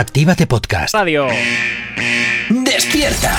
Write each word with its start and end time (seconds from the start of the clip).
Actívate 0.00 0.46
Podcast. 0.46 0.94
Radio. 0.94 1.26
¡Despierta! 2.48 3.36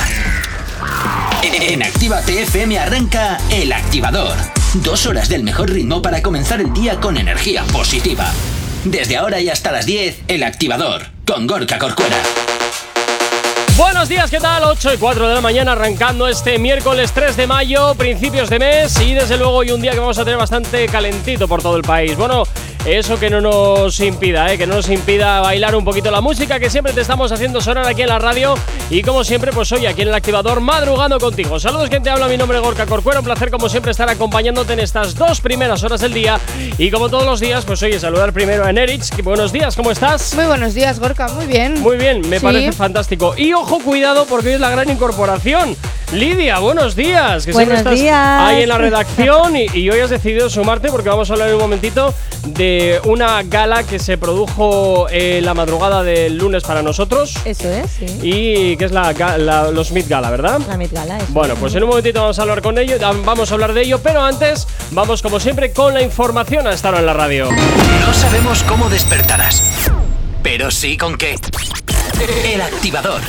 En 1.41 1.81
Actívate 1.81 2.43
FM 2.43 2.77
arranca 2.77 3.39
El 3.49 3.73
Activador. 3.73 4.37
Dos 4.75 5.07
horas 5.07 5.27
del 5.27 5.41
mejor 5.41 5.71
ritmo 5.71 6.03
para 6.03 6.21
comenzar 6.21 6.61
el 6.61 6.71
día 6.71 6.99
con 6.99 7.17
energía 7.17 7.63
positiva. 7.63 8.31
Desde 8.85 9.17
ahora 9.17 9.39
y 9.39 9.49
hasta 9.49 9.71
las 9.71 9.87
10, 9.87 10.19
El 10.27 10.43
Activador, 10.43 11.07
con 11.25 11.47
Gorka 11.47 11.79
Corcuera. 11.79 12.17
Buenos 13.75 14.07
días, 14.07 14.29
¿qué 14.29 14.39
tal? 14.39 14.63
8 14.63 14.93
y 14.93 14.97
4 14.97 15.29
de 15.29 15.33
la 15.33 15.41
mañana 15.41 15.71
arrancando 15.71 16.27
este 16.27 16.59
miércoles 16.59 17.11
3 17.11 17.37
de 17.37 17.47
mayo, 17.47 17.95
principios 17.95 18.51
de 18.51 18.59
mes 18.59 19.01
y 19.01 19.15
desde 19.15 19.37
luego 19.37 19.53
hoy 19.53 19.71
un 19.71 19.81
día 19.81 19.93
que 19.93 19.99
vamos 19.99 20.19
a 20.19 20.23
tener 20.23 20.37
bastante 20.37 20.85
calentito 20.87 21.47
por 21.47 21.63
todo 21.63 21.77
el 21.77 21.81
país. 21.81 22.15
Bueno, 22.15 22.43
eso 22.85 23.19
que 23.19 23.29
no 23.29 23.41
nos 23.41 23.99
impida, 23.99 24.51
¿eh? 24.51 24.57
que 24.57 24.65
no 24.65 24.75
nos 24.75 24.89
impida 24.89 25.39
bailar 25.39 25.75
un 25.75 25.85
poquito 25.85 26.09
la 26.09 26.19
música 26.19 26.59
que 26.59 26.69
siempre 26.69 26.93
te 26.93 27.01
estamos 27.01 27.31
haciendo 27.31 27.61
sonar 27.61 27.85
aquí 27.85 28.01
en 28.01 28.07
la 28.07 28.17
radio 28.17 28.55
y 28.89 29.03
como 29.03 29.23
siempre 29.23 29.51
pues 29.51 29.71
hoy 29.71 29.85
aquí 29.85 30.01
en 30.01 30.07
el 30.07 30.13
activador 30.15 30.61
madrugando 30.61 31.19
contigo. 31.19 31.59
Saludos 31.59 31.89
quien 31.89 32.01
te 32.01 32.09
habla, 32.09 32.27
mi 32.27 32.37
nombre 32.37 32.57
es 32.57 32.63
Gorka 32.63 32.87
Corcuero, 32.87 33.19
un 33.19 33.25
placer 33.25 33.51
como 33.51 33.69
siempre 33.69 33.91
estar 33.91 34.09
acompañándote 34.09 34.73
en 34.73 34.79
estas 34.79 35.13
dos 35.13 35.41
primeras 35.41 35.83
horas 35.83 36.01
del 36.01 36.13
día 36.13 36.39
y 36.77 36.89
como 36.89 37.09
todos 37.09 37.25
los 37.25 37.39
días 37.39 37.65
pues 37.65 37.83
oye 37.83 37.99
saludar 37.99 38.33
primero 38.33 38.65
a 38.65 38.71
Nerich, 38.71 39.21
buenos 39.23 39.51
días, 39.51 39.75
¿cómo 39.75 39.91
estás? 39.91 40.33
Muy 40.33 40.45
buenos 40.45 40.73
días 40.73 40.99
Gorka, 40.99 41.27
muy 41.27 41.45
bien. 41.45 41.79
Muy 41.81 41.97
bien, 41.97 42.27
me 42.29 42.39
parece 42.39 42.71
fantástico 42.71 43.35
y 43.37 43.53
ojo 43.53 43.79
cuidado 43.79 44.25
porque 44.25 44.49
hoy 44.49 44.53
es 44.55 44.59
la 44.59 44.71
gran 44.71 44.89
incorporación. 44.89 45.75
Lidia, 46.13 46.59
buenos 46.59 46.95
días. 46.95 47.45
Que 47.45 47.53
buenos 47.53 47.79
siempre 47.79 47.95
estás 47.95 48.47
ahí 48.47 48.63
en 48.63 48.69
la 48.69 48.77
redacción 48.77 49.55
y, 49.73 49.89
hoy 49.89 49.99
has 49.99 50.09
decidido 50.09 50.49
sumarte 50.49 50.89
porque 50.89 51.07
vamos 51.07 51.29
a 51.29 51.33
hablar 51.33 51.47
en 51.47 51.55
un 51.55 51.61
momentito 51.61 52.13
de 52.47 52.99
una 53.05 53.43
gala 53.43 53.83
que 53.83 53.97
se 53.97 54.17
produjo 54.17 55.07
en 55.09 55.45
la 55.45 55.53
madrugada 55.53 56.03
del 56.03 56.37
lunes 56.37 56.63
para 56.63 56.81
nosotros. 56.81 57.37
Eso 57.45 57.69
es, 57.69 57.91
sí. 57.91 58.05
Y 58.21 58.75
que 58.75 58.85
es 58.85 58.91
la, 58.91 59.71
los 59.71 59.91
Mid 59.91 60.05
Gala, 60.09 60.29
¿verdad? 60.29 60.59
La 60.67 60.75
Mid 60.75 60.91
Gala, 60.91 61.17
eso 61.17 61.27
Bueno, 61.29 61.55
pues 61.55 61.73
en 61.75 61.83
un 61.83 61.89
momentito 61.89 62.19
vamos 62.19 62.39
a 62.39 62.41
hablar 62.41 62.61
con 62.61 62.77
ello, 62.77 62.97
vamos 63.23 63.49
a 63.51 63.53
hablar 63.53 63.73
de 63.73 63.83
ello, 63.83 63.99
pero 64.03 64.21
antes 64.21 64.67
vamos 64.91 65.21
como 65.21 65.39
siempre 65.39 65.71
con 65.71 65.93
la 65.93 66.01
información 66.01 66.67
a 66.67 66.73
estar 66.73 66.93
en 66.93 67.05
la 67.05 67.13
radio. 67.13 67.47
No 67.49 68.13
sabemos 68.13 68.63
cómo 68.63 68.89
despertarás, 68.89 69.89
pero 70.43 70.71
sí 70.71 70.97
con 70.97 71.17
qué. 71.17 71.35
El 72.21 72.61
activador. 72.61 73.19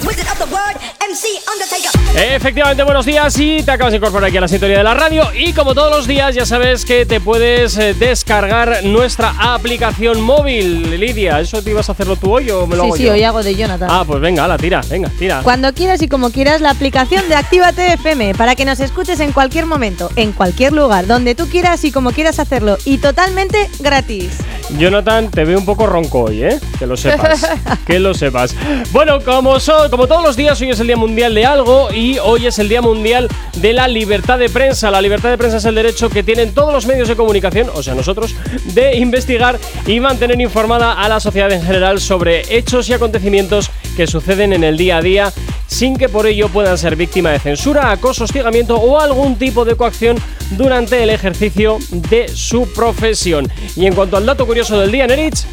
Efectivamente, 2.14 2.82
buenos 2.82 3.06
días 3.06 3.38
y 3.38 3.62
te 3.62 3.70
acabas 3.70 3.92
de 3.92 3.96
incorporar 3.96 4.28
aquí 4.28 4.36
a 4.36 4.42
la 4.42 4.48
sintonía 4.48 4.76
de 4.76 4.84
la 4.84 4.92
radio 4.92 5.24
y 5.34 5.54
como 5.54 5.74
todos 5.74 5.90
los 5.90 6.06
días 6.06 6.34
ya 6.34 6.44
sabes 6.44 6.84
que 6.84 7.06
te 7.06 7.18
puedes 7.18 7.78
eh, 7.78 7.94
descargar 7.94 8.84
nuestra 8.84 9.34
aplicación 9.54 10.20
móvil. 10.20 11.00
Lidia, 11.00 11.40
¿eso 11.40 11.62
te 11.62 11.70
ibas 11.70 11.88
a 11.88 11.92
hacerlo 11.92 12.16
tú 12.16 12.34
hoy 12.34 12.50
o 12.50 12.66
me 12.66 12.76
lo 12.76 12.84
hago 12.84 12.96
Sí, 12.96 13.04
sí, 13.04 13.08
hoy 13.08 13.22
hago 13.22 13.42
de 13.42 13.54
Jonathan. 13.54 13.88
Ah, 13.90 14.04
pues 14.06 14.20
venga, 14.20 14.46
la 14.46 14.58
tira, 14.58 14.82
venga, 14.90 15.10
tira. 15.18 15.40
Cuando 15.42 15.72
quieras 15.72 16.02
y 16.02 16.08
como 16.08 16.30
quieras 16.30 16.60
la 16.60 16.68
aplicación 16.68 17.26
de 17.30 17.34
Actívate 17.34 17.94
FM 17.94 18.34
para 18.34 18.54
que 18.56 18.66
nos 18.66 18.78
escuches 18.80 19.20
en 19.20 19.32
cualquier 19.32 19.64
momento, 19.64 20.10
en 20.16 20.32
cualquier 20.32 20.74
lugar, 20.74 21.06
donde 21.06 21.34
tú 21.34 21.48
quieras 21.48 21.82
y 21.84 21.92
como 21.92 22.12
quieras 22.12 22.38
hacerlo 22.38 22.76
y 22.84 22.98
totalmente 22.98 23.70
gratis. 23.80 24.32
Jonathan, 24.78 25.30
te 25.30 25.44
veo 25.44 25.58
un 25.58 25.64
poco 25.64 25.86
ronco 25.86 26.24
hoy, 26.24 26.42
¿eh? 26.44 26.60
Que 26.78 26.86
lo 26.86 26.96
sepas. 26.96 27.46
que 27.86 27.98
lo 27.98 28.14
sepas. 28.14 28.54
Bueno, 28.90 29.20
como, 29.20 29.56
como 29.90 30.06
todos 30.06 30.22
los 30.22 30.36
días, 30.36 30.60
hoy 30.60 30.70
es 30.70 30.80
el 30.80 30.86
Día 30.86 30.96
Mundial 30.96 31.34
de 31.34 31.46
algo 31.46 31.92
y 31.92 32.18
hoy 32.18 32.46
es 32.46 32.58
el 32.58 32.68
Día 32.68 32.82
Mundial 32.82 33.28
de 33.56 33.72
la 33.72 33.86
Libertad 33.86 34.38
de 34.38 34.48
Prensa. 34.48 34.90
La 34.90 35.00
libertad 35.00 35.30
de 35.30 35.38
prensa 35.38 35.58
es 35.58 35.64
el 35.64 35.74
derecho 35.74 36.10
que 36.10 36.22
tienen 36.22 36.52
todos 36.52 36.72
los 36.72 36.86
medios 36.86 37.08
de 37.08 37.16
comunicación, 37.16 37.70
o 37.74 37.82
sea, 37.82 37.94
nosotros, 37.94 38.34
de 38.74 38.96
investigar 38.96 39.58
y 39.86 40.00
mantener 40.00 40.40
informada 40.40 40.94
a 40.94 41.08
la 41.08 41.20
sociedad 41.20 41.52
en 41.52 41.62
general 41.62 42.00
sobre 42.00 42.42
hechos 42.54 42.88
y 42.88 42.92
acontecimientos 42.94 43.70
que 43.96 44.06
suceden 44.06 44.52
en 44.52 44.64
el 44.64 44.76
día 44.76 44.98
a 44.98 45.02
día 45.02 45.32
sin 45.66 45.96
que 45.96 46.08
por 46.08 46.26
ello 46.26 46.48
puedan 46.48 46.76
ser 46.76 46.96
víctima 46.96 47.30
de 47.30 47.38
censura, 47.38 47.90
acoso, 47.90 48.24
hostigamiento 48.24 48.76
o 48.76 49.00
algún 49.00 49.36
tipo 49.36 49.64
de 49.64 49.74
coacción 49.74 50.18
durante 50.50 51.02
el 51.02 51.10
ejercicio 51.10 51.78
de 52.10 52.28
su 52.28 52.70
profesión. 52.74 53.50
Y 53.74 53.86
en 53.86 53.94
cuanto 53.94 54.18
al 54.18 54.26
dato 54.26 54.46
curioso 54.46 54.78
del 54.78 54.92
día, 54.92 55.06
Nerich, 55.06 55.46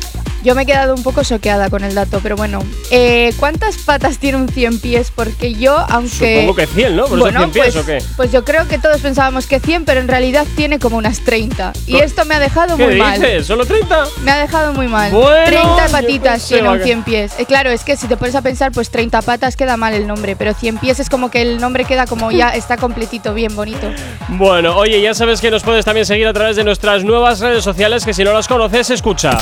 yo 0.44 0.56
me 0.56 0.64
he 0.64 0.66
quedado 0.66 0.96
un 0.96 1.04
poco 1.04 1.24
choqueada 1.24 1.70
con 1.70 1.84
el 1.84 1.96
dato, 1.96 2.20
pero 2.22 2.36
bueno. 2.36 2.64
Eh, 2.92 3.34
¿Cuántas 3.38 3.78
patas 3.78 4.18
tiene 4.18 4.38
un 4.38 4.48
100 4.48 4.80
pies? 4.80 5.12
Porque 5.14 5.54
yo, 5.54 5.78
aunque. 5.90 6.36
Supongo 6.36 6.56
que 6.56 6.68
100, 6.68 6.96
¿no? 6.96 7.06
¿Por 7.08 7.20
bueno, 7.20 7.40
100 7.40 7.52
pies 7.52 7.74
pues, 7.74 7.76
o 7.76 7.86
qué? 7.86 8.04
Pues 8.16 8.32
yo 8.32 8.46
creo 8.46 8.68
que 8.68 8.78
todos 8.78 9.02
pensábamos 9.02 9.48
que 9.48 9.60
100, 9.60 9.86
pero 9.86 10.00
en 10.00 10.08
realidad 10.08 10.46
tiene 10.56 10.80
como 10.80 10.98
unas 10.98 11.20
30. 11.22 11.74
Y 11.88 11.98
esto 11.98 12.26
me 12.26 12.36
ha 12.36 12.40
dejado 12.40 12.78
¿Qué 12.78 12.86
muy 12.86 12.96
dices? 12.96 13.20
mal. 13.20 13.44
¿Solo 13.44 13.66
30? 13.66 14.06
Me 14.24 14.32
ha 14.32 14.38
dejado 14.38 14.74
muy 14.74 14.88
mal. 14.88 15.12
Bueno, 15.12 15.46
30 15.46 15.88
patitas 15.90 16.48
tiene 16.48 16.70
un 16.70 16.78
que... 16.78 16.84
100 16.86 17.04
pies. 17.04 17.34
Eh, 17.38 17.46
claro, 17.46 17.70
es 17.70 17.84
que 17.84 17.98
si 17.98 18.08
te 18.08 18.18
pones 18.18 18.36
a 18.36 18.42
pensar, 18.42 18.72
pues 18.72 18.90
30 18.90 19.22
patas 19.22 19.56
queda 19.56 19.78
mal 19.78 19.94
el 19.94 20.08
nombre, 20.08 20.36
pero 20.36 20.54
100 20.54 20.78
pies 20.78 21.00
es 21.00 21.10
como 21.10 21.30
que 21.30 21.42
el 21.42 21.60
nombre 21.60 21.86
queda 21.86 22.06
como 22.08 22.32
ya 22.32 22.50
está 22.56 22.78
completito, 22.78 23.34
bien 23.34 23.56
bonito. 23.56 23.92
Bueno, 24.30 24.76
oye, 24.78 25.02
ya 25.02 25.14
sabes 25.14 25.42
que 25.42 25.52
nos 25.52 25.64
puedes 25.64 25.86
también 25.86 26.06
seguir 26.06 26.28
a 26.28 26.34
través 26.34 26.56
de 26.56 26.64
nuestras 26.64 27.04
nuevas 27.04 27.40
redes 27.40 27.64
sociales, 27.64 28.06
que 28.06 28.14
si 28.14 28.24
no 28.24 28.32
las 28.32 28.48
conoces, 28.48 28.90
escucha. 28.90 29.38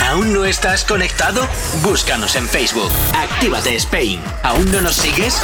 ¿Aún 0.00 0.33
no 0.34 0.44
estás 0.44 0.84
conectado? 0.84 1.46
Búscanos 1.80 2.34
en 2.34 2.48
Facebook. 2.48 2.90
Actívate 3.14 3.76
Spain. 3.76 4.20
¿Aún 4.42 4.70
no 4.72 4.80
nos 4.80 4.96
sigues? 4.96 5.40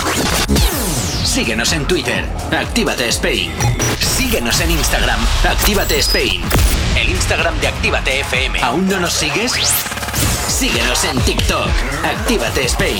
Síguenos 1.25 1.73
en 1.73 1.87
Twitter. 1.87 2.27
Actívate 2.51 3.09
Spain. 3.09 3.53
Síguenos 4.01 4.61
en 4.61 4.73
Instagram. 4.73 5.21
Actívate 5.49 5.97
Spain. 6.01 6.43
El 6.97 7.09
Instagram 7.11 7.57
de 7.61 7.69
Actívate 7.69 8.21
FM. 8.21 8.61
¿Aún 8.63 8.89
no 8.89 8.99
nos 8.99 9.13
sigues? 9.13 9.53
Síguenos 10.61 11.03
en 11.05 11.19
TikTok. 11.21 11.69
Actívate 12.05 12.67
Spain. 12.67 12.99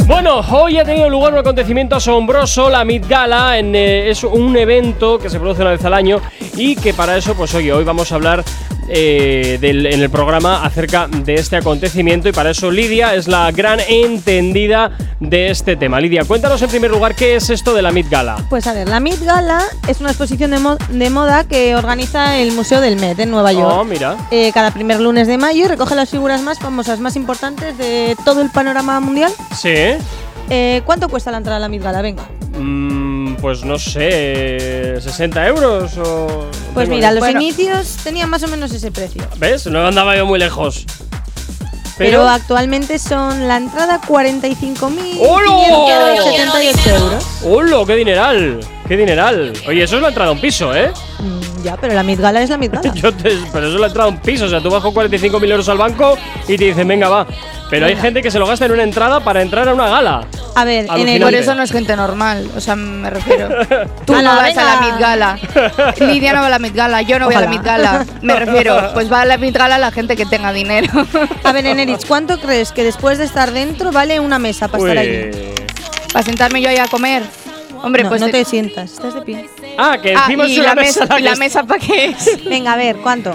Bueno, 0.09 0.39
hoy 0.39 0.79
ha 0.79 0.83
tenido 0.83 1.07
lugar 1.07 1.33
un 1.33 1.39
acontecimiento 1.39 1.95
asombroso, 1.95 2.67
la 2.67 2.83
Mid 2.83 3.05
Gala, 3.07 3.59
en, 3.59 3.75
eh, 3.75 4.09
es 4.09 4.23
un 4.23 4.57
evento 4.57 5.19
que 5.19 5.29
se 5.29 5.39
produce 5.39 5.61
una 5.61 5.69
vez 5.69 5.85
al 5.85 5.93
año 5.93 6.19
y 6.57 6.75
que 6.75 6.95
para 6.95 7.15
eso, 7.15 7.35
pues 7.35 7.53
oye, 7.53 7.71
hoy 7.71 7.83
vamos 7.83 8.11
a 8.11 8.15
hablar 8.15 8.43
eh, 8.89 9.57
del, 9.61 9.85
en 9.85 10.01
el 10.01 10.09
programa 10.09 10.63
acerca 10.63 11.07
de 11.07 11.35
este 11.35 11.55
acontecimiento 11.57 12.27
y 12.29 12.31
para 12.31 12.51
eso 12.51 12.71
Lidia 12.71 13.15
es 13.15 13.27
la 13.27 13.51
gran 13.51 13.79
entendida 13.87 14.91
de 15.19 15.49
este 15.49 15.75
tema. 15.75 15.99
Lidia, 15.99 16.23
cuéntanos 16.25 16.61
en 16.61 16.69
primer 16.69 16.91
lugar 16.91 17.15
qué 17.15 17.35
es 17.35 17.49
esto 17.49 17.73
de 17.73 17.81
la 17.81 17.91
Mid 17.91 18.07
Gala. 18.09 18.37
Pues 18.49 18.67
a 18.67 18.73
ver, 18.73 18.87
la 18.87 18.99
Mid 18.99 19.21
Gala 19.23 19.63
es 19.87 19.99
una 19.99 20.09
exposición 20.09 20.51
de, 20.51 20.59
mo 20.59 20.77
de 20.89 21.09
moda 21.09 21.43
que 21.43 21.75
organiza 21.75 22.37
el 22.37 22.51
Museo 22.53 22.81
del 22.81 22.95
Met 22.95 23.19
en 23.19 23.31
Nueva 23.31 23.53
York. 23.53 23.75
Oh, 23.79 23.83
mira. 23.83 24.17
Eh, 24.31 24.51
cada 24.53 24.71
primer 24.71 24.99
lunes 24.99 25.27
de 25.27 25.37
mayo 25.37 25.65
y 25.65 25.67
recoge 25.67 25.95
las 25.95 26.09
figuras 26.09 26.41
más 26.41 26.59
famosas, 26.59 26.99
más 26.99 27.15
importantes 27.15 27.77
de 27.77 28.15
todo 28.25 28.41
el 28.41 28.49
panorama 28.49 28.99
mundial. 28.99 29.31
Sí. 29.55 29.73
Eh, 30.49 30.81
¿Cuánto 30.85 31.09
cuesta 31.09 31.31
la 31.31 31.37
entrada 31.37 31.57
a 31.57 31.59
la 31.59 31.69
Mid 31.69 31.83
Gala? 31.83 32.01
Venga. 32.01 32.23
Mm, 32.57 33.08
pues 33.41 33.63
no 33.63 33.77
sé, 33.79 34.97
60 34.99 35.47
euros 35.47 35.97
o... 35.97 36.47
Pues 36.73 36.89
mira, 36.89 37.11
los 37.11 37.19
bueno. 37.19 37.41
inicios 37.41 37.97
tenían 38.03 38.29
más 38.29 38.43
o 38.43 38.47
menos 38.47 38.71
ese 38.71 38.91
precio. 38.91 39.23
¿Ves? 39.37 39.65
No 39.67 39.85
andaba 39.85 40.15
yo 40.15 40.25
muy 40.25 40.39
lejos. 40.39 40.85
Pero, 41.97 42.19
Pero 42.19 42.29
actualmente 42.29 42.97
son 42.97 43.49
la 43.49 43.57
entrada 43.57 43.99
45.578 44.01 46.87
euros. 46.87 47.25
¡Hola! 47.43 47.83
¡Qué 47.85 47.95
dineral! 47.95 48.59
¡Qué 48.87 48.95
dineral! 48.95 49.51
Oye, 49.67 49.83
eso 49.83 49.97
es 49.97 50.01
la 50.01 50.07
entrada 50.07 50.29
a 50.29 50.33
un 50.33 50.39
piso, 50.39 50.73
¿eh? 50.73 50.93
Mm, 51.19 51.63
ya, 51.63 51.75
pero 51.75 51.93
la 51.93 52.03
Mid 52.03 52.21
Gala 52.21 52.41
es 52.41 52.49
la 52.49 52.57
Mid 52.57 52.71
Gala. 52.71 52.93
Yo 52.95 53.13
te, 53.13 53.31
pero 53.51 53.67
eso 53.67 53.75
es 53.75 53.81
la 53.81 53.87
entrada 53.87 54.07
a 54.07 54.11
un 54.11 54.19
piso. 54.19 54.45
O 54.45 54.49
sea, 54.49 54.61
tú 54.61 54.69
vas 54.69 54.81
con 54.81 54.93
45.000 54.93 55.51
euros 55.51 55.67
al 55.67 55.77
banco 55.77 56.17
y 56.47 56.57
te 56.57 56.63
dicen, 56.65 56.87
venga, 56.87 57.09
va. 57.09 57.27
Pero 57.69 57.85
hay 57.85 57.95
gente 57.95 58.21
que 58.21 58.31
se 58.31 58.39
lo 58.39 58.47
gasta 58.47 58.65
en 58.65 58.71
una 58.71 58.83
entrada 58.83 59.19
para 59.19 59.41
entrar 59.41 59.67
a 59.69 59.73
una 59.73 59.87
gala. 59.87 60.21
A 60.55 60.63
ver, 60.65 60.87
en 60.95 61.07
el, 61.07 61.21
por 61.21 61.33
eso 61.35 61.53
no 61.55 61.61
es 61.63 61.71
gente 61.71 61.95
normal. 61.95 62.49
O 62.55 62.59
sea, 62.59 62.75
me 62.75 63.09
refiero. 63.09 63.47
Tú 64.05 64.13
Ala, 64.13 64.31
no 64.31 64.35
vas 64.37 64.47
venga. 64.47 64.61
a 64.61 64.75
la 64.75 64.81
Mid 64.81 64.99
Gala. 64.99 65.39
Lidia 65.99 66.33
no 66.33 66.39
va 66.41 66.47
a 66.47 66.49
la 66.49 66.59
Mid 66.59 66.71
Gala. 66.75 67.01
Yo 67.03 67.19
no 67.19 67.25
voy 67.25 67.35
a 67.35 67.41
la 67.41 67.45
Ojalá. 67.45 67.59
Mid 67.59 67.65
Gala. 67.65 68.05
Me 68.21 68.35
refiero. 68.35 68.89
Pues 68.93 69.11
va 69.11 69.21
a 69.21 69.25
la 69.25 69.37
Mid 69.37 69.55
Gala 69.55 69.77
la 69.77 69.91
gente 69.91 70.15
que 70.15 70.25
tenga 70.25 70.51
dinero. 70.51 70.87
A 71.43 71.51
ver, 71.51 71.65
Enerich, 71.67 72.05
¿cuánto 72.07 72.39
crees 72.39 72.71
que 72.71 72.83
después 72.83 73.17
de 73.19 73.25
estar 73.25 73.51
dentro 73.51 73.91
vale 73.91 74.19
una 74.19 74.39
mesa 74.39 74.67
para 74.67 74.83
estar 74.83 74.97
allí? 74.97 75.53
Para 76.11 76.25
sentarme 76.25 76.61
yo 76.61 76.69
ahí 76.69 76.77
a 76.77 76.87
comer. 76.87 77.23
Hombre, 77.81 78.03
no, 78.03 78.09
pues. 78.09 78.19
no 78.19 78.27
de- 78.27 78.33
te 78.33 78.45
sientas, 78.45 78.91
estás 78.91 79.13
de 79.13 79.21
pie. 79.21 79.49
Ah, 79.77 79.97
que 80.01 80.13
Ah, 80.13 80.23
encima 80.25 80.47
¿y 80.47 80.51
es 80.53 80.57
una 80.57 80.67
la, 80.69 80.75
mesa 80.75 81.01
mesa, 81.01 81.13
la 81.13 81.19
¿y 81.19 81.23
la 81.23 81.35
mesa 81.35 81.63
para 81.63 81.79
qué 81.79 82.05
es? 82.07 82.43
Venga, 82.43 82.73
a 82.73 82.75
ver, 82.75 82.97
¿cuánto? 82.97 83.33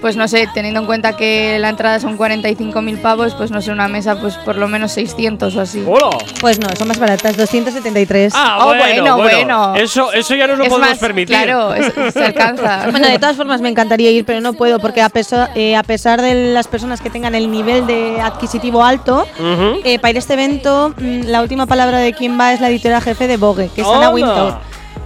Pues 0.00 0.16
no 0.16 0.26
sé, 0.28 0.48
teniendo 0.54 0.80
en 0.80 0.86
cuenta 0.86 1.14
que 1.14 1.58
la 1.58 1.68
entrada 1.68 2.00
son 2.00 2.16
45.000 2.16 3.02
pavos, 3.02 3.34
pues 3.34 3.50
no 3.50 3.60
sé, 3.60 3.70
una 3.70 3.86
mesa 3.86 4.18
pues 4.18 4.34
por 4.38 4.56
lo 4.56 4.66
menos 4.66 4.92
600 4.92 5.54
o 5.56 5.60
así. 5.60 5.84
¡Hola! 5.86 6.16
Pues 6.40 6.58
no, 6.58 6.68
son 6.74 6.88
más 6.88 6.98
baratas, 6.98 7.36
273. 7.36 8.32
Ah, 8.34 8.58
Oh, 8.62 8.74
bueno, 8.74 9.16
bueno. 9.18 9.74
Eso, 9.76 10.10
eso 10.12 10.34
ya 10.34 10.46
no 10.46 10.56
lo 10.56 10.64
es 10.64 10.70
podemos 10.70 10.90
más, 10.90 10.98
permitir. 10.98 11.36
claro, 11.36 11.74
es- 11.74 11.92
se 12.14 12.24
alcanza. 12.24 12.86
Bueno, 12.90 13.06
de 13.08 13.18
todas 13.18 13.36
formas 13.36 13.60
me 13.60 13.68
encantaría 13.68 14.10
ir, 14.10 14.24
pero 14.24 14.40
no 14.40 14.54
puedo 14.54 14.78
porque 14.78 15.02
a 15.02 15.10
pesar, 15.10 15.50
eh, 15.54 15.76
a 15.76 15.82
pesar 15.82 16.22
de 16.22 16.52
las 16.54 16.66
personas 16.66 17.00
que 17.02 17.10
tengan 17.10 17.34
el 17.34 17.50
nivel 17.50 17.86
de 17.86 18.20
adquisitivo 18.22 18.82
alto, 18.82 19.26
Ujú. 19.38 19.80
eh, 19.84 19.98
para 19.98 20.10
ir 20.12 20.16
a 20.16 20.18
este 20.20 20.32
evento 20.32 20.94
mm, 20.96 21.24
la 21.26 21.42
última 21.42 21.66
palabra 21.66 21.98
de 21.98 22.14
quien 22.14 22.38
va 22.40 22.52
es 22.54 22.60
la 22.62 22.68
editora 22.70 23.00
jefe 23.02 23.26
de 23.28 23.36
Vogue, 23.36 23.68
que 23.74 23.82
es 23.82 23.86
Ana. 23.86 24.08
Wintour. 24.10 24.54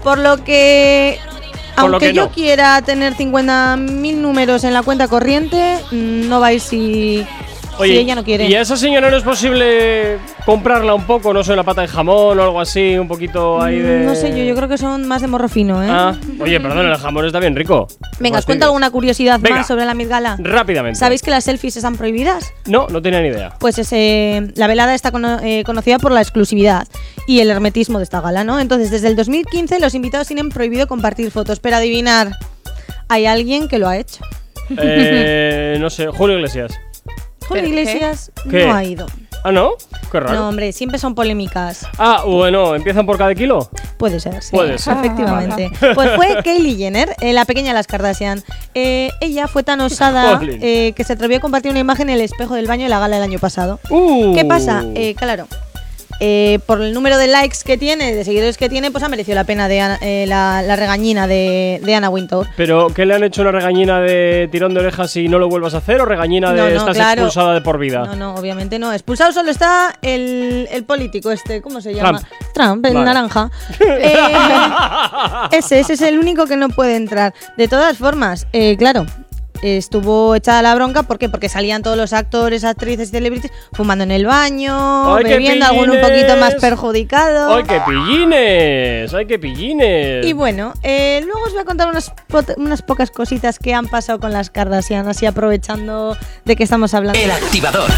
Por 0.05 0.19
lo 0.19 0.43
que, 0.44 1.19
Por 1.76 1.90
aunque 1.90 2.08
que 2.08 2.12
yo 2.12 2.24
no. 2.24 2.30
quiera 2.30 2.80
tener 2.82 3.14
50.000 3.14 4.16
números 4.16 4.64
en 4.64 4.72
la 4.74 4.82
cuenta 4.82 5.08
corriente, 5.08 5.78
no 5.90 6.40
vais 6.40 6.62
si, 6.62 7.26
si 7.82 7.96
ella 7.96 8.14
no 8.14 8.24
quiere. 8.24 8.46
¿Y 8.46 8.54
a 8.54 8.60
esa 8.60 8.76
señora 8.76 9.10
no 9.10 9.16
es 9.16 9.22
posible 9.22 10.18
comprarla 10.44 10.94
un 10.94 11.04
poco? 11.04 11.32
No 11.32 11.42
sé, 11.42 11.52
una 11.52 11.62
pata 11.64 11.82
de 11.82 11.88
jamón 11.88 12.38
o 12.38 12.42
algo 12.42 12.60
así, 12.60 12.96
un 12.98 13.08
poquito 13.08 13.60
ahí 13.60 13.78
de. 13.78 14.00
No 14.04 14.14
sé, 14.14 14.30
yo, 14.36 14.44
yo 14.44 14.54
creo 14.54 14.68
que 14.68 14.78
son 14.78 15.06
más 15.08 15.22
de 15.22 15.28
morro 15.28 15.48
fino, 15.48 15.82
¿eh? 15.82 15.88
Ah, 15.90 16.14
oye, 16.40 16.60
perdón, 16.60 16.86
el 16.86 16.96
jamón 16.96 17.26
está 17.26 17.40
bien 17.40 17.54
rico. 17.56 17.88
Venga, 18.20 18.38
os 18.38 18.46
cuento 18.46 18.64
alguna 18.66 18.90
curiosidad 18.90 19.40
Venga. 19.40 19.58
más 19.58 19.66
sobre 19.66 19.84
la 19.84 19.94
Met 19.94 20.08
Gala. 20.08 20.36
Rápidamente. 20.38 20.98
¿Sabéis 20.98 21.22
que 21.22 21.30
las 21.30 21.44
selfies 21.44 21.76
están 21.76 21.96
prohibidas? 21.96 22.52
No, 22.66 22.86
no 22.88 23.00
tenía 23.02 23.20
ni 23.20 23.28
idea. 23.28 23.54
Pues 23.58 23.78
es, 23.78 23.92
eh, 23.92 24.52
la 24.56 24.66
velada 24.66 24.94
está 24.94 25.10
cono- 25.12 25.40
eh, 25.42 25.62
conocida 25.64 25.98
por 25.98 26.12
la 26.12 26.20
exclusividad 26.20 26.86
y 27.26 27.40
el 27.40 27.50
hermetismo 27.50 27.98
de 27.98 28.04
esta 28.04 28.20
gala, 28.20 28.44
¿no? 28.44 28.60
Entonces, 28.60 28.90
desde 28.90 29.08
el 29.08 29.16
2015 29.16 29.80
los 29.80 29.94
invitados 29.94 30.26
tienen 30.28 30.48
prohibido 30.50 30.86
compartir 30.86 31.30
fotos, 31.30 31.60
pero 31.60 31.76
adivinar, 31.76 32.32
hay 33.08 33.26
alguien 33.26 33.68
que 33.68 33.78
lo 33.78 33.88
ha 33.88 33.96
hecho. 33.98 34.24
Eh, 34.78 35.76
no 35.80 35.90
sé, 35.90 36.06
Julio 36.06 36.36
Iglesias. 36.36 36.72
Julio 37.49 37.62
¿Pero 37.62 37.67
Iglesias 37.67 38.32
qué? 38.50 38.67
no 38.67 38.75
ha 38.75 38.85
ido. 38.85 39.06
Ah, 39.46 39.52
¿no? 39.52 39.73
Qué 40.11 40.20
raro. 40.20 40.38
No, 40.38 40.49
hombre, 40.49 40.73
siempre 40.73 40.99
son 40.99 41.14
polémicas. 41.14 41.87
Ah, 41.99 42.23
bueno, 42.26 42.75
¿empiezan 42.75 43.05
por 43.05 43.19
cada 43.19 43.35
kilo? 43.35 43.69
Puede 43.99 44.19
ser, 44.19 44.43
sí. 44.43 44.50
Puede 44.50 44.79
ser. 44.79 44.96
Efectivamente. 44.96 45.70
Pues 45.94 46.11
fue 46.17 46.38
Kylie 46.44 46.76
Jenner, 46.76 47.14
eh, 47.20 47.35
la 47.35 47.44
pequeña 47.44 47.69
de 47.69 47.75
las 47.75 47.87
Kardashian. 47.87 48.43
Eh, 48.75 49.11
ella 49.20 49.46
fue 49.46 49.62
tan 49.62 49.82
osada 49.82 50.41
eh, 50.43 50.94
que 50.96 51.05
se 51.05 51.12
atrevió 51.12 51.37
a 51.37 51.41
compartir 51.41 51.70
una 51.70 51.81
imagen 51.81 52.08
en 52.08 52.17
el 52.17 52.23
espejo 52.23 52.55
del 52.55 52.67
baño 52.67 52.85
de 52.85 52.88
la 52.88 53.00
gala 53.00 53.17
del 53.17 53.25
año 53.25 53.38
pasado. 53.38 53.81
Uh. 53.91 54.35
¿Qué 54.35 54.46
pasa? 54.46 54.82
Claro. 55.17 55.46
Eh, 56.20 56.58
por 56.66 56.81
el 56.82 56.93
número 56.94 57.19
de 57.19 57.26
likes 57.26 57.58
que 57.64 57.76
tiene, 57.78 58.14
de 58.14 58.25
seguidores 58.25 58.56
que 58.56 58.69
tiene, 58.69 58.90
pues 58.90 59.02
ha 59.05 59.08
merecido 59.08 59.34
la 59.34 59.44
pena 59.44 59.69
de 59.69 59.81
Ana- 59.81 59.99
eh, 60.00 60.25
la, 60.26 60.62
la 60.62 60.76
regañina 60.76 61.26
de, 61.26 61.81
de 61.82 61.94
Anna 61.94 62.08
Wintour. 62.11 62.46
¿Pero 62.56 62.88
qué 62.88 63.05
le 63.06 63.14
han 63.14 63.25
hecho 63.25 63.43
una 63.43 63.52
regañina 63.52 64.00
de 64.00 64.49
tirón 64.50 64.75
de 64.75 64.81
orejas 64.81 65.14
y 65.16 65.28
no 65.28 65.38
lo 65.38 65.49
vuelvas 65.49 65.75
a 65.75 65.78
hacer 65.78 66.00
o 66.00 66.05
regañina 66.05 66.52
de 66.52 66.61
No, 66.61 66.69
no, 66.69 66.76
estás 66.76 66.96
claro. 66.96 67.22
expulsada 67.22 67.55
de 67.55 67.61
por 67.61 67.78
vida? 67.78 68.05
No, 68.06 68.16
no, 68.16 68.34
obviamente 68.34 68.78
no. 68.78 68.93
Expulsado 68.93 69.32
solo 69.32 69.50
está 69.50 69.94
el, 70.02 70.69
el 70.70 70.84
político 70.84 71.31
este, 71.31 71.61
¿cómo 71.62 71.81
se 71.81 71.94
llama? 71.94 72.20
Trump, 72.55 72.84
el 72.87 72.94
Vale. 72.94 73.05
naranja. 73.06 73.50
Eh, 73.81 75.58
ese, 75.58 75.81
ese 75.81 75.94
es 75.94 76.00
el 76.02 76.19
único 76.19 76.46
que 76.46 76.56
no 76.56 76.69
puede 76.69 76.96
entrar. 76.96 77.34
De 77.56 77.69
todas 77.69 77.96
formas, 77.99 78.46
eh, 78.52 78.76
claro. 78.76 79.06
Estuvo 79.66 80.34
echada 80.34 80.61
la 80.61 80.75
bronca, 80.75 81.05
¿por 81.05 81.19
qué? 81.19 81.31
Porque 81.31 81.49
salían 81.49 81.82
todos 81.82 81.96
los 81.96 82.12
actores, 82.12 82.64
actrices 82.64 83.08
y 83.08 83.12
celebrities 83.12 83.50
fumando 83.72 84.05
en 84.05 84.11
el 84.11 84.26
baño, 84.26 85.14
¡Ay, 85.16 85.25
qué 85.25 85.31
bebiendo, 85.31 85.64
alguno 85.64 85.94
un 85.94 86.00
poquito 86.02 86.37
más 86.37 86.55
perjudicado. 86.56 87.55
¡Ay, 87.56 87.64
qué 87.64 87.81
pillines! 87.87 89.14
¡Ay, 89.14 89.26
qué 89.26 89.38
pillines! 89.38 90.26
Y 90.26 90.34
bueno, 90.34 90.75
eh, 90.82 91.22
luego 91.25 91.40
os 91.46 91.52
voy 91.52 91.62
a 91.62 91.64
contar 91.64 91.88
unas, 91.88 92.11
po- 92.28 92.43
unas 92.58 92.82
pocas 92.82 93.11
cositas 93.11 93.58
que 93.58 93.72
han 93.72 93.87
pasado 93.88 94.20
con 94.20 94.32
las 94.32 94.50
Kardashian, 94.50 95.08
así 95.08 95.25
aprovechando 95.25 96.14
de 96.44 96.56
que 96.56 96.64
estamos 96.64 96.93
hablando. 96.93 97.19
El 97.19 97.31
activador. 97.31 97.90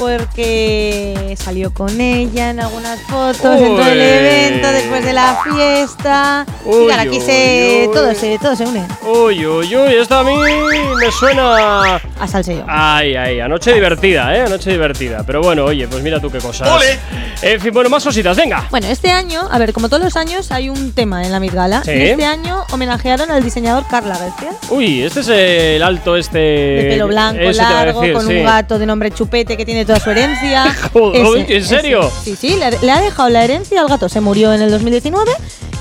Porque 0.00 1.36
salió 1.38 1.74
con 1.74 2.00
ella 2.00 2.48
en 2.48 2.60
algunas 2.60 2.98
fotos 3.02 3.60
dentro 3.60 3.84
del 3.84 3.98
Uy. 3.98 4.04
evento, 4.04 4.72
después 4.72 5.04
de 5.04 5.12
la 5.12 5.38
fiesta. 5.44 6.46
Uy, 6.64 6.84
y 6.84 6.86
claro, 6.86 7.02
aquí 7.02 7.18
uy, 7.18 7.20
se, 7.20 7.84
uy. 7.86 7.94
todo, 7.94 8.14
se, 8.14 8.38
todo 8.38 8.56
se 8.56 8.64
une 8.64 8.82
Uy, 9.02 9.44
uy, 9.44 9.76
uy, 9.76 9.94
esto 9.94 10.16
a 10.16 10.24
mí 10.24 10.32
me 10.34 11.12
suena 11.12 11.96
a 12.18 12.26
salseo. 12.26 12.64
Ay, 12.66 13.14
ay, 13.14 13.40
anoche 13.40 13.74
divertida, 13.74 14.34
¿eh? 14.34 14.40
Anoche 14.40 14.70
divertida. 14.70 15.22
Pero 15.26 15.42
bueno, 15.42 15.66
oye, 15.66 15.86
pues 15.86 16.02
mira 16.02 16.18
tú 16.18 16.30
qué 16.30 16.38
cosas. 16.38 16.66
¡Ole! 16.70 16.98
En 17.42 17.60
fin, 17.60 17.72
bueno, 17.72 17.90
más 17.90 18.02
cositas, 18.02 18.34
venga. 18.34 18.66
Bueno, 18.70 18.86
este 18.86 19.10
año, 19.10 19.48
a 19.50 19.58
ver, 19.58 19.74
como 19.74 19.90
todos 19.90 20.02
los 20.02 20.16
años, 20.16 20.50
hay 20.50 20.70
un 20.70 20.92
tema 20.92 21.24
en 21.24 21.32
la 21.32 21.40
Met 21.40 21.52
Gala. 21.52 21.82
Sí. 21.84 21.90
Y 21.90 22.02
este 22.02 22.24
año 22.24 22.64
homenajearon 22.70 23.30
al 23.30 23.42
diseñador 23.42 23.84
Carla 23.86 24.16
García. 24.16 24.52
Uy, 24.70 25.02
este 25.02 25.20
es 25.20 25.28
el 25.28 25.82
alto 25.82 26.16
este... 26.16 26.38
De 26.38 26.86
pelo 26.90 27.06
blanco, 27.06 27.50
largo, 27.52 28.00
decir, 28.00 28.14
con 28.14 28.26
sí. 28.26 28.34
un 28.34 28.44
gato 28.44 28.78
de 28.78 28.86
nombre 28.86 29.10
Chupete 29.10 29.56
que 29.56 29.64
tiene 29.64 29.84
toda 29.90 30.00
su 30.00 30.10
herencia. 30.10 30.72
Joder, 30.92 31.24
uy, 31.24 31.46
¿en 31.48 31.64
serio? 31.64 32.10
Sí, 32.22 32.36
sí, 32.36 32.56
le, 32.56 32.78
le 32.78 32.92
ha 32.92 33.00
dejado 33.00 33.28
la 33.28 33.44
herencia 33.44 33.80
al 33.80 33.88
gato. 33.88 34.08
Se 34.08 34.20
murió 34.20 34.52
en 34.52 34.62
el 34.62 34.70
2019 34.70 35.32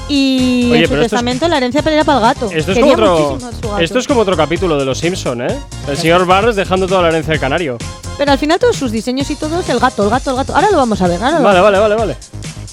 y 0.09 0.69
Oye, 0.71 0.81
en 0.81 0.88
su 0.88 0.95
es- 0.95 1.01
testamento 1.01 1.47
la 1.47 1.57
herencia 1.57 1.81
era 1.85 2.03
para 2.03 2.17
el 2.17 2.23
gato. 2.23 2.50
Esto 2.51 2.71
es, 2.73 2.79
como 2.79 2.91
otro, 2.94 3.38
gato. 3.39 3.79
esto 3.79 4.00
es 4.00 4.07
como 4.07 4.21
otro 4.21 4.35
capítulo 4.35 4.77
de 4.77 4.83
Los 4.85 4.97
Simpson, 4.97 5.41
¿eh? 5.44 5.56
El 5.88 5.97
señor 5.97 6.25
Barnes 6.25 6.56
dejando 6.56 6.88
toda 6.88 7.03
la 7.03 7.07
herencia 7.09 7.31
del 7.31 7.39
canario. 7.39 7.77
Pero 8.17 8.31
al 8.33 8.38
final 8.38 8.59
todos 8.59 8.75
sus 8.75 8.91
diseños 8.91 9.29
y 9.29 9.35
todo 9.35 9.59
es 9.61 9.69
el 9.69 9.79
gato, 9.79 10.03
el 10.03 10.09
gato, 10.09 10.31
el 10.31 10.35
gato. 10.35 10.53
Ahora 10.56 10.69
lo 10.71 10.77
vamos 10.77 11.01
a 11.01 11.07
ver. 11.07 11.23
Ahora 11.23 11.38
lo 11.39 11.45
Vale, 11.45 11.59
vale, 11.61 11.79
vale, 11.79 11.95
vale. 11.95 12.17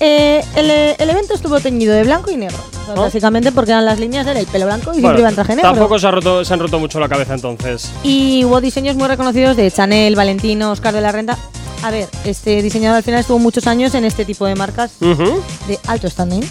Eh, 0.01 0.45
el, 0.57 0.71
el 0.99 1.11
evento 1.11 1.35
estuvo 1.35 1.59
teñido 1.61 1.95
de 1.95 2.03
blanco 2.05 2.31
y 2.31 2.37
negro. 2.37 2.57
O 2.83 2.87
sea. 2.87 2.95
Básicamente 2.95 3.53
porque 3.53 3.71
eran 3.71 3.85
las 3.85 3.99
líneas 3.99 4.27
era 4.27 4.39
el 4.41 4.47
pelo 4.47 4.67
blanco 4.67 4.91
y 4.91 5.01
Bueno, 5.01 5.17
siempre 5.17 5.21
iba 5.21 5.29
en 5.31 5.35
traje 5.37 5.57
negro. 5.57 5.71
Tampoco 5.71 5.99
se, 5.99 6.07
ha 6.07 6.11
roto, 6.11 6.45
se 6.45 6.53
han 6.53 6.61
roto 6.61 6.79
mucho 6.79 7.01
la 7.01 7.09
cabeza 7.09 7.35
entonces. 7.35 7.91
Y 8.03 8.45
hubo 8.45 8.61
diseños 8.61 8.97
muy 8.97 9.09
reconocidos 9.09 9.57
de 9.57 9.71
Chanel, 9.71 10.15
Valentino, 10.17 10.71
Oscar 10.73 10.93
de 10.95 11.01
la 11.01 11.13
Renta. 11.13 11.39
A 11.87 11.91
ver, 11.93 12.09
este 12.25 12.63
diseñador 12.63 12.97
al 12.97 13.03
final 13.05 13.21
estuvo 13.21 13.39
muchos 13.39 13.69
años 13.69 13.95
en 13.95 14.05
este 14.05 14.25
tipo 14.25 14.45
de 14.45 14.57
marcas 14.57 14.91
de 15.69 15.79
alto 15.87 16.11
standing. 16.11 16.43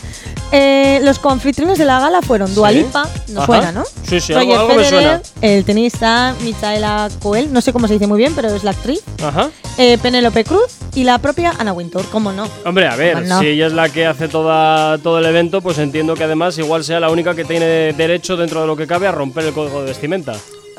Eh, 0.53 1.01
los 1.03 1.19
confitriones 1.19 1.77
de 1.77 1.83
la 1.83 1.99
gala 1.99 2.21
fueron 2.21 2.55
Dua 2.55 2.69
Sí. 2.71 2.85
No 3.33 3.45
suena, 3.45 3.73
¿no? 3.73 3.83
Sí, 4.07 4.21
sí, 4.21 4.31
algo- 4.31 4.53
Roger 4.53 4.59
algo 4.61 4.75
me 4.75 4.83
Federer, 4.85 5.21
el 5.41 5.65
tenista 5.65 6.33
Michaela 6.41 7.09
Coel, 7.21 7.51
no 7.51 7.59
sé 7.59 7.73
cómo 7.73 7.85
se 7.89 7.95
dice 7.95 8.07
muy 8.07 8.17
bien, 8.17 8.33
pero 8.33 8.47
es 8.55 8.63
la 8.63 8.71
actriz. 8.71 9.01
Ajá. 9.21 9.49
eh, 9.77 9.97
Penélope 10.01 10.45
Cruz 10.45 10.77
y 10.93 11.03
la 11.03 11.17
propia 11.17 11.51
Anna 11.59 11.73
Wintour, 11.73 12.05
¿cómo 12.09 12.31
no? 12.31 12.47
Hombre, 12.63 12.87
a 12.87 12.95
ver, 12.95 13.27
si 13.41 13.47
ella 13.47 13.67
es 13.67 13.73
la 13.73 13.89
que 13.89 14.05
hace 14.05 14.29
toda, 14.29 14.97
todo 14.99 15.19
el 15.19 15.25
evento, 15.25 15.59
pues 15.59 15.79
entiendo 15.79 16.13
que 16.15 16.23
además 16.23 16.57
igual 16.59 16.85
sea 16.85 17.01
la 17.01 17.09
única 17.09 17.35
que 17.35 17.43
tiene 17.43 17.91
derecho 17.91 18.37
dentro 18.37 18.61
de 18.61 18.67
lo 18.67 18.77
que 18.77 18.87
cabe 18.87 19.05
a 19.07 19.11
romper 19.11 19.43
el 19.43 19.53
código 19.53 19.81
de 19.81 19.87
vestimenta. 19.87 20.33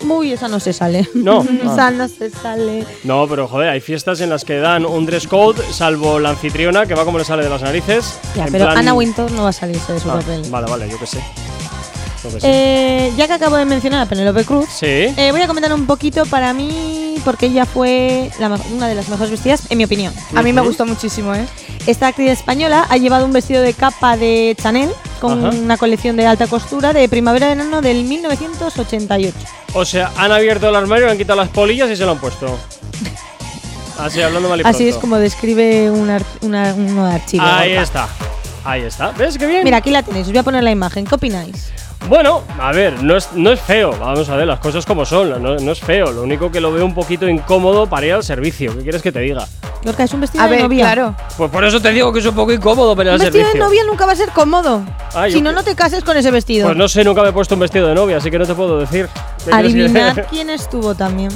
Uy, 0.08 0.32
esa 0.32 0.48
no 0.48 0.60
se 0.60 0.72
sale. 0.72 1.08
No. 1.14 1.42
esa 1.64 1.90
no 1.90 2.08
se 2.08 2.30
sale. 2.30 2.84
No, 3.04 3.26
pero 3.28 3.48
joder, 3.48 3.70
hay 3.70 3.80
fiestas 3.80 4.20
en 4.20 4.30
las 4.30 4.44
que 4.44 4.58
dan 4.58 4.84
un 4.86 5.06
dress 5.06 5.26
code, 5.26 5.62
salvo 5.72 6.18
la 6.18 6.30
anfitriona, 6.30 6.86
que 6.86 6.94
va 6.94 7.04
como 7.04 7.18
le 7.18 7.24
sale 7.24 7.42
de 7.44 7.50
las 7.50 7.62
narices. 7.62 8.18
Ya, 8.34 8.46
pero 8.50 8.66
plan- 8.66 8.78
Anna 8.78 8.94
Wintour 8.94 9.30
no 9.32 9.44
va 9.44 9.48
a 9.50 9.52
salirse 9.52 9.92
de 9.92 10.00
su 10.00 10.10
Ah, 10.10 10.14
papel. 10.18 10.42
Vale, 10.50 10.70
vale, 10.70 10.88
yo 10.90 10.98
qué 10.98 11.06
sé. 11.06 11.24
Qué 12.34 12.40
sé. 12.40 12.46
Eh, 12.50 13.12
ya 13.16 13.26
que 13.26 13.32
acabo 13.34 13.56
de 13.56 13.64
mencionar 13.64 14.02
a 14.02 14.06
Penélope 14.06 14.44
Cruz, 14.44 14.66
sí. 14.70 14.86
eh, 14.86 15.28
voy 15.32 15.40
a 15.42 15.46
comentar 15.46 15.72
un 15.72 15.86
poquito 15.86 16.24
para 16.26 16.52
mí, 16.52 17.16
porque 17.24 17.46
ella 17.46 17.64
fue 17.66 18.30
la 18.38 18.48
una 18.72 18.88
de 18.88 18.94
las 18.94 19.08
mejores 19.08 19.30
vestidas, 19.30 19.62
en 19.70 19.78
mi 19.78 19.84
opinión. 19.84 20.12
A 20.34 20.42
mí 20.42 20.52
me 20.52 20.60
gustó 20.60 20.86
muchísimo, 20.86 21.34
¿eh? 21.34 21.44
Esta 21.86 22.08
actriz 22.08 22.30
española 22.32 22.86
ha 22.88 22.96
llevado 22.96 23.24
un 23.26 23.32
vestido 23.32 23.62
de 23.62 23.72
capa 23.72 24.16
de 24.16 24.56
Chanel 24.60 24.90
con 25.20 25.46
Ajá. 25.46 25.56
una 25.56 25.76
colección 25.76 26.16
de 26.16 26.26
alta 26.26 26.46
costura 26.48 26.92
de 26.92 27.08
primavera-verano 27.08 27.80
del 27.80 28.04
1988. 28.04 29.36
O 29.74 29.84
sea, 29.84 30.10
han 30.16 30.32
abierto 30.32 30.68
el 30.68 30.74
armario, 30.74 31.08
han 31.10 31.16
quitado 31.16 31.38
las 31.40 31.48
polillas 31.50 31.88
y 31.90 31.96
se 31.96 32.04
lo 32.04 32.12
han 32.12 32.18
puesto. 32.18 32.58
Así, 33.98 34.20
hablando 34.20 34.48
mal 34.48 34.60
y 34.60 34.62
Así 34.64 34.88
es 34.88 34.96
como 34.96 35.16
describe 35.18 35.90
un, 35.90 36.10
ar- 36.10 36.24
una- 36.42 36.74
un 36.74 36.98
archivo. 36.98 37.44
Ahí 37.44 37.72
está. 37.72 38.08
Ahí 38.64 38.82
está. 38.82 39.12
¿Ves 39.12 39.38
qué 39.38 39.46
bien? 39.46 39.64
Mira, 39.64 39.78
aquí 39.78 39.90
la 39.90 40.02
tenéis, 40.02 40.26
os 40.26 40.32
voy 40.32 40.38
a 40.38 40.42
poner 40.42 40.62
la 40.64 40.70
imagen. 40.70 41.06
¿Qué 41.06 41.14
opináis? 41.14 41.70
Bueno, 42.08 42.42
a 42.60 42.70
ver, 42.70 43.02
no 43.02 43.16
es, 43.16 43.30
no 43.34 43.50
es 43.50 43.60
feo, 43.60 43.90
vamos 43.98 44.28
a 44.28 44.36
ver 44.36 44.46
las 44.46 44.60
cosas 44.60 44.86
como 44.86 45.04
son, 45.04 45.42
no, 45.42 45.56
no 45.56 45.72
es 45.72 45.80
feo, 45.80 46.12
lo 46.12 46.22
único 46.22 46.52
que 46.52 46.60
lo 46.60 46.70
veo 46.72 46.84
un 46.84 46.94
poquito 46.94 47.28
incómodo 47.28 47.88
para 47.88 48.06
ir 48.06 48.12
al 48.12 48.22
servicio, 48.22 48.72
¿qué 48.76 48.82
quieres 48.82 49.02
que 49.02 49.10
te 49.10 49.18
diga? 49.20 49.44
Lorca, 49.82 50.04
es 50.04 50.12
un 50.14 50.20
vestido 50.20 50.44
A 50.44 50.46
de 50.46 50.52
ver, 50.52 50.62
novia. 50.62 50.84
claro. 50.84 51.14
Pues 51.36 51.50
por 51.50 51.64
eso 51.64 51.80
te 51.80 51.90
digo 51.90 52.12
que 52.12 52.20
es 52.20 52.26
un 52.26 52.34
poco 52.34 52.52
incómodo 52.52 52.94
pero 52.94 53.10
Un 53.10 53.14
al 53.14 53.18
vestido 53.20 53.44
servicio. 53.44 53.60
de 53.60 53.66
novia 53.68 53.82
nunca 53.90 54.06
va 54.06 54.12
a 54.12 54.16
ser 54.16 54.28
cómodo. 54.30 54.82
Ah, 55.14 55.26
yo 55.26 55.34
si 55.38 55.42
no, 55.42 55.50
no 55.52 55.64
te 55.64 55.74
cases 55.74 56.04
con 56.04 56.16
ese 56.16 56.30
vestido. 56.30 56.66
Pues 56.66 56.76
no 56.76 56.86
sé, 56.88 57.02
nunca 57.04 57.22
me 57.22 57.28
he 57.30 57.32
puesto 57.32 57.54
un 57.54 57.60
vestido 57.60 57.88
de 57.88 57.94
novia, 57.94 58.18
así 58.18 58.30
que 58.30 58.38
no 58.38 58.46
te 58.46 58.54
puedo 58.54 58.78
decir. 58.78 59.08
¿Qué 59.44 59.50
crees 59.50 59.54
que- 59.54 59.54
Adivinad 59.54 60.26
quién 60.30 60.50
estuvo 60.50 60.94
también. 60.94 61.30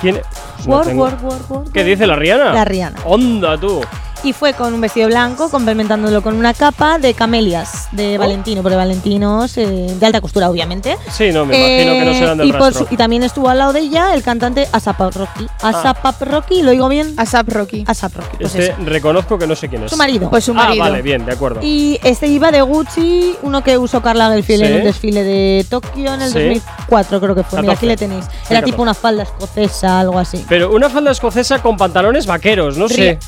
¿Quién? 0.00 0.20
No 0.66 0.76
War, 0.76 0.86
tengo. 0.86 1.02
war, 1.04 1.18
war, 1.22 1.38
war, 1.48 1.64
¿Qué 1.72 1.84
dice 1.84 2.06
la 2.06 2.16
Rihanna? 2.16 2.52
La 2.52 2.64
Rihanna. 2.64 2.98
Onda 3.04 3.56
tú. 3.58 3.80
Y 4.24 4.32
fue 4.32 4.54
con 4.54 4.74
un 4.74 4.80
vestido 4.80 5.06
blanco, 5.08 5.48
complementándolo 5.50 6.22
con 6.22 6.34
una 6.36 6.52
capa 6.54 6.98
de 6.98 7.14
camelias 7.14 7.88
de 7.92 8.16
Oh. 8.16 8.20
Valentino, 8.20 8.62
porque 8.62 8.76
Valentinos 8.76 9.56
eh, 9.58 9.66
de 9.98 10.06
alta 10.06 10.20
costura, 10.20 10.50
obviamente. 10.50 10.96
Sí, 11.12 11.30
no, 11.32 11.44
me 11.44 11.56
imagino 11.56 11.92
que 11.92 12.04
no 12.04 12.10
Eh, 12.10 12.18
serán 12.18 12.38
del 12.38 12.48
y, 12.48 12.52
por 12.52 12.74
su- 12.74 12.86
y 12.90 12.96
también 12.96 13.22
estuvo 13.22 13.48
al 13.48 13.58
lado 13.58 13.72
de 13.72 13.80
ella 13.80 14.14
el 14.14 14.22
cantante 14.22 14.66
Asap 14.72 14.98
Rocky. 15.14 15.46
Asap 15.62 16.22
Rocky, 16.22 16.62
¿lo 16.62 16.70
digo 16.72 16.88
bien? 16.88 17.14
ASAP 17.16 17.48
Rocky. 17.50 17.84
Asap 17.86 18.16
Rocky, 18.16 18.36
pues 18.40 18.54
Este 18.54 18.74
reconozco 18.84 19.38
que 19.38 19.46
no 19.46 19.54
sé 19.54 19.68
quién 19.68 19.84
es. 19.84 19.90
Su 19.90 19.96
marido. 19.96 20.28
Pues 20.30 20.44
su 20.44 20.52
Ah, 20.52 20.54
marido. 20.54 20.84
vale, 20.84 21.02
bien, 21.02 21.24
de 21.24 21.32
acuerdo. 21.32 21.60
Y 21.62 22.00
este 22.02 22.26
iba 22.26 22.50
de 22.50 22.62
Gucci, 22.62 23.36
uno 23.42 23.62
que 23.62 23.78
usó 23.78 24.02
Carla 24.02 24.34
en 24.34 24.42
Sí. 24.42 24.52
el 24.54 24.82
desfile 24.84 25.22
de 25.22 25.66
Tokio 25.68 26.14
en 26.14 26.22
el 26.22 26.32
Sí. 26.32 26.38
2004, 26.38 27.20
creo 27.20 27.34
que 27.34 27.42
fue. 27.44 27.60
Mira, 27.60 27.74
aquí 27.74 27.86
14. 27.86 27.86
le 27.86 27.96
tenéis. 27.96 28.24
Era 28.24 28.60
14. 28.60 28.64
tipo 28.64 28.82
una 28.82 28.94
falda 28.94 29.22
escocesa, 29.24 30.00
algo 30.00 30.18
así. 30.18 30.44
Pero 30.48 30.72
una 30.72 30.88
falda 30.90 31.10
escocesa 31.10 31.60
con 31.62 31.76
pantalones 31.76 32.26
vaqueros, 32.26 32.76
no 32.76 32.88
sé. 32.88 33.18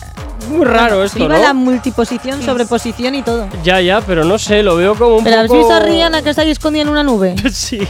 Muy 0.49 0.65
raro 0.65 1.05
esto, 1.05 1.29
¿no? 1.29 1.39
la 1.39 1.53
multiposición, 1.53 2.43
sobreposición 2.43 3.15
y 3.15 3.23
todo. 3.23 3.49
Ya, 3.63 3.81
ya, 3.81 4.01
pero 4.01 4.25
no 4.25 4.39
sé, 4.39 4.63
lo 4.63 4.77
veo 4.77 4.95
como 4.95 5.17
un 5.17 5.25
¿Pero 5.25 5.37
habéis 5.37 5.49
poco... 5.49 5.61
visto 5.61 5.75
a 5.75 5.81
Rihanna 5.81 6.23
que 6.23 6.31
está 6.31 6.43
ahí 6.43 6.51
escondida 6.51 6.83
en 6.83 6.89
una 6.89 7.03
nube? 7.03 7.35
sí. 7.53 7.81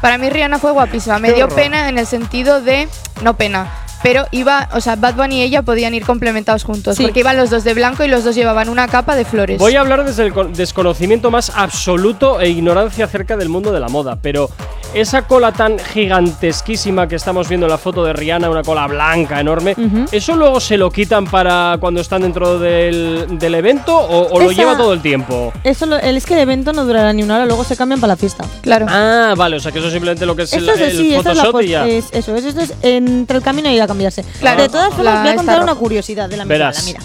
Para 0.00 0.18
mí 0.18 0.28
Rihanna 0.28 0.58
fue 0.58 0.72
guapísima. 0.72 1.18
Me 1.18 1.32
dio 1.32 1.48
pena 1.48 1.88
en 1.88 1.98
el 1.98 2.06
sentido 2.06 2.60
de. 2.60 2.88
No 3.22 3.36
pena. 3.36 3.83
Pero 4.04 4.26
iba, 4.32 4.68
o 4.74 4.80
sea, 4.82 4.94
Bad 4.96 5.14
Bunny 5.14 5.38
y 5.38 5.42
ella 5.42 5.62
podían 5.62 5.94
ir 5.94 6.04
complementados 6.04 6.62
juntos. 6.62 6.96
Sí. 6.96 7.02
Porque 7.04 7.20
iban 7.20 7.38
los 7.38 7.48
dos 7.48 7.64
de 7.64 7.72
blanco 7.74 8.04
y 8.04 8.08
los 8.08 8.22
dos 8.22 8.34
llevaban 8.36 8.68
una 8.68 8.86
capa 8.86 9.16
de 9.16 9.24
flores. 9.24 9.58
Voy 9.58 9.74
a 9.76 9.80
hablar 9.80 10.04
desde 10.04 10.26
el 10.26 10.32
con- 10.34 10.52
desconocimiento 10.52 11.30
más 11.30 11.50
absoluto 11.56 12.38
e 12.38 12.50
ignorancia 12.50 13.06
acerca 13.06 13.36
del 13.38 13.48
mundo 13.48 13.72
de 13.72 13.80
la 13.80 13.88
moda, 13.88 14.18
pero 14.20 14.50
esa 14.92 15.22
cola 15.22 15.52
tan 15.52 15.78
gigantesquísima 15.78 17.08
que 17.08 17.16
estamos 17.16 17.48
viendo 17.48 17.66
en 17.66 17.70
la 17.70 17.78
foto 17.78 18.04
de 18.04 18.12
Rihanna, 18.12 18.50
una 18.50 18.62
cola 18.62 18.86
blanca 18.86 19.40
enorme, 19.40 19.72
Ujú. 19.76 20.04
¿eso 20.12 20.36
luego 20.36 20.60
se 20.60 20.76
lo 20.76 20.90
quitan 20.90 21.24
para 21.26 21.78
cuando 21.80 22.00
están 22.00 22.22
dentro 22.22 22.58
del, 22.58 23.26
del 23.38 23.54
evento 23.54 23.96
o, 23.96 24.34
o 24.34 24.38
lo 24.40 24.50
Esa- 24.50 24.60
lleva 24.60 24.76
todo 24.76 24.92
el 24.92 25.00
tiempo? 25.00 25.52
Eso 25.64 25.86
lo- 25.86 25.96
es 25.96 26.26
que 26.26 26.34
el 26.34 26.40
evento 26.40 26.72
no 26.72 26.84
durará 26.84 27.12
ni 27.12 27.22
una 27.22 27.36
hora, 27.36 27.46
luego 27.46 27.64
se 27.64 27.76
cambian 27.76 28.00
para 28.00 28.12
la 28.12 28.16
fiesta. 28.16 28.44
Claro. 28.60 28.86
Ah, 28.88 29.34
vale, 29.36 29.56
o 29.56 29.60
sea 29.60 29.72
que 29.72 29.78
eso 29.78 29.90
simplemente 29.90 30.26
lo 30.26 30.36
que 30.36 30.42
es 30.42 30.52
el, 30.52 30.68
Esto 30.68 30.72
es, 30.74 30.92
el 30.92 30.98
sí, 30.98 31.14
esto 31.14 31.30
es 31.30 31.36
la 31.38 31.44
Photoshop 31.44 31.62
y 31.62 31.68
ya. 31.68 31.86
es- 31.88 32.08
eso 32.12 32.36
es, 32.36 32.44
esto 32.44 32.60
es 32.60 32.74
entre 32.82 33.38
el 33.38 33.42
camino 33.42 33.70
y 33.70 33.74
ir 33.76 33.82
a 33.82 33.86
cambiarse. 33.94 34.24
Claro, 34.40 34.62
de 34.62 34.68
todas 34.68 34.92
formas, 34.94 35.22
voy 35.22 35.30
a 35.30 35.36
contar 35.36 35.62
una 35.62 35.74
curiosidad 35.74 36.28
de 36.28 36.36
la 36.36 36.44
Verás. 36.44 36.84
mira. 36.84 37.00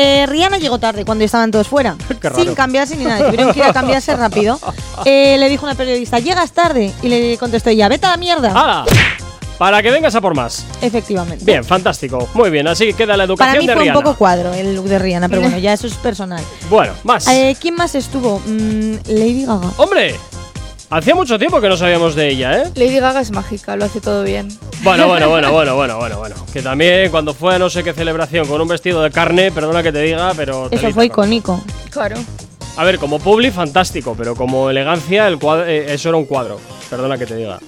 Eh, 0.00 0.26
Rihanna 0.28 0.58
llegó 0.58 0.78
tarde 0.78 1.04
cuando 1.04 1.24
estaban 1.24 1.50
todos 1.50 1.66
fuera, 1.66 1.96
Qué 2.20 2.28
raro. 2.28 2.40
sin 2.40 2.54
cambiarse 2.54 2.96
ni 2.96 3.04
nada. 3.04 3.26
Tuvieron 3.26 3.52
que 3.52 3.58
ir 3.58 3.64
a 3.64 3.72
cambiarse 3.72 4.14
rápido. 4.16 4.58
Eh, 5.04 5.36
le 5.38 5.48
dijo 5.48 5.64
una 5.64 5.74
periodista, 5.76 6.18
llegas 6.18 6.50
tarde. 6.52 6.92
Y 7.02 7.08
le 7.08 7.36
contestó 7.38 7.70
ella, 7.70 7.88
vete 7.88 8.06
a 8.06 8.10
la 8.10 8.16
mierda. 8.16 8.50
¡Hala! 8.50 8.84
Para 9.56 9.80
que 9.82 9.90
vengas 9.92 10.14
a 10.14 10.20
por 10.20 10.34
más. 10.34 10.64
Efectivamente. 10.82 11.44
Bien, 11.44 11.64
fantástico. 11.64 12.28
Muy 12.34 12.50
bien, 12.50 12.66
así 12.68 12.92
queda 12.94 13.16
la 13.16 13.24
educación 13.24 13.48
Para 13.52 13.60
mí 13.60 13.66
de 13.66 13.72
fue 13.74 13.82
Rihanna. 13.82 13.98
un 13.98 14.04
poco 14.04 14.16
cuadro 14.18 14.52
el 14.54 14.74
look 14.74 14.86
de 14.86 14.98
Rihanna, 14.98 15.28
pero 15.28 15.40
bueno, 15.42 15.58
ya 15.58 15.72
eso 15.72 15.86
es 15.86 15.94
personal. 15.94 16.42
Bueno, 16.68 16.92
más. 17.04 17.26
Eh, 17.28 17.56
¿Quién 17.60 17.74
más 17.76 17.94
estuvo? 17.94 18.40
Mm, 18.46 18.94
Lady 19.08 19.44
Gaga. 19.46 19.70
¡Hombre! 19.76 20.14
Hacía 20.90 21.14
mucho 21.14 21.38
tiempo 21.38 21.60
que 21.60 21.68
no 21.68 21.76
sabíamos 21.76 22.14
de 22.14 22.30
ella, 22.30 22.62
¿eh? 22.62 22.72
Lady 22.74 22.98
Gaga 22.98 23.20
es 23.20 23.30
mágica, 23.30 23.76
lo 23.76 23.84
hace 23.84 24.00
todo 24.00 24.22
bien. 24.22 24.48
Bueno, 24.82 25.06
bueno, 25.06 25.28
bueno, 25.30 25.52
bueno, 25.52 25.76
bueno, 25.76 25.98
bueno, 25.98 26.18
bueno. 26.18 26.36
Que 26.50 26.62
también 26.62 27.10
cuando 27.10 27.34
fue 27.34 27.56
a 27.56 27.58
no 27.58 27.68
sé 27.68 27.84
qué 27.84 27.92
celebración 27.92 28.46
con 28.46 28.58
un 28.60 28.68
vestido 28.68 29.02
de 29.02 29.10
carne, 29.10 29.52
perdona 29.52 29.82
que 29.82 29.92
te 29.92 30.00
diga, 30.00 30.32
pero. 30.34 30.68
Eso 30.70 30.90
fue 30.92 31.06
icónico. 31.06 31.62
Claro. 31.90 32.16
A 32.76 32.84
ver, 32.84 32.98
como 32.98 33.18
publi, 33.18 33.50
fantástico, 33.50 34.14
pero 34.16 34.34
como 34.34 34.70
elegancia, 34.70 35.28
el 35.28 35.38
cuadro, 35.38 35.66
eh, 35.66 35.92
eso 35.92 36.08
era 36.08 36.16
un 36.16 36.24
cuadro. 36.24 36.58
Perdona 36.88 37.18
que 37.18 37.26
te 37.26 37.36
diga. 37.36 37.58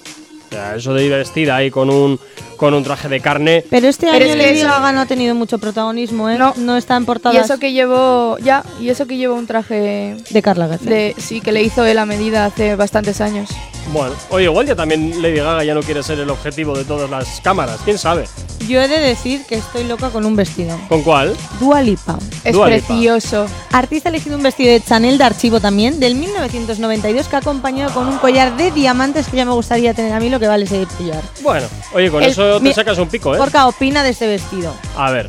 O 0.51 0.53
sea, 0.53 0.75
eso 0.75 0.93
de 0.95 1.05
ir 1.05 1.13
vestida 1.13 1.55
ahí 1.57 1.71
con 1.71 1.89
un, 1.91 2.19
con 2.57 2.75
un 2.75 2.83
traje 2.83 3.09
de 3.09 3.21
carne. 3.21 3.65
Pero 3.71 3.87
este 3.87 4.07
Pero 4.07 4.17
año 4.17 4.25
es 4.27 4.33
que 4.33 4.43
Lady 4.43 4.59
eso- 4.59 4.69
Gaga 4.69 4.91
no 4.93 5.01
ha 5.01 5.07
tenido 5.07 5.35
mucho 5.37 5.59
protagonismo, 5.59 6.29
¿eh? 6.29 6.39
No. 6.57 6.77
está 6.77 6.97
en 6.97 7.05
portadas 7.07 7.37
Y 7.37 7.41
eso 7.41 7.59
que 7.61 7.73
llevó. 7.73 8.37
Ya, 8.39 8.65
y 8.81 8.89
eso 8.89 9.07
que 9.07 9.17
llevó 9.17 9.37
un 9.37 9.47
traje. 9.47 10.17
de 10.29 10.43
Carla. 10.43 10.67
De, 10.67 11.15
sí, 11.19 11.41
que 11.41 11.53
le 11.53 11.63
hizo 11.63 11.85
él 11.85 11.99
a 11.99 12.05
medida 12.07 12.47
hace 12.47 12.75
bastantes 12.75 13.21
años. 13.21 13.49
Bueno, 13.93 14.15
oye, 14.31 14.45
igual 14.45 14.67
ya 14.67 14.75
también 14.77 15.23
Lady 15.23 15.37
Gaga 15.37 15.65
ya 15.65 15.75
no 15.75 15.83
quiere 15.83 16.03
ser 16.03 16.19
el 16.19 16.31
objetivo 16.31 16.77
de 16.77 16.85
todas 16.85 17.09
las 17.11 17.41
cámaras, 17.41 17.79
quién 17.85 17.97
sabe. 17.99 18.25
Yo 18.69 18.81
he 18.81 18.87
de 18.89 18.99
decir 19.01 19.43
que 19.49 19.55
estoy 19.57 19.85
loca 19.85 20.11
con 20.11 20.25
un 20.27 20.37
vestido. 20.37 20.79
¿Con 20.89 21.03
cuál? 21.03 21.35
Dua 21.59 21.81
Lipa. 21.83 22.19
Es 22.45 22.53
Dua 22.53 22.69
Lipa. 22.69 22.87
precioso. 22.87 23.47
Artista 23.73 24.09
ha 24.09 24.13
elegido 24.13 24.37
un 24.37 24.43
vestido 24.43 24.71
de 24.71 24.81
Chanel 24.83 25.17
de 25.19 25.25
archivo 25.25 25.61
también, 25.61 25.99
del 25.99 26.15
1992, 26.15 27.27
que 27.29 27.37
ha 27.37 27.39
acompañado 27.39 27.93
con 27.95 28.07
un 28.07 28.19
collar 28.19 28.57
de 28.57 28.71
diamantes 28.71 29.27
que 29.29 29.39
ya 29.39 29.45
me 29.45 29.53
gustaría 29.53 29.95
tener 29.95 30.13
a 30.13 30.21
mí, 30.21 30.29
lo 30.29 30.39
que 30.41 30.49
vale 30.49 30.65
ese 30.65 30.87
collar. 30.99 31.23
Bueno, 31.43 31.67
oye, 31.95 32.11
con 32.11 32.23
El- 32.23 32.31
eso 32.31 32.57
te 32.59 32.65
mi- 32.65 32.73
sacas 32.75 32.99
un 32.99 33.09
pico, 33.09 33.35
¿eh? 33.35 33.39
Porca 33.39 33.67
opina 33.69 34.03
de 34.03 34.11
este 34.11 34.27
vestido. 34.27 34.75
A 34.97 35.11
ver. 35.13 35.29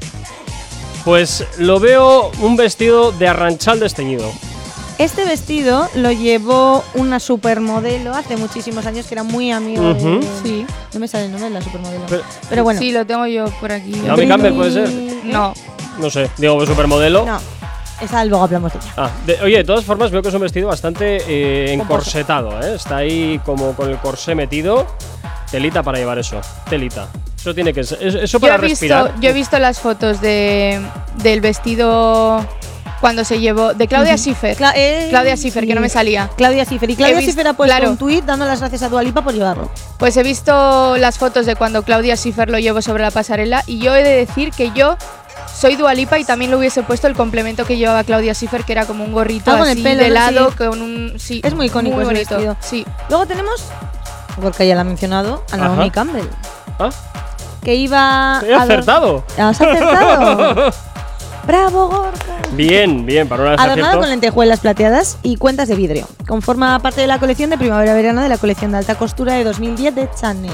Pues 1.06 1.46
lo 1.58 1.80
veo 1.80 2.32
un 2.42 2.56
vestido 2.56 3.12
de 3.12 3.28
arranchal 3.28 3.80
desteñido. 3.80 4.32
Este 5.00 5.26
vestido 5.26 5.90
lo 5.96 6.12
llevó 6.12 6.84
una 6.94 7.20
supermodelo 7.20 8.14
hace 8.14 8.38
muchísimos 8.38 8.86
años 8.86 9.08
que 9.08 9.16
era 9.16 9.24
muy 9.24 9.52
amiga 9.52 9.82
Ujú. 9.82 10.20
de... 10.20 10.28
Sí. 10.44 10.66
No 10.94 11.00
me 11.00 11.08
sale 11.08 11.26
el 11.26 11.32
nombre 11.32 11.50
de 11.50 11.56
la 11.56 11.62
supermodelo. 11.64 12.04
Pero- 12.08 12.24
Pero, 12.50 12.64
bueno. 12.64 12.80
Sí, 12.80 12.92
lo 12.92 13.04
tengo 13.08 13.26
yo 13.26 13.46
por 13.60 13.72
aquí. 13.72 13.94
Naomi 14.06 14.28
Campbell 14.28 14.54
puede 14.54 14.72
ser. 14.72 14.90
No. 15.24 15.54
No 15.98 16.10
sé, 16.12 16.30
digo 16.38 16.64
supermodelo. 16.68 17.26
No, 17.26 17.40
esa 18.02 18.26
luego 18.26 18.44
hablamos 18.44 18.74
de 18.74 18.80
ella. 18.80 18.94
Ah, 18.98 19.10
de- 19.26 19.42
oye, 19.42 19.58
de 19.58 19.64
todas 19.64 19.86
formas 19.86 20.12
veo 20.12 20.22
que 20.22 20.30
es 20.30 20.34
un 20.36 20.42
vestido 20.42 20.68
bastante 20.68 21.18
eh, 21.28 21.74
encorsetado, 21.74 22.60
¿eh? 22.62 22.76
Está 22.76 22.98
ahí 22.98 23.40
como 23.46 23.74
con 23.74 23.90
el 23.90 23.98
corsé 23.98 24.36
metido. 24.36 24.88
Telita 25.50 25.84
para 25.84 25.98
llevar 25.98 26.18
eso. 26.18 26.40
Telita. 26.70 27.08
Eso 27.38 27.54
tiene 27.54 27.74
que 27.74 27.84
ser. 27.84 27.98
es- 28.02 28.16
Eso 28.16 28.38
Yo 28.38 28.40
para 28.40 28.56
he, 28.56 28.58
visto, 28.60 28.70
respirar. 28.86 29.14
yo 29.20 29.30
he 29.30 29.34
visto 29.34 29.60
las 29.60 29.80
fotos 29.80 30.22
de, 30.22 30.80
del 31.24 31.42
vestido 31.42 32.46
cuando 33.02 33.26
se 33.26 33.40
llevó. 33.40 33.74
de 33.74 33.88
Claudia 33.88 34.16
Schiffer. 34.18 34.56
Cla- 34.56 34.74
eh, 34.76 35.08
Claudia 35.10 35.36
Schiffer, 35.36 35.66
que 35.68 35.74
no 35.76 35.82
me 35.82 35.90
salía. 35.90 36.30
Claudia 36.38 36.64
Schiffer. 36.66 36.90
Y 36.92 36.96
Claudia 36.96 37.20
Schiffer 37.22 37.48
ha 37.48 37.54
puesto 37.54 37.76
claro. 37.76 37.92
un 37.92 37.98
tuit 37.98 38.24
dando 38.24 38.46
las 38.46 38.60
gracias 38.60 38.84
a 38.84 38.90
Dualipa 38.90 39.24
por 39.24 39.34
llevarlo. 39.34 39.70
Pues 39.98 40.16
he 40.18 40.24
visto 40.24 40.96
las 40.98 41.18
fotos 41.18 41.46
de 41.46 41.56
cuando 41.56 41.84
Claudia 41.84 42.16
Schiffer 42.16 42.50
lo 42.50 42.60
llevó 42.60 42.82
sobre 42.82 43.04
la 43.04 43.12
pasarela 43.12 43.64
y 43.68 43.80
yo 43.80 43.96
he 43.96 44.04
de 44.04 44.12
decir 44.26 44.52
que 44.52 44.72
yo 44.72 44.96
soy 45.54 45.76
Dualipa 45.76 46.18
y 46.20 46.24
también 46.26 46.52
le 46.52 46.58
hubiese 46.58 46.84
puesto 46.84 47.08
el 47.08 47.16
complemento 47.16 47.66
que 47.66 47.78
llevaba 47.78 48.04
Claudia 48.04 48.34
Schiffer, 48.34 48.64
que 48.64 48.72
era 48.74 48.86
como 48.86 49.04
un 49.04 49.12
gorrito 49.14 49.52
Ah, 49.52 49.58
con 49.58 49.68
el 49.68 49.74
así 49.74 49.82
pelo, 49.84 50.04
de 50.04 50.10
lado, 50.10 50.50
Sí. 50.52 50.58
con 50.58 50.82
un. 50.82 51.14
Sí, 51.18 51.42
Es 51.44 51.54
muy 51.54 51.68
icónico 51.68 51.98
ese 52.02 52.06
bonito. 52.06 52.36
vestido. 52.36 52.58
Sí. 52.60 52.86
Luego 53.10 53.26
tenemos, 53.26 53.64
porque 54.42 54.68
ya 54.68 54.76
la 54.76 54.82
ha 54.82 54.86
mencionado, 54.86 55.44
a 55.52 55.56
Ajá. 55.56 55.68
Naomi 55.70 55.92
Campbell. 55.92 56.28
Ah, 56.80 56.90
Que 57.64 57.76
iba. 57.76 58.42
he 58.46 58.54
acertado. 58.54 59.24
¿Has 59.38 59.62
acertado? 59.62 60.72
¡Bravo, 61.48 61.88
Gorka! 61.90 62.20
Bien, 62.54 63.04
bien, 63.06 63.28
para 63.28 63.42
una 63.44 63.54
Adornado 63.54 64.00
con 64.00 64.10
lentejuelas 64.10 64.60
plateadas 64.60 65.18
y 65.24 65.38
cuentas 65.38 65.68
de 65.68 65.76
vidrio. 65.76 66.08
Conforma 66.28 66.78
parte 66.80 67.02
de 67.02 67.08
la 67.08 67.18
colección 67.20 67.50
de 67.50 67.58
primavera-verano 67.58 68.22
de 68.22 68.30
la 68.30 68.38
colección 68.38 68.72
de 68.72 68.78
alta 68.78 68.94
costura 68.96 69.34
de 69.34 69.44
2010 69.44 69.96
de 69.96 70.10
Chanel. 70.20 70.54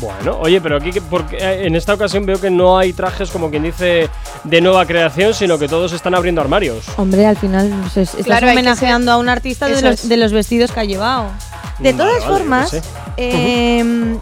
Bueno, 0.00 0.38
oye, 0.40 0.60
pero 0.60 0.76
aquí 0.76 0.90
que- 0.92 1.00
porque 1.00 1.36
eh, 1.38 1.66
en 1.66 1.74
esta 1.74 1.94
ocasión 1.94 2.26
veo 2.26 2.38
que 2.40 2.50
no 2.50 2.76
hay 2.76 2.92
trajes 2.92 3.30
como 3.30 3.48
quien 3.50 3.62
dice 3.62 4.08
de 4.44 4.60
nueva 4.60 4.84
creación, 4.86 5.32
sino 5.32 5.58
que 5.58 5.66
todos 5.66 5.92
están 5.92 6.14
abriendo 6.14 6.40
armarios. 6.42 6.84
Hombre, 6.98 7.26
al 7.26 7.36
final 7.36 7.70
pues, 7.82 7.96
es- 7.96 8.08
estás 8.10 8.26
Claro, 8.26 8.50
homenajeando 8.52 9.10
a 9.12 9.16
un 9.16 9.28
artista 9.30 9.66
de 9.66 9.80
los, 9.80 10.08
de 10.08 10.16
los 10.18 10.32
vestidos 10.32 10.72
que 10.72 10.80
ha 10.80 10.84
llevado. 10.84 11.30
De 11.78 11.92
Vale, 11.92 12.04
todas 12.04 12.22
vale, 12.24 12.36
formas, 12.38 12.70
sé. 12.70 12.82
eh, 13.16 14.16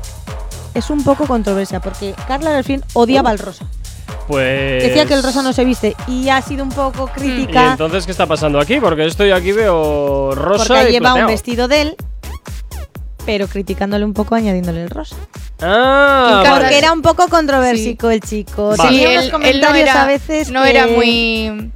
es 0.75 0.91
un 0.91 1.03
poco 1.03 1.27
controversia 1.27 1.81
porque 1.81 2.15
Carla 2.29 2.51
Delfín 2.51 2.85
odiaba 2.93 3.33
el 3.33 3.39
rosa. 3.39 3.65
Pues. 4.29 4.83
Decía 4.83 5.07
que 5.07 5.15
el 5.15 5.23
rosa 5.23 5.43
no 5.43 5.53
se 5.53 5.65
viste 5.65 5.97
y 6.09 6.29
ha 6.29 6.43
sido 6.43 6.65
un 6.65 6.71
poco 6.71 7.09
¿Y 7.17 7.19
crítica 7.21 7.71
entonces 7.73 8.05
qué 8.07 8.11
está 8.13 8.27
pasando 8.27 8.59
aquí? 8.61 8.79
Porque 8.81 9.05
esto 9.07 9.25
yo 9.25 9.35
aquí 9.37 9.53
veo 9.53 10.33
rosa 10.35 10.65
porque 10.75 10.89
y 10.91 10.93
lleva 10.93 11.15
un 11.15 11.27
vestido 11.29 11.69
de 11.69 11.81
él, 11.83 11.97
pero 13.27 13.49
criticándole 13.49 14.05
un 14.05 14.15
poco 14.15 14.35
añadiéndole 14.37 14.85
el 14.85 14.91
rosa. 14.91 15.17
Ah, 15.61 16.41
Kim 16.43 16.51
vale. 16.51 16.61
Porque 16.65 16.79
era 16.79 16.93
un 16.93 17.03
poco 17.03 17.29
controversico 17.29 18.09
el 18.11 18.21
chico. 18.21 18.75
Vale. 18.77 18.83
Tenía 18.91 19.09
Sí, 19.09 19.13
unos 19.13 19.17
él, 19.17 19.25
él 19.25 19.31
comentarios 19.33 19.71
no 19.73 19.77
era, 19.77 20.03
a 20.03 20.07
veces 20.07 20.51
no 20.51 20.63
que- 20.63 20.71
era 20.71 20.87
muy, 20.87 21.71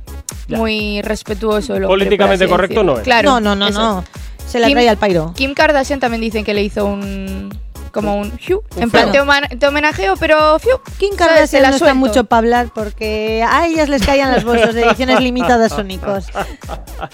Ya. 0.49 0.57
muy 0.57 1.03
respetuoso. 1.03 1.73
hombre, 1.75 1.89
Políticamente 1.89 2.45
así 2.45 2.51
correcto 2.51 2.75
decirlo. 2.77 2.93
no 2.95 2.99
es. 3.01 3.05
Claro, 3.05 3.31
no, 3.33 3.41
no, 3.41 3.57
no, 3.57 3.69
eso 3.69 3.79
no. 3.81 4.05
Se 4.47 4.59
la 4.59 4.67
Kim- 4.69 4.75
trae 4.77 4.89
al 4.89 4.97
pairo. 4.97 5.33
Kim 5.37 5.55
Kardashian 5.55 6.01
también 6.01 6.21
dicen 6.21 6.45
que 6.45 6.55
le 6.55 6.63
hizo 6.63 6.85
un. 6.87 7.51
como 7.93 8.17
un. 8.17 8.31
fiu, 8.39 8.63
Un 8.77 8.83
en 8.85 8.91
plan, 8.91 9.11
te, 9.11 9.67
homenajeo, 9.67 10.15
pero. 10.17 10.59
fiu, 10.61 10.77
Kim 10.99 11.11
¿sabes? 11.17 11.51
Se 11.51 11.59
Kardashian 11.59 11.63
la 11.63 11.71
no 11.71 11.77
está 11.77 11.95
mucho 11.95 12.25
para 12.25 12.39
hablar 12.39 12.69
porque 12.75 13.45
a 13.49 13.67
ellas 13.67 13.89
les 13.89 14.03
caían 14.07 14.31
las 14.31 14.45
bolsas 14.45 14.75
de 14.75 14.85
ediciones 14.85 15.21
limitadas 15.21 15.73
únicos. 15.73 16.27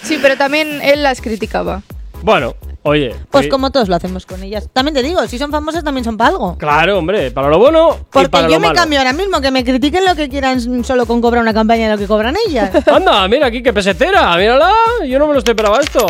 Sí, 0.03 0.19
pero 0.21 0.37
también 0.37 0.79
él 0.83 1.01
las 1.03 1.21
criticaba. 1.21 1.81
Bueno, 2.23 2.55
Oye. 2.87 3.13
Pues 3.29 3.47
como 3.49 3.69
todos 3.69 3.89
lo 3.89 3.95
hacemos 3.95 4.25
con 4.25 4.41
ellas. 4.43 4.69
También 4.71 4.95
te 4.95 5.03
digo, 5.03 5.25
si 5.27 5.37
son 5.37 5.51
famosas 5.51 5.83
también 5.83 6.05
son 6.05 6.15
para 6.15 6.29
algo. 6.29 6.57
Claro, 6.57 6.97
hombre, 6.97 7.31
para 7.31 7.49
lo 7.49 7.59
bueno 7.59 7.97
y 7.99 8.03
Porque 8.09 8.29
para 8.29 8.47
yo 8.47 8.53
lo 8.53 8.59
me 8.61 8.67
malo. 8.67 8.79
cambio 8.79 8.99
ahora 8.99 9.11
mismo, 9.11 9.41
que 9.41 9.51
me 9.51 9.65
critiquen 9.65 10.05
lo 10.05 10.15
que 10.15 10.29
quieran 10.29 10.83
solo 10.85 11.05
con 11.05 11.19
cobrar 11.19 11.41
una 11.41 11.53
campaña 11.53 11.87
de 11.89 11.95
lo 11.95 11.97
que 11.99 12.07
cobran 12.07 12.35
ellas. 12.47 12.71
Anda, 12.87 13.27
mira 13.27 13.47
aquí 13.47 13.61
qué 13.61 13.73
pesetera, 13.73 14.35
mírala. 14.37 14.71
Yo 15.05 15.19
no 15.19 15.27
me 15.27 15.33
lo 15.33 15.39
esperaba 15.39 15.79
esto. 15.81 16.07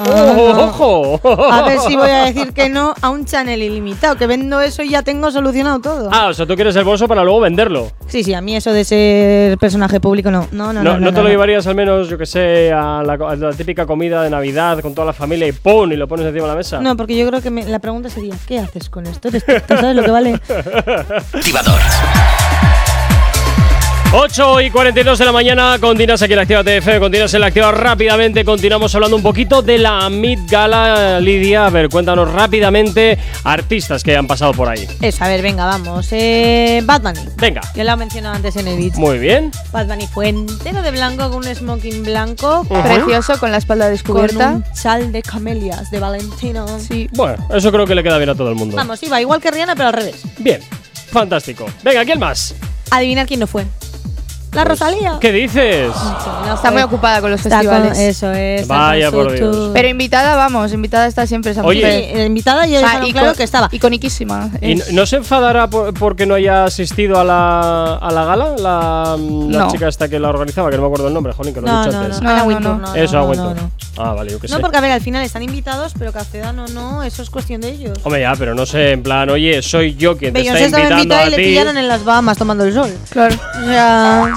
Ah, 0.00 0.34
¡Oh, 0.36 0.52
no. 0.54 0.64
ojo! 0.66 1.20
A 1.52 1.62
ver 1.62 1.78
si 1.80 1.96
voy 1.96 2.08
a 2.10 2.24
decir 2.26 2.52
que 2.52 2.68
no 2.68 2.94
a 3.00 3.10
un 3.10 3.24
channel 3.24 3.60
ilimitado, 3.62 4.16
que 4.16 4.26
vendo 4.26 4.60
eso 4.60 4.82
y 4.82 4.90
ya 4.90 5.02
tengo 5.02 5.30
solucionado 5.30 5.80
todo. 5.80 6.08
Ah, 6.12 6.28
o 6.28 6.34
sea, 6.34 6.46
tú 6.46 6.54
quieres 6.54 6.76
el 6.76 6.84
bolso 6.84 7.08
para 7.08 7.24
luego 7.24 7.40
venderlo. 7.40 7.90
Sí, 8.06 8.22
sí, 8.22 8.32
a 8.34 8.40
mí 8.40 8.56
eso 8.56 8.72
de 8.72 8.84
ser 8.84 9.58
personaje 9.58 10.00
público 10.00 10.30
no. 10.30 10.46
No, 10.52 10.72
no, 10.72 10.82
No, 10.82 10.92
no. 10.92 10.92
no, 10.94 11.00
no, 11.06 11.10
te 11.10 11.16
lo 11.18 11.22
no. 11.24 11.28
llevarías 11.30 11.66
al 11.66 11.74
menos, 11.74 12.08
yo 12.08 12.16
que 12.18 12.26
sé, 12.26 12.72
a 12.72 13.02
la, 13.04 13.14
a 13.14 13.36
la 13.36 13.52
típica 13.52 13.86
comida 13.86 14.22
de 14.22 14.30
Navidad 14.30 14.80
con 14.80 14.94
toda 14.94 15.06
la 15.06 15.12
familia 15.12 15.46
y 15.48 15.52
¡pum! 15.52 15.90
y 15.92 15.96
lo 15.96 16.06
pones 16.08 16.26
encima 16.26 16.44
de 16.46 16.50
la 16.52 16.56
mesa. 16.56 16.80
No, 16.80 16.96
porque 16.96 17.16
yo 17.16 17.26
creo 17.28 17.40
que 17.42 17.50
me- 17.50 17.64
la 17.64 17.78
pregunta 17.78 18.08
sería, 18.08 18.34
¿qué 18.46 18.58
haces 18.60 18.88
con 18.90 19.06
esto? 19.06 19.28
¿Eres 19.28 19.44
tonto? 19.44 19.76
¿Sabes 19.76 19.96
lo 19.96 20.02
que 20.04 20.10
vale? 20.10 20.40
Activador. 21.34 21.78
8 24.20 24.60
y 24.62 24.70
42 24.72 25.16
de 25.16 25.24
la 25.24 25.30
mañana, 25.30 25.78
continuas 25.80 26.20
aquí 26.22 26.32
en 26.32 26.38
la 26.38 26.42
Activa 26.42 26.64
TF, 26.64 26.98
continuas 26.98 27.32
en 27.34 27.40
la 27.40 27.46
Activa 27.46 27.70
rápidamente, 27.70 28.44
continuamos 28.44 28.92
hablando 28.96 29.16
un 29.16 29.22
poquito 29.22 29.62
de 29.62 29.78
la 29.78 30.10
Mid 30.10 30.40
Gala, 30.50 31.20
Lidia, 31.20 31.66
a 31.66 31.70
ver, 31.70 31.88
cuéntanos 31.88 32.32
rápidamente 32.32 33.16
artistas 33.44 34.02
que 34.02 34.16
han 34.16 34.26
pasado 34.26 34.52
por 34.54 34.68
ahí. 34.68 34.88
Eso, 35.00 35.22
a 35.22 35.28
ver, 35.28 35.40
venga, 35.40 35.66
vamos. 35.66 36.08
Eh, 36.10 36.82
Bad 36.84 37.02
Bunny. 37.02 37.28
Venga, 37.36 37.60
Que 37.72 37.84
lo 37.84 37.92
ha 37.92 37.96
mencionado 37.96 38.34
antes 38.34 38.56
en 38.56 38.66
el 38.66 38.76
beat. 38.76 38.96
muy 38.96 39.18
bien. 39.18 39.52
Bad 39.70 39.86
Bunny 39.86 40.08
fue 40.08 40.30
entero 40.30 40.82
de 40.82 40.90
blanco 40.90 41.30
con 41.30 41.46
un 41.46 41.54
smoking 41.54 42.02
blanco. 42.02 42.64
Precioso, 42.64 43.38
con 43.38 43.52
la 43.52 43.58
espalda 43.58 43.84
con 43.84 43.92
descubierta. 43.92 44.50
un 44.50 44.64
chal 44.74 45.12
de 45.12 45.22
camelias 45.22 45.92
de 45.92 46.00
Valentino. 46.00 46.66
Sí. 46.80 47.08
Bueno, 47.12 47.36
eso 47.54 47.70
creo 47.70 47.86
que 47.86 47.94
le 47.94 48.02
queda 48.02 48.18
bien 48.18 48.30
a 48.30 48.34
todo 48.34 48.48
el 48.48 48.56
mundo. 48.56 48.74
Vamos, 48.74 49.00
iba 49.04 49.20
igual 49.20 49.40
que 49.40 49.52
Rihanna, 49.52 49.76
pero 49.76 49.90
al 49.90 49.94
revés. 49.94 50.22
Bien, 50.38 50.60
fantástico. 51.12 51.66
Venga, 51.84 52.04
¿quién 52.04 52.18
más? 52.18 52.56
Adivinar 52.90 53.24
quién 53.24 53.38
no 53.38 53.46
fue. 53.46 53.64
La 54.58 54.64
Rosalía. 54.64 55.18
¿Qué 55.20 55.30
dices? 55.32 55.90
No 56.46 56.54
Está 56.54 56.70
muy 56.72 56.82
ocupada 56.82 57.20
con 57.20 57.30
los 57.30 57.40
Está 57.44 57.58
con- 57.58 57.68
festivales. 57.68 57.98
eso 57.98 58.32
es. 58.32 58.62
está 58.62 58.74
Vaya 58.74 59.10
por 59.12 59.30
Dios. 59.32 59.70
Pero 59.72 59.88
invitada, 59.88 60.34
vamos, 60.36 60.72
invitada 60.72 61.06
está 61.06 61.26
siempre 61.26 61.52
esa 61.52 61.62
Oye. 61.62 61.80
mujer. 61.80 62.04
Sí, 62.12 62.18
eh, 62.20 62.26
invitada 62.26 62.66
y 62.66 62.74
O 62.74 62.78
sea, 62.80 62.88
dejaron 62.88 63.08
ico- 63.08 63.12
claro 63.12 63.34
que 63.34 63.42
estaba. 63.44 63.68
Iconiquísima. 63.70 64.50
¿Y 64.60 64.72
es. 64.80 64.92
no 64.92 65.06
se 65.06 65.16
enfadará 65.16 65.68
por- 65.68 65.94
porque 65.94 66.26
no 66.26 66.34
haya 66.34 66.64
asistido 66.64 67.20
a 67.20 67.24
la, 67.24 67.94
a 67.96 68.10
la 68.10 68.24
gala? 68.24 68.56
La, 68.58 69.16
la 69.18 69.58
No. 69.60 69.70
chica 69.70 69.88
esta 69.88 70.08
que 70.08 70.18
la 70.18 70.28
organizaba, 70.28 70.70
que 70.70 70.76
no 70.76 70.82
me 70.82 70.86
acuerdo 70.88 71.08
el 71.08 71.14
nombre, 71.14 71.32
jolín, 71.32 71.54
que 71.54 71.60
lo 71.60 71.66
he 71.66 71.70
No, 71.70 71.78
dicho 71.84 71.92
no, 71.92 71.98
no, 71.98 72.04
antes. 72.04 72.20
No, 72.22 72.60
no. 72.60 72.78
no, 72.78 72.94
Eso, 72.94 73.32
Ah, 73.98 74.12
vale, 74.14 74.30
yo 74.32 74.38
qué 74.40 74.48
sé. 74.48 74.54
No, 74.54 74.60
porque 74.60 74.76
a 74.76 74.80
ver, 74.80 74.92
al 74.92 75.00
final 75.00 75.24
están 75.24 75.42
invitados, 75.42 75.92
pero 75.98 76.12
que 76.12 76.18
accedan 76.18 76.58
o 76.58 76.68
no, 76.68 77.02
eso 77.02 77.22
es 77.22 77.30
cuestión 77.30 77.60
de 77.60 77.70
ellos. 77.70 77.98
Hombre, 78.04 78.20
ya, 78.22 78.34
pero 78.38 78.54
no 78.54 78.64
sé, 78.66 78.92
en 78.92 79.02
plan, 79.02 79.28
oye, 79.30 79.60
soy 79.62 79.94
yo 79.96 80.16
quien 80.16 80.32
te 80.34 80.40
está 80.40 80.60
invitando 80.60 81.14
a 81.16 81.26
y 81.26 81.30
le 81.30 81.36
ti. 81.36 81.42
pillaron 81.44 81.76
en 81.76 81.88
las 81.88 82.04
Bahamas 82.04 82.38
tomando 82.38 82.64
el 82.64 82.72
sol. 82.72 82.90
Claro. 83.10 83.34
O 83.34 83.66
sea, 83.66 84.32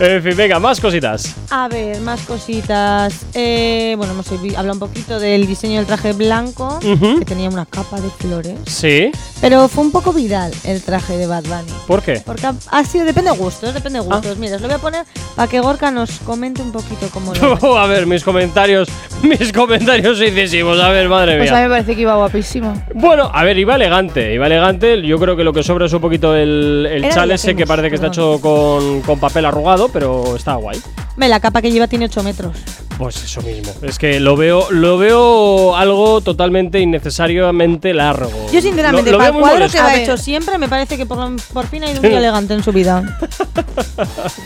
En 0.00 0.22
fin, 0.22 0.36
venga, 0.36 0.58
más 0.58 0.80
cositas. 0.80 1.34
a 1.50 1.68
ver, 1.68 2.00
más 2.02 2.20
cositas. 2.22 3.14
Eh, 3.34 3.94
bueno, 3.96 4.12
hemos 4.12 4.30
hablado 4.30 4.72
un 4.74 4.78
poquito 4.78 5.18
del 5.18 5.46
diseño 5.46 5.76
del 5.76 5.86
traje 5.86 6.12
blanco, 6.12 6.78
que 6.80 7.24
tenía 7.24 7.48
una 7.48 7.64
capa 7.66 8.00
de 8.00 8.10
flores. 8.10 8.58
Sí, 8.66 9.10
Pero 9.40 9.68
fue 9.68 9.84
un 9.84 9.90
poco 9.92 10.12
viral 10.12 10.52
el 10.64 10.82
traje 10.82 11.16
de 11.16 11.26
Bad 11.26 11.44
Bunny. 11.44 11.72
¿por 11.86 12.02
qué? 12.02 12.20
Porque 12.24 12.46
ha, 12.46 12.54
ha 12.70 12.84
sido, 12.84 13.04
depende 13.04 13.30
de 13.30 13.36
gustos, 13.38 13.72
depende 13.72 14.00
de 14.00 14.04
Ah. 14.08 14.14
gustos. 14.16 14.36
Mira, 14.38 14.56
os 14.56 14.62
lo 14.62 14.68
voy 14.68 14.76
a 14.76 14.80
poner 14.80 15.04
para 15.34 15.48
que 15.48 15.60
Gorka 15.60 15.90
nos 15.90 16.18
comente 16.20 16.60
un 16.60 16.72
poquito 16.72 17.08
cómo 17.12 17.32
lo 17.34 17.56
ve. 17.74 17.78
a 17.78 17.86
ver, 17.86 18.06
mis 18.06 18.22
comentarios, 18.24 18.57
mis 19.22 19.52
comentarios 19.52 20.20
incisivos, 20.20 20.80
a 20.80 20.88
ver, 20.90 21.08
madre 21.08 21.38
Pues 21.38 21.50
a 21.50 21.54
mí 21.54 21.60
mía. 21.60 21.68
me 21.68 21.74
parece 21.74 21.94
que 21.96 22.02
iba 22.02 22.16
guapísimo. 22.16 22.74
Bueno, 22.94 23.30
a 23.32 23.44
ver, 23.44 23.58
iba 23.58 23.74
elegante, 23.76 24.34
iba 24.34 24.46
elegante. 24.46 25.00
Yo 25.02 25.18
creo 25.18 25.36
que 25.36 25.44
lo 25.44 25.52
que 25.52 25.62
sobra 25.62 25.86
es 25.86 25.92
un 25.92 26.00
poquito 26.00 26.34
el, 26.34 26.86
el 26.90 27.04
Era 27.04 27.14
chal 27.14 27.30
ese 27.30 27.54
que 27.56 27.66
parece 27.66 27.88
que 27.88 27.94
está 27.96 28.08
hecho 28.08 28.38
con, 28.40 29.02
con 29.02 29.18
papel 29.20 29.44
arrugado, 29.46 29.88
pero 29.92 30.36
está 30.36 30.54
guay. 30.54 30.80
Ve, 31.16 31.28
la 31.28 31.40
capa 31.40 31.60
que 31.62 31.70
lleva 31.72 31.88
tiene 31.88 32.04
8 32.04 32.22
metros. 32.22 32.56
Pues 32.96 33.22
eso 33.24 33.40
mismo. 33.42 33.72
Es 33.82 33.96
que 33.98 34.18
lo 34.18 34.36
veo, 34.36 34.66
lo 34.70 34.98
veo 34.98 35.76
algo 35.76 36.20
totalmente 36.20 36.80
innecesariamente 36.80 37.94
largo. 37.94 38.30
Yo, 38.52 38.60
sinceramente, 38.60 39.10
Lo- 39.12 39.18
lo 39.18 39.24
para 39.24 39.36
el 39.36 39.40
cuadro 39.40 39.68
que 39.68 39.78
A 39.78 39.86
ha 39.86 39.96
hecho 39.96 40.16
siempre, 40.16 40.58
me 40.58 40.68
parece 40.68 40.96
que 40.96 41.06
por, 41.06 41.16
lo- 41.18 41.36
por 41.52 41.66
fin 41.66 41.84
ha 41.84 41.90
ido 41.90 42.02
muy 42.02 42.12
elegante 42.14 42.54
en 42.54 42.62
su 42.62 42.72
vida. 42.72 43.18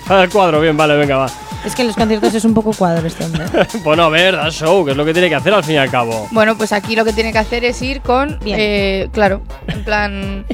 Para 0.06 0.24
el 0.24 0.30
cuadro, 0.30 0.60
bien, 0.60 0.76
vale, 0.76 0.96
venga, 0.96 1.16
va. 1.16 1.26
Es 1.64 1.74
que 1.74 1.82
en 1.82 1.88
los 1.88 1.96
conciertos 1.96 2.34
es 2.34 2.44
un 2.44 2.54
poco 2.54 2.72
cuadro 2.72 3.06
este 3.06 3.24
hombre. 3.24 3.44
bueno, 3.84 4.02
a 4.04 4.08
ver, 4.08 4.34
da 4.34 4.50
show, 4.50 4.84
que 4.84 4.90
es 4.92 4.96
lo 4.96 5.04
que 5.04 5.12
tiene 5.12 5.28
que 5.28 5.36
hacer 5.36 5.54
al 5.54 5.62
fin 5.62 5.74
y 5.76 5.78
al 5.78 5.90
cabo. 5.90 6.26
Bueno, 6.32 6.56
pues 6.56 6.72
aquí 6.72 6.96
lo 6.96 7.04
que 7.04 7.12
tiene 7.12 7.32
que 7.32 7.38
hacer 7.38 7.64
es 7.64 7.80
ir 7.82 8.00
con. 8.00 8.38
Bien. 8.40 8.56
eh, 8.60 9.08
claro, 9.12 9.42
en 9.68 9.84
plan. 9.84 10.46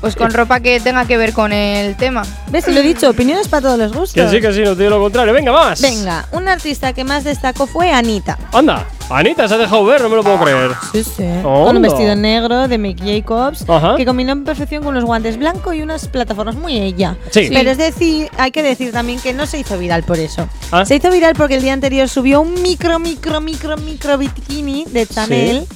Pues 0.00 0.14
con 0.16 0.32
ropa 0.32 0.60
que 0.60 0.78
tenga 0.80 1.04
que 1.06 1.16
ver 1.16 1.32
con 1.32 1.52
el 1.52 1.96
tema. 1.96 2.22
¿Ves? 2.50 2.68
Lo 2.68 2.80
he 2.80 2.82
dicho, 2.82 3.10
opiniones 3.10 3.48
para 3.48 3.62
todos 3.62 3.78
los 3.78 3.92
gustos. 3.92 4.12
Que 4.14 4.28
sí, 4.28 4.40
que 4.40 4.52
sí, 4.52 4.62
no 4.62 4.74
te 4.76 4.84
digo 4.84 4.96
lo 4.96 5.02
contrario. 5.02 5.32
Venga, 5.32 5.52
más. 5.52 5.80
Venga, 5.80 6.26
un 6.32 6.48
artista 6.48 6.92
que 6.92 7.04
más 7.04 7.24
destacó 7.24 7.66
fue 7.66 7.92
Anita. 7.92 8.38
Anda, 8.52 8.86
Anita 9.10 9.48
se 9.48 9.54
ha 9.54 9.58
dejado 9.58 9.84
ver, 9.84 10.00
no 10.02 10.08
me 10.08 10.16
lo 10.16 10.22
puedo 10.22 10.38
creer. 10.40 10.70
Sí, 10.92 11.02
sí. 11.02 11.24
Con 11.42 11.76
un 11.76 11.82
vestido 11.82 12.14
negro 12.14 12.68
de 12.68 12.78
Mick 12.78 13.00
Jacobs 13.04 13.64
Ajá. 13.68 13.96
que 13.96 14.06
combinó 14.06 14.32
en 14.32 14.44
perfección 14.44 14.82
con 14.84 14.92
unos 14.94 15.04
guantes 15.04 15.36
blancos 15.36 15.74
y 15.74 15.82
unas 15.82 16.06
plataformas 16.08 16.54
muy 16.54 16.78
ella. 16.78 17.16
Sí. 17.30 17.48
Pero 17.52 17.70
es 17.70 17.78
decir, 17.78 18.30
hay 18.38 18.50
que 18.52 18.62
decir 18.62 18.92
también 18.92 19.20
que 19.20 19.32
no 19.32 19.46
se 19.46 19.58
hizo 19.58 19.76
viral 19.90 20.02
por 20.04 20.18
eso. 20.18 20.48
Ah. 20.70 20.84
Se 20.84 20.94
hizo 20.96 21.10
viral 21.10 21.34
porque 21.36 21.56
el 21.56 21.62
día 21.62 21.72
anterior 21.72 22.08
subió 22.08 22.40
un 22.40 22.62
micro, 22.62 22.98
micro, 23.00 23.40
micro, 23.40 23.76
micro 23.76 24.18
bikini 24.18 24.84
de 24.88 25.06
Chanel. 25.06 25.66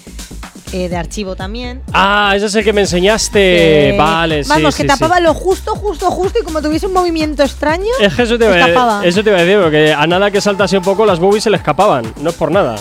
eh, 0.72 0.88
de 0.88 0.96
archivo 0.96 1.37
también. 1.37 1.83
Ah, 1.92 2.33
ese 2.35 2.46
es 2.46 2.55
el 2.57 2.64
que 2.64 2.72
me 2.72 2.81
enseñaste. 2.81 3.38
que- 3.38 3.94
Vale, 3.96 4.42
sí. 4.42 4.50
Vamos, 4.50 4.74
sí, 4.74 4.83
que 4.83 4.88
sí. 4.92 4.98
tapaba 4.98 5.20
lo 5.20 5.33
justo, 5.33 5.72
justo, 5.77 6.11
justo 6.11 6.38
y 6.40 6.44
como 6.44 6.61
tuviese 6.62 6.87
un 6.88 6.92
movimiento 6.92 7.44
extraño. 7.44 7.87
Es 8.00 8.12
que 8.14 8.22
eso 8.22 8.37
te, 8.38 8.44
iba, 8.46 9.05
eso 9.05 9.22
te 9.22 9.31
iba 9.31 9.38
a 9.38 9.42
decir, 9.44 9.61
porque 9.62 9.92
a 9.92 10.05
nada 10.09 10.31
que 10.33 10.40
saltase 10.40 10.77
un 10.79 10.83
poco 10.85 11.07
las 11.07 11.20
boobies 11.20 11.44
se 11.44 11.50
le 11.50 11.57
escapaban. 11.59 12.12
No 12.20 12.31
es 12.31 12.37
por 12.37 12.50
nada. 12.50 12.74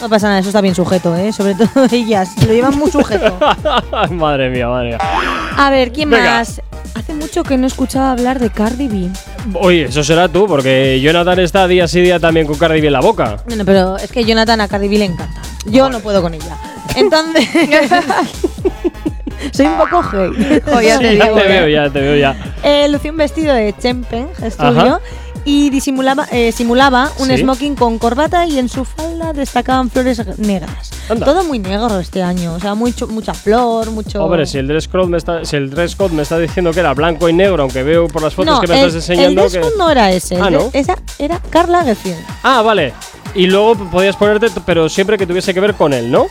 No 0.00 0.08
pasa 0.08 0.28
nada, 0.28 0.40
eso 0.40 0.48
está 0.50 0.60
bien 0.60 0.74
sujeto, 0.74 1.16
¿eh? 1.16 1.32
Sobre 1.32 1.54
todo 1.54 1.86
ellas, 1.92 2.30
lo 2.46 2.52
llevan 2.52 2.76
muy 2.78 2.90
sujeto. 2.90 3.38
madre 4.10 4.50
mía, 4.50 4.68
madre 4.68 4.88
mía. 4.88 4.98
A 5.56 5.70
ver, 5.70 5.92
¿quién 5.92 6.10
Venga. 6.10 6.38
más? 6.38 6.60
Hace 6.94 7.14
mucho 7.14 7.42
que 7.42 7.56
no 7.56 7.66
escuchaba 7.66 8.12
hablar 8.12 8.38
de 8.38 8.50
Cardi 8.50 8.88
B. 8.88 9.08
Oye, 9.54 9.84
eso 9.84 10.04
será 10.04 10.28
tú, 10.28 10.46
porque 10.46 11.00
Jonathan 11.00 11.38
está 11.40 11.66
día 11.66 11.88
sí 11.88 12.00
día 12.00 12.18
también 12.20 12.46
con 12.46 12.56
Cardi 12.56 12.80
B 12.80 12.86
en 12.88 12.92
la 12.92 13.00
boca. 13.00 13.38
Bueno, 13.46 13.64
pero 13.64 13.96
es 13.96 14.10
que 14.10 14.24
Jonathan 14.24 14.60
a 14.60 14.68
Cardi 14.68 14.88
B 14.88 14.98
le 14.98 15.04
encanta. 15.06 15.40
Yo 15.66 15.88
no 15.90 16.00
puedo 16.00 16.22
con 16.22 16.34
ella. 16.34 16.56
Entonces. 16.96 17.48
soy 19.52 19.66
un 19.66 19.76
poco 19.76 20.02
ya 20.82 20.98
te 20.98 21.16
ya 21.16 21.24
digo. 21.26 21.36
te 21.36 21.48
veo, 21.48 21.68
ya 21.68 21.90
te 21.90 22.00
veo 22.00 22.16
ya. 22.16 22.36
Eh, 22.62 22.88
lució 22.88 23.10
un 23.10 23.18
vestido 23.18 23.54
de 23.54 23.74
Chempeng 23.78 24.28
Studio 24.50 24.80
Ajá. 24.94 25.00
Y 25.44 25.70
disimulaba, 25.70 26.26
eh, 26.32 26.52
simulaba 26.52 27.10
un 27.18 27.28
Sí. 27.28 27.38
smoking 27.38 27.74
con 27.76 27.98
corbata 27.98 28.46
y 28.46 28.58
en 28.58 28.68
su 28.68 28.84
falda 28.84 29.32
destacaban 29.32 29.90
flores 29.90 30.22
negras. 30.38 30.90
Anda. 31.08 31.26
Todo 31.26 31.44
muy 31.44 31.58
negro 31.58 32.00
este 32.00 32.22
año, 32.22 32.54
o 32.54 32.60
sea, 32.60 32.74
mucho, 32.74 33.06
mucha 33.08 33.34
flor, 33.34 33.90
mucho. 33.90 34.24
Hombre, 34.24 34.46
si 34.46 34.56
el 34.58 34.66
dress 34.68 34.88
code 34.88 35.06
me 35.06 35.18
está, 35.18 35.44
si 35.44 35.56
el 35.56 35.68
dress 35.68 35.96
code 35.96 36.14
me 36.14 36.22
está 36.22 36.38
diciendo 36.38 36.72
que 36.72 36.80
era 36.80 36.94
blanco 36.94 37.28
y 37.28 37.34
negro, 37.34 37.62
aunque 37.64 37.82
veo 37.82 38.08
por 38.08 38.22
las 38.22 38.32
fotos 38.34 38.54
no, 38.54 38.60
que 38.62 38.68
me 38.68 38.80
el, 38.80 38.86
estás 38.88 38.94
enseñando 39.08 39.28
el 39.42 39.50
dress 39.50 39.52
que. 39.52 39.60
code 39.60 39.74
no 39.78 39.90
era 39.90 40.10
ese, 40.12 40.36
Ah, 40.40 40.48
¿no? 40.48 40.70
esa 40.72 40.96
era 41.18 41.40
Carla 41.50 41.84
Gefiel. 41.84 42.16
Ah, 42.42 42.62
vale. 42.62 42.94
Y 43.34 43.46
luego 43.46 43.74
podías 43.90 44.16
ponerte, 44.16 44.46
pero 44.64 44.88
siempre 44.88 45.18
que 45.18 45.26
tuviese 45.26 45.52
que 45.52 45.60
ver 45.60 45.74
con 45.74 45.92
él, 45.92 46.10
¿no? 46.10 46.26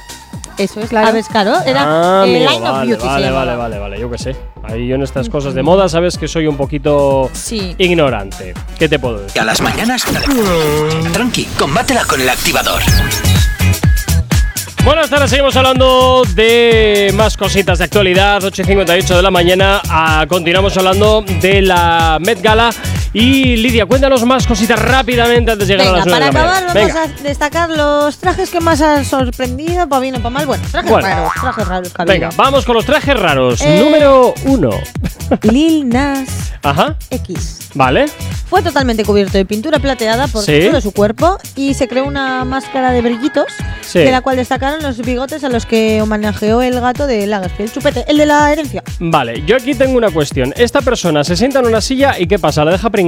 Eso 0.57 0.79
es, 0.81 0.89
Claro. 0.89 1.07
A 1.07 1.11
ver, 1.11 1.23
claro, 1.25 1.55
era 1.65 1.83
ah, 1.85 2.25
eh, 2.27 2.35
amigo, 2.45 2.51
Line 2.51 2.65
of 2.67 2.71
vale, 2.73 2.87
Beauty. 2.87 3.05
vale, 3.05 3.31
vale, 3.31 3.55
vale, 3.55 3.79
vale, 3.79 3.99
yo 3.99 4.09
qué 4.11 4.17
sé. 4.17 4.35
Ahí 4.63 4.87
yo 4.87 4.95
en 4.95 5.01
estas 5.03 5.27
cosas 5.29 5.53
de 5.53 5.63
moda 5.63 5.89
sabes 5.89 6.17
que 6.17 6.27
soy 6.27 6.47
un 6.47 6.55
poquito 6.57 7.29
Sí. 7.33 7.75
ignorante. 7.77 8.53
¿Qué 8.77 8.87
te 8.87 8.99
puedo 8.99 9.19
decir? 9.19 9.41
A 9.41 9.45
las 9.45 9.61
mañanas, 9.61 10.03
tranqui, 11.11 11.45
combátela 11.57 12.05
con 12.05 12.21
el 12.21 12.29
activador. 12.29 12.81
Buenas 14.85 15.09
tardes, 15.09 15.29
seguimos 15.29 15.55
hablando 15.55 16.23
de 16.35 17.11
más 17.15 17.37
cositas 17.37 17.77
de 17.79 17.85
actualidad, 17.85 18.41
8.58 18.43 19.15
de 19.15 19.21
la 19.21 19.31
mañana. 19.31 19.81
Ah, 19.89 20.25
continuamos 20.27 20.75
hablando 20.77 21.23
de 21.41 21.61
la 21.61 22.17
Met 22.19 22.41
Gala. 22.41 22.69
Y 23.15 23.57
Lidia, 23.57 23.85
cuéntanos 23.85 24.25
más 24.25 24.47
cositas 24.47 24.79
rápidamente 24.81 25.51
antes 25.51 25.67
de 25.67 25.73
llegar 25.77 25.87
a 25.87 26.03
Venga, 26.03 26.05
las 26.05 26.19
9 26.19 26.31
para 26.31 26.41
acabar 26.49 26.63
vamos 26.65 26.73
Venga. 26.73 27.03
a 27.03 27.07
destacar 27.23 27.69
los 27.69 28.17
trajes 28.17 28.49
que 28.49 28.59
más 28.59 28.81
han 28.81 29.05
sorprendido, 29.05 29.87
para 29.87 29.99
bien 29.99 30.15
o 30.15 30.17
para 30.17 30.29
mal. 30.31 30.45
Bueno, 30.47 30.63
trajes 30.71 30.89
Bueno. 30.89 31.07
raros, 31.07 31.31
trajes 31.39 31.67
raros 31.67 31.91
habido. 31.95 32.13
Venga, 32.13 32.29
vamos 32.35 32.65
con 32.65 32.75
los 32.75 32.85
trajes 32.85 33.19
raros. 33.19 33.61
Eh. 33.61 33.81
Número 33.83 34.33
1. 34.45 34.69
Lil 35.43 35.89
Nas 35.89 36.27
Ajá, 36.63 36.95
X. 37.11 37.69
vale. 37.75 38.05
Fue 38.49 38.61
totalmente 38.63 39.03
cubierto 39.03 39.37
de 39.37 39.45
pintura 39.45 39.79
plateada 39.79 40.27
por 40.27 40.43
Sí. 40.43 40.67
todo 40.69 40.79
su 40.81 40.91
cuerpo 40.91 41.37
y 41.55 41.73
se 41.75 41.87
creó 41.87 42.05
una 42.05 42.45
máscara 42.45 42.91
de 42.91 43.01
brillitos 43.01 43.45
Sí. 43.81 43.99
de 43.99 44.11
la 44.11 44.21
cual 44.21 44.37
destacaron 44.37 44.81
los 44.81 44.97
bigotes 44.99 45.43
a 45.43 45.49
los 45.49 45.65
que 45.65 46.01
homenajeó 46.01 46.61
el 46.61 46.79
gato 46.79 47.05
de 47.07 47.25
Lagerfeld, 47.27 47.73
Chupete, 47.73 48.05
el 48.07 48.17
de 48.17 48.25
la 48.27 48.51
herencia. 48.51 48.83
Vale, 48.99 49.43
yo 49.45 49.55
aquí 49.57 49.75
tengo 49.75 49.97
una 49.97 50.09
cuestión. 50.09 50.53
Esta 50.57 50.81
persona 50.81 51.23
se 51.23 51.35
sienta 51.35 51.59
en 51.59 51.67
una 51.67 51.81
silla 51.81 52.17
y 52.19 52.25
¿qué 52.27 52.39
pasa? 52.39 52.63
La 52.65 52.71
deja 52.71 52.89
pringada. 52.89 53.02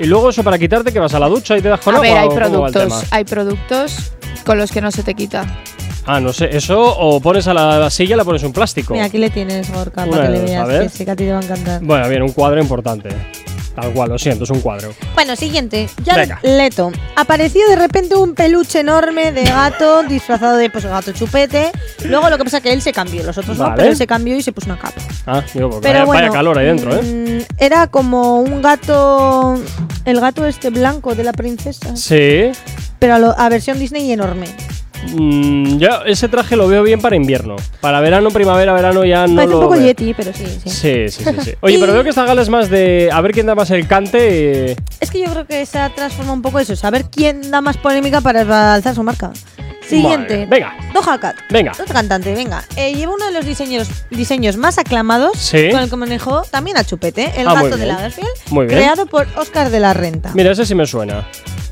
Y 0.00 0.04
luego 0.04 0.30
eso 0.30 0.42
para 0.42 0.58
quitarte 0.58 0.92
que 0.92 0.98
vas 0.98 1.14
a 1.14 1.18
la 1.18 1.28
ducha 1.28 1.56
y 1.56 1.62
te 1.62 1.68
das 1.68 1.80
con 1.80 1.94
A 1.94 1.98
agua. 1.98 2.08
ver, 2.08 2.18
hay 2.18 2.26
¿o 2.26 2.30
cómo 2.30 2.40
va 2.40 2.66
el 2.68 2.72
productos, 2.72 3.12
hay 3.12 3.24
productos 3.24 4.12
con 4.44 4.58
los 4.58 4.70
que 4.72 4.80
no 4.80 4.90
se 4.90 5.02
te 5.02 5.14
quita. 5.14 5.44
Ah, 6.06 6.18
no 6.20 6.32
sé, 6.32 6.48
eso 6.56 6.80
o 6.82 7.20
pones 7.20 7.46
a 7.46 7.54
la 7.54 7.90
silla 7.90 8.16
le 8.16 8.24
pones 8.24 8.42
un 8.42 8.52
plástico. 8.52 8.94
Mira, 8.94 9.06
aquí 9.06 9.18
le 9.18 9.30
tienes, 9.30 9.70
Gorka, 9.72 10.06
para 10.06 10.22
que 10.26 10.28
le 10.32 10.38
a 10.38 10.42
veas. 10.42 10.68
ver. 10.68 10.82
Que 10.84 10.88
sí, 10.88 11.04
que 11.04 11.10
a 11.10 11.16
ti 11.16 11.24
te 11.24 11.32
va 11.32 11.38
a 11.40 11.42
encantar. 11.42 11.80
Bueno, 11.82 12.08
bien, 12.08 12.22
un 12.22 12.32
cuadro 12.32 12.60
importante. 12.60 13.10
Tal 13.74 13.92
cual, 13.92 14.08
lo 14.10 14.18
siento, 14.18 14.44
es 14.44 14.50
un 14.50 14.60
cuadro. 14.60 14.92
Bueno, 15.14 15.36
siguiente. 15.36 15.88
Ya 16.04 16.16
Venga. 16.16 16.40
Leto. 16.42 16.90
Apareció 17.16 17.68
de 17.68 17.76
repente 17.76 18.14
un 18.16 18.34
peluche 18.34 18.80
enorme 18.80 19.32
de 19.32 19.44
gato 19.44 20.02
disfrazado 20.02 20.56
de 20.56 20.68
pues 20.70 20.84
gato 20.84 21.12
chupete. 21.12 21.70
Luego 22.04 22.28
lo 22.30 22.36
que 22.36 22.44
pasa 22.44 22.56
es 22.58 22.62
que 22.64 22.72
él 22.72 22.82
se 22.82 22.92
cambió, 22.92 23.22
los 23.22 23.38
otros 23.38 23.56
no, 23.56 23.64
Vale. 23.64 23.76
pero 23.76 23.88
él 23.90 23.96
se 23.96 24.06
cambió 24.06 24.36
y 24.36 24.42
se 24.42 24.52
puso 24.52 24.66
una 24.66 24.78
capa. 24.78 25.00
Ah, 25.26 25.42
digo, 25.54 25.70
pues 25.70 25.80
Pero 25.82 25.92
vaya, 26.00 26.04
bueno, 26.04 26.22
vaya 26.22 26.32
calor 26.32 26.58
ahí 26.58 26.66
dentro, 26.66 26.94
¿eh? 26.96 27.02
mm, 27.02 27.54
Era 27.62 27.86
como 27.86 28.40
un 28.40 28.60
gato, 28.60 29.58
el 30.04 30.20
gato 30.20 30.46
este 30.46 30.70
blanco 30.70 31.14
de 31.14 31.24
la 31.24 31.32
princesa, 31.32 31.94
Sí. 31.96 32.50
pero 32.98 33.14
a, 33.14 33.18
lo- 33.18 33.38
a 33.38 33.48
versión 33.48 33.78
Disney 33.78 34.10
enorme. 34.12 34.46
Mm, 35.14 35.78
yo 35.78 36.04
ese 36.06 36.28
traje 36.28 36.56
lo 36.56 36.68
veo 36.68 36.82
bien 36.82 37.00
para 37.00 37.16
invierno. 37.16 37.56
Para 37.80 38.00
verano, 38.00 38.30
primavera, 38.30 38.72
verano 38.72 39.04
ya 39.04 39.26
no 39.26 39.34
Parece 39.36 39.50
lo 39.52 39.58
un 39.58 39.64
poco 39.64 39.74
veo. 39.76 39.84
Yeti, 39.86 40.14
pero 40.14 40.32
sí, 40.32 40.44
sí. 40.64 40.70
Sí, 40.70 41.08
sí, 41.08 41.24
sí, 41.24 41.36
sí. 41.44 41.52
Oye, 41.60 41.78
pero 41.78 41.92
veo 41.92 42.02
que 42.04 42.10
esta 42.10 42.24
gala 42.24 42.42
es 42.42 42.48
más 42.48 42.68
de 42.70 43.08
a 43.12 43.20
ver 43.20 43.32
quién 43.32 43.46
da 43.46 43.54
más 43.54 43.70
el 43.70 43.86
cante. 43.86 44.72
eh, 44.72 44.76
Es 45.00 45.10
que 45.10 45.20
yo 45.20 45.30
creo 45.30 45.46
que 45.46 45.64
se 45.66 45.78
ha 45.78 45.88
transformado 45.94 46.34
un 46.34 46.42
poco 46.42 46.58
eso, 46.58 46.76
saber 46.76 47.06
quién 47.10 47.50
da 47.50 47.60
más 47.60 47.76
polémica 47.76 48.20
para, 48.20 48.74
alzar 48.74 48.94
su 48.94 49.02
marca. 49.02 49.32
Siguiente. 49.88 50.46
Venga. 50.48 50.72
Doja 50.94 51.18
Cat. 51.18 51.36
Venga. 51.50 51.72
Otra 51.72 51.86
cantante, 51.86 52.32
venga. 52.32 52.62
Eh, 52.76 52.94
lleva 52.94 53.12
uno 53.14 53.24
de 53.26 53.32
los 53.32 53.44
diseños, 53.44 53.88
diseños 54.10 54.56
más 54.56 54.78
aclamados 54.78 55.36
Sí. 55.36 55.68
con 55.72 55.80
el 55.80 55.90
que 55.90 55.96
manejó 55.96 56.42
también 56.48 56.76
a 56.76 56.84
Chupete, 56.84 57.32
el 57.36 57.48
Ah, 57.48 57.54
gato 57.54 57.70
de 57.70 57.76
bien. 57.76 57.88
Lagerfeld, 57.88 58.28
Muy 58.50 58.66
bien. 58.66 58.78
creado 58.78 59.06
por 59.06 59.26
Oscar 59.36 59.70
de 59.70 59.80
la 59.80 59.92
Renta. 59.92 60.30
Mira, 60.34 60.52
ese 60.52 60.64
sí 60.64 60.76
me 60.76 60.86
suena. 60.86 61.26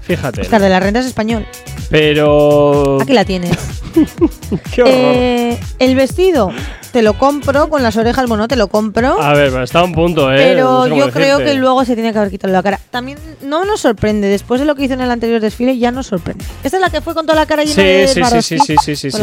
Fíjate. 0.08 0.40
Oscar 0.40 0.60
de 0.60 0.68
la 0.68 0.80
Renta 0.80 1.00
es 1.00 1.06
español. 1.06 1.46
Pero. 1.90 3.00
Aquí 3.00 3.12
la 3.12 3.24
tienes. 3.24 3.52
Qué 4.74 4.82
horror. 4.82 4.94
Eh, 4.94 5.60
el 5.78 5.94
vestido 5.94 6.50
te 6.92 7.02
lo 7.02 7.14
compro 7.14 7.68
con 7.68 7.82
las 7.82 7.96
orejas, 7.96 8.26
bueno, 8.26 8.48
te 8.48 8.56
lo 8.56 8.68
compro. 8.68 9.20
A 9.20 9.34
ver, 9.34 9.50
pero 9.50 9.62
está 9.62 9.80
a 9.80 9.84
un 9.84 9.92
punto, 9.92 10.32
¿eh? 10.32 10.36
Pero 10.38 10.64
No 10.64 10.84
sé 10.84 10.90
cómo 10.90 11.04
yo 11.04 11.12
creo 11.12 11.38
que 11.38 11.54
luego 11.54 11.84
se 11.84 11.94
tiene 11.94 12.12
que 12.12 12.18
haber 12.18 12.30
quitado 12.30 12.52
la 12.52 12.62
cara. 12.62 12.80
También 12.90 13.18
no 13.42 13.64
nos 13.64 13.80
sorprende, 13.80 14.28
después 14.28 14.60
de 14.60 14.66
lo 14.66 14.74
que 14.74 14.84
hizo 14.84 14.94
en 14.94 15.02
el 15.02 15.10
anterior 15.10 15.40
desfile, 15.40 15.76
ya 15.78 15.90
nos 15.90 16.06
sorprende. 16.06 16.44
Esta 16.64 16.78
es 16.78 16.80
la 16.80 16.90
que 16.90 17.00
fue 17.00 17.14
con 17.14 17.26
toda 17.26 17.36
la 17.36 17.46
cara 17.46 17.62
llena 17.62 17.74
Sí, 17.74 17.82
de 17.82 18.08
sí, 18.08 18.22
sí, 18.24 18.42
sí, 18.42 18.58
sí, 18.58 18.76
sí, 18.82 18.96
sí, 18.96 19.10
sí. 19.10 19.22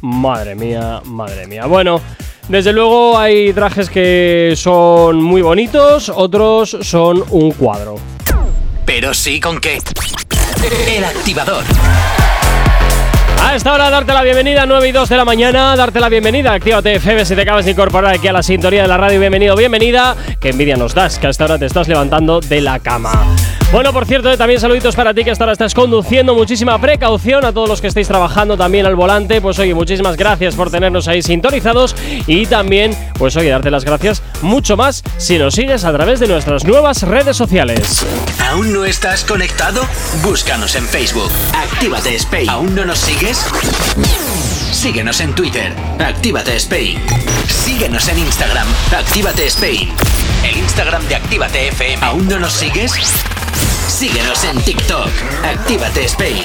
Madre 0.00 0.54
mía, 0.54 1.00
madre 1.04 1.46
mía. 1.46 1.66
Bueno, 1.66 2.00
desde 2.48 2.72
luego 2.72 3.16
hay 3.18 3.52
trajes 3.52 3.88
que 3.88 4.54
son 4.56 5.22
muy 5.22 5.42
bonitos, 5.42 6.08
otros 6.08 6.76
son 6.82 7.24
un 7.30 7.52
cuadro. 7.52 7.96
Pero 8.84 9.14
sí 9.14 9.40
con 9.40 9.60
qué. 9.60 9.78
El 10.64 11.04
activador. 11.04 11.62
A 13.42 13.54
esta 13.54 13.74
hora 13.74 13.90
darte 13.90 14.14
la 14.14 14.22
bienvenida, 14.22 14.64
9 14.64 14.88
y 14.88 14.92
2 14.92 15.08
de 15.10 15.16
la 15.18 15.26
mañana, 15.26 15.76
darte 15.76 16.00
la 16.00 16.08
bienvenida, 16.08 16.54
actívate 16.54 16.94
FM 16.94 17.26
si 17.26 17.34
te 17.34 17.42
acabas 17.42 17.66
de 17.66 17.72
incorporar 17.72 18.14
aquí 18.14 18.28
a 18.28 18.32
la 18.32 18.42
sintonía 18.42 18.80
de 18.80 18.88
la 18.88 18.96
radio, 18.96 19.20
bienvenido, 19.20 19.56
bienvenida, 19.56 20.16
que 20.40 20.48
envidia 20.48 20.76
nos 20.78 20.94
das, 20.94 21.18
que 21.18 21.26
a 21.26 21.30
esta 21.30 21.44
hora 21.44 21.58
te 21.58 21.66
estás 21.66 21.86
levantando 21.86 22.40
de 22.40 22.62
la 22.62 22.78
cama. 22.78 23.26
Bueno, 23.74 23.92
por 23.92 24.06
cierto, 24.06 24.30
eh, 24.30 24.36
también 24.36 24.60
saluditos 24.60 24.94
para 24.94 25.12
ti 25.12 25.24
que 25.24 25.32
hasta 25.32 25.42
ahora 25.42 25.52
estás 25.52 25.74
conduciendo, 25.74 26.32
muchísima 26.32 26.80
precaución 26.80 27.44
a 27.44 27.52
todos 27.52 27.68
los 27.68 27.80
que 27.80 27.88
estéis 27.88 28.06
trabajando 28.06 28.56
también 28.56 28.86
al 28.86 28.94
volante, 28.94 29.40
pues 29.40 29.58
oye, 29.58 29.74
muchísimas 29.74 30.16
gracias 30.16 30.54
por 30.54 30.70
tenernos 30.70 31.08
ahí 31.08 31.22
sintonizados 31.22 31.96
y 32.28 32.46
también, 32.46 32.96
pues 33.18 33.36
oye, 33.36 33.48
darte 33.48 33.72
las 33.72 33.84
gracias 33.84 34.22
mucho 34.42 34.76
más 34.76 35.02
si 35.16 35.38
nos 35.38 35.54
sigues 35.56 35.84
a 35.84 35.92
través 35.92 36.20
de 36.20 36.28
nuestras 36.28 36.64
nuevas 36.64 37.02
redes 37.02 37.36
sociales. 37.36 38.06
¿Aún 38.48 38.72
no 38.72 38.84
estás 38.84 39.24
conectado? 39.24 39.82
Búscanos 40.22 40.76
en 40.76 40.86
Facebook. 40.86 41.32
Actívate 41.52 42.14
Spain. 42.14 42.48
¿Aún 42.48 42.76
no 42.76 42.84
nos 42.84 43.00
sigues? 43.00 43.44
Síguenos 44.70 45.18
en 45.18 45.34
Twitter. 45.34 45.72
Actívate 45.98 46.54
Spain. 46.54 47.00
Síguenos 47.48 48.06
en 48.08 48.20
Instagram. 48.20 48.68
Actívate 48.96 49.46
Spain. 49.46 49.90
El 50.44 50.58
Instagram 50.58 51.04
de 51.08 51.16
Actívate 51.16 51.66
FM. 51.68 52.04
¿Aún 52.04 52.28
no 52.28 52.38
nos 52.38 52.52
sigues? 52.52 52.92
Síguenos 53.88 54.44
en 54.44 54.60
TikTok. 54.62 55.10
Actívate 55.44 56.04
Spain. 56.04 56.44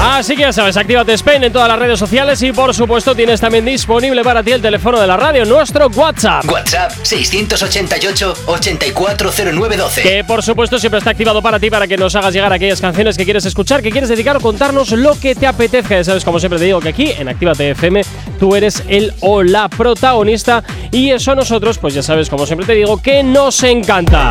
Así 0.00 0.36
que 0.36 0.42
ya 0.42 0.52
sabes, 0.52 0.76
actívate 0.76 1.12
Spain 1.14 1.42
en 1.42 1.52
todas 1.52 1.66
las 1.68 1.76
redes 1.78 1.98
sociales 1.98 2.40
y 2.42 2.52
por 2.52 2.72
supuesto 2.72 3.16
tienes 3.16 3.40
también 3.40 3.64
disponible 3.64 4.22
para 4.22 4.44
ti 4.44 4.52
el 4.52 4.62
teléfono 4.62 5.00
de 5.00 5.08
la 5.08 5.16
radio, 5.16 5.44
nuestro 5.44 5.88
WhatsApp. 5.88 6.48
WhatsApp 6.48 6.92
688-840912. 7.02 10.02
Que 10.02 10.22
por 10.22 10.44
supuesto 10.44 10.78
siempre 10.78 10.98
está 10.98 11.10
activado 11.10 11.42
para 11.42 11.58
ti 11.58 11.68
para 11.68 11.88
que 11.88 11.96
nos 11.96 12.14
hagas 12.14 12.32
llegar 12.32 12.52
aquellas 12.52 12.80
canciones 12.80 13.16
que 13.16 13.24
quieres 13.24 13.44
escuchar, 13.44 13.82
que 13.82 13.90
quieres 13.90 14.08
dedicar 14.08 14.36
o 14.36 14.40
contarnos 14.40 14.92
lo 14.92 15.18
que 15.18 15.34
te 15.34 15.48
apetezca. 15.48 15.96
Ya 15.96 16.04
sabes, 16.04 16.24
como 16.24 16.38
siempre 16.38 16.60
te 16.60 16.66
digo 16.66 16.78
que 16.80 16.90
aquí 16.90 17.10
en 17.18 17.28
Actívate 17.28 17.70
FM 17.70 18.02
tú 18.38 18.54
eres 18.54 18.84
el 18.88 19.12
o 19.20 19.42
la 19.42 19.68
protagonista 19.68 20.62
y 20.92 21.10
eso 21.10 21.32
a 21.32 21.34
nosotros, 21.34 21.76
pues 21.78 21.94
ya 21.94 22.04
sabes, 22.04 22.30
como 22.30 22.46
siempre 22.46 22.66
te 22.66 22.74
digo, 22.74 23.02
que 23.02 23.24
nos 23.24 23.64
encanta. 23.64 24.30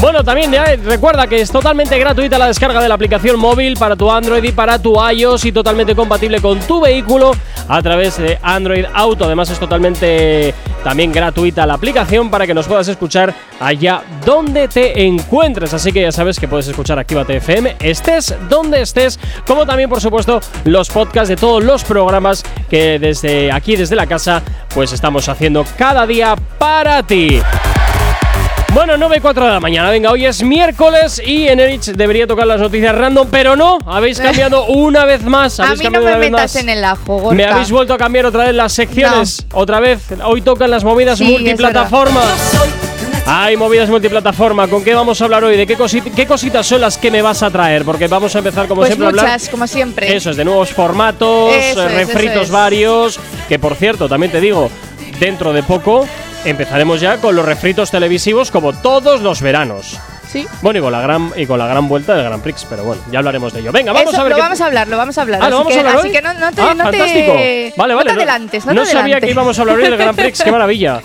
Bueno, 0.00 0.22
también 0.22 0.52
ya, 0.52 0.64
eh, 0.64 0.76
recuerda 0.76 1.26
que 1.26 1.40
es 1.40 1.50
totalmente 1.50 1.98
gratuita 1.98 2.36
la 2.36 2.48
descarga 2.48 2.82
de 2.82 2.88
la 2.88 2.94
aplicación 2.94 3.38
móvil 3.38 3.78
para 3.78 3.96
tu 3.96 4.10
Android 4.10 4.44
y 4.44 4.52
para 4.52 4.78
tu 4.78 5.00
y 5.12 5.52
totalmente 5.52 5.94
compatible 5.94 6.40
con 6.40 6.58
tu 6.60 6.80
vehículo 6.80 7.32
a 7.68 7.82
través 7.82 8.16
de 8.16 8.38
Android 8.42 8.86
Auto. 8.94 9.26
Además 9.26 9.50
es 9.50 9.58
totalmente 9.58 10.54
también 10.82 11.12
gratuita 11.12 11.66
la 11.66 11.74
aplicación 11.74 12.30
para 12.30 12.46
que 12.46 12.54
nos 12.54 12.66
puedas 12.66 12.88
escuchar 12.88 13.34
allá 13.60 14.02
donde 14.24 14.66
te 14.66 15.04
encuentres. 15.04 15.74
Así 15.74 15.92
que 15.92 16.00
ya 16.00 16.10
sabes 16.10 16.40
que 16.40 16.48
puedes 16.48 16.68
escuchar 16.68 16.98
Actívate 16.98 17.36
FM, 17.36 17.76
estés 17.80 18.34
donde 18.48 18.80
estés, 18.80 19.20
como 19.46 19.66
también 19.66 19.90
por 19.90 20.00
supuesto 20.00 20.40
los 20.64 20.88
podcasts 20.88 21.28
de 21.28 21.36
todos 21.36 21.62
los 21.62 21.84
programas 21.84 22.42
que 22.70 22.98
desde 22.98 23.52
aquí, 23.52 23.76
desde 23.76 23.96
la 23.96 24.06
casa, 24.06 24.42
pues 24.74 24.92
estamos 24.92 25.28
haciendo 25.28 25.66
cada 25.76 26.06
día 26.06 26.34
para 26.58 27.02
ti. 27.02 27.42
Bueno, 28.74 28.96
9 28.96 29.18
y 29.18 29.20
4 29.20 29.46
de 29.46 29.52
la 29.52 29.60
mañana. 29.60 29.88
Venga, 29.90 30.10
hoy 30.10 30.26
es 30.26 30.42
miércoles 30.42 31.22
y 31.24 31.46
en 31.46 31.60
Erich 31.60 31.84
debería 31.92 32.26
tocar 32.26 32.44
las 32.46 32.60
noticias 32.60 32.92
random, 32.94 33.28
pero 33.30 33.54
no. 33.54 33.78
Habéis 33.86 34.18
cambiado 34.20 34.64
una 34.66 35.04
vez 35.04 35.22
más. 35.22 35.60
A 35.60 35.74
mí 35.76 35.84
no 35.84 36.00
me 36.00 36.16
metas 36.16 36.56
en 36.56 36.68
el 36.68 36.82
ajo, 36.84 37.18
Gorka. 37.18 37.34
Me 37.36 37.44
habéis 37.44 37.70
vuelto 37.70 37.94
a 37.94 37.98
cambiar 37.98 38.26
otra 38.26 38.44
vez 38.46 38.54
las 38.54 38.72
secciones. 38.72 39.46
Otra 39.52 39.78
vez. 39.78 40.00
Hoy 40.24 40.42
tocan 40.42 40.70
las 40.70 40.82
movidas 40.82 41.18
Sí, 41.18 41.24
es 41.24 41.30
multiplataforma. 41.40 42.20
Hay 43.26 43.56
movidas 43.56 43.88
multiplataforma. 43.88 44.66
¿Con 44.66 44.82
qué 44.82 44.92
vamos 44.92 45.20
a 45.20 45.24
hablar 45.24 45.44
hoy? 45.44 45.56
¿De 45.56 45.66
qué, 45.68 45.78
cosi- 45.78 46.02
qué 46.14 46.26
cositas 46.26 46.66
son 46.66 46.80
las 46.80 46.98
que 46.98 47.10
me 47.12 47.22
vas 47.22 47.44
a 47.44 47.50
traer? 47.50 47.84
Porque 47.84 48.08
vamos 48.08 48.34
a 48.34 48.38
empezar, 48.38 48.66
como 48.66 48.80
Pues 48.80 48.88
siempre, 48.88 49.06
a 49.06 49.10
hablar. 49.10 49.40
como 49.52 49.66
siempre. 49.68 50.14
Eso 50.16 50.30
es, 50.30 50.36
de 50.36 50.44
nuevos 50.44 50.70
formatos, 50.70 51.52
Eso 51.54 51.84
eh, 51.84 51.86
es, 51.86 51.92
refritos 52.08 52.42
es. 52.44 52.50
varios. 52.50 53.20
Que 53.48 53.58
por 53.60 53.76
cierto, 53.76 54.08
también 54.08 54.32
te 54.32 54.40
digo, 54.40 54.68
dentro 55.20 55.52
de 55.52 55.62
poco 55.62 56.06
empezaremos 56.44 57.00
ya 57.00 57.18
con 57.18 57.34
los 57.36 57.44
refritos 57.44 57.90
televisivos 57.90 58.50
como 58.50 58.72
todos 58.72 59.20
los 59.20 59.40
veranos. 59.40 59.98
Sí. 60.30 60.46
Bueno, 60.62 60.80
y 60.80 60.82
con 60.82 60.90
la 60.92 61.00
gran, 61.00 61.32
y 61.36 61.46
con 61.46 61.58
la 61.60 61.66
gran 61.66 61.86
vuelta 61.88 62.14
del 62.14 62.24
Grand 62.24 62.42
Prix, 62.42 62.66
pero 62.68 62.82
bueno, 62.82 63.00
ya 63.12 63.20
hablaremos 63.20 63.52
de 63.52 63.60
ello. 63.60 63.70
Venga, 63.70 63.92
vamos 63.92 64.12
Eso, 64.12 64.20
a 64.20 64.24
ver 64.24 64.30
lo 64.32 64.36
qué- 64.36 64.42
vamos 64.42 64.60
a 64.60 64.66
hablar, 64.66 64.88
lo 64.88 64.96
vamos 64.96 65.16
a 65.18 65.22
hablar. 65.22 65.40
Ah, 65.42 65.48
¿lo 65.48 65.56
así 65.56 65.58
vamos 65.58 65.72
que, 65.72 65.78
a 65.78 65.80
hablar 65.80 65.96
así 65.96 66.06
hoy? 66.08 66.12
que 66.12 66.22
no, 66.22 66.34
no 66.34 66.52
te, 66.52 66.60
Ah, 66.60 66.74
no 66.74 66.90
te- 66.90 66.98
fantástico. 66.98 67.32
Vale, 67.76 67.94
vale. 67.94 67.94
no 67.94 68.04
te 68.04 68.10
adelantes, 68.22 68.66
no, 68.66 68.74
no 68.74 68.82
te 68.82 68.90
sabía 68.90 69.20
que 69.20 69.30
íbamos 69.30 69.56
a 69.58 69.62
hablar 69.62 69.76
hoy 69.76 69.84
del 69.84 69.96
Grand 69.96 70.16
Prix, 70.18 70.42
qué 70.42 70.50
maravilla. 70.50 71.00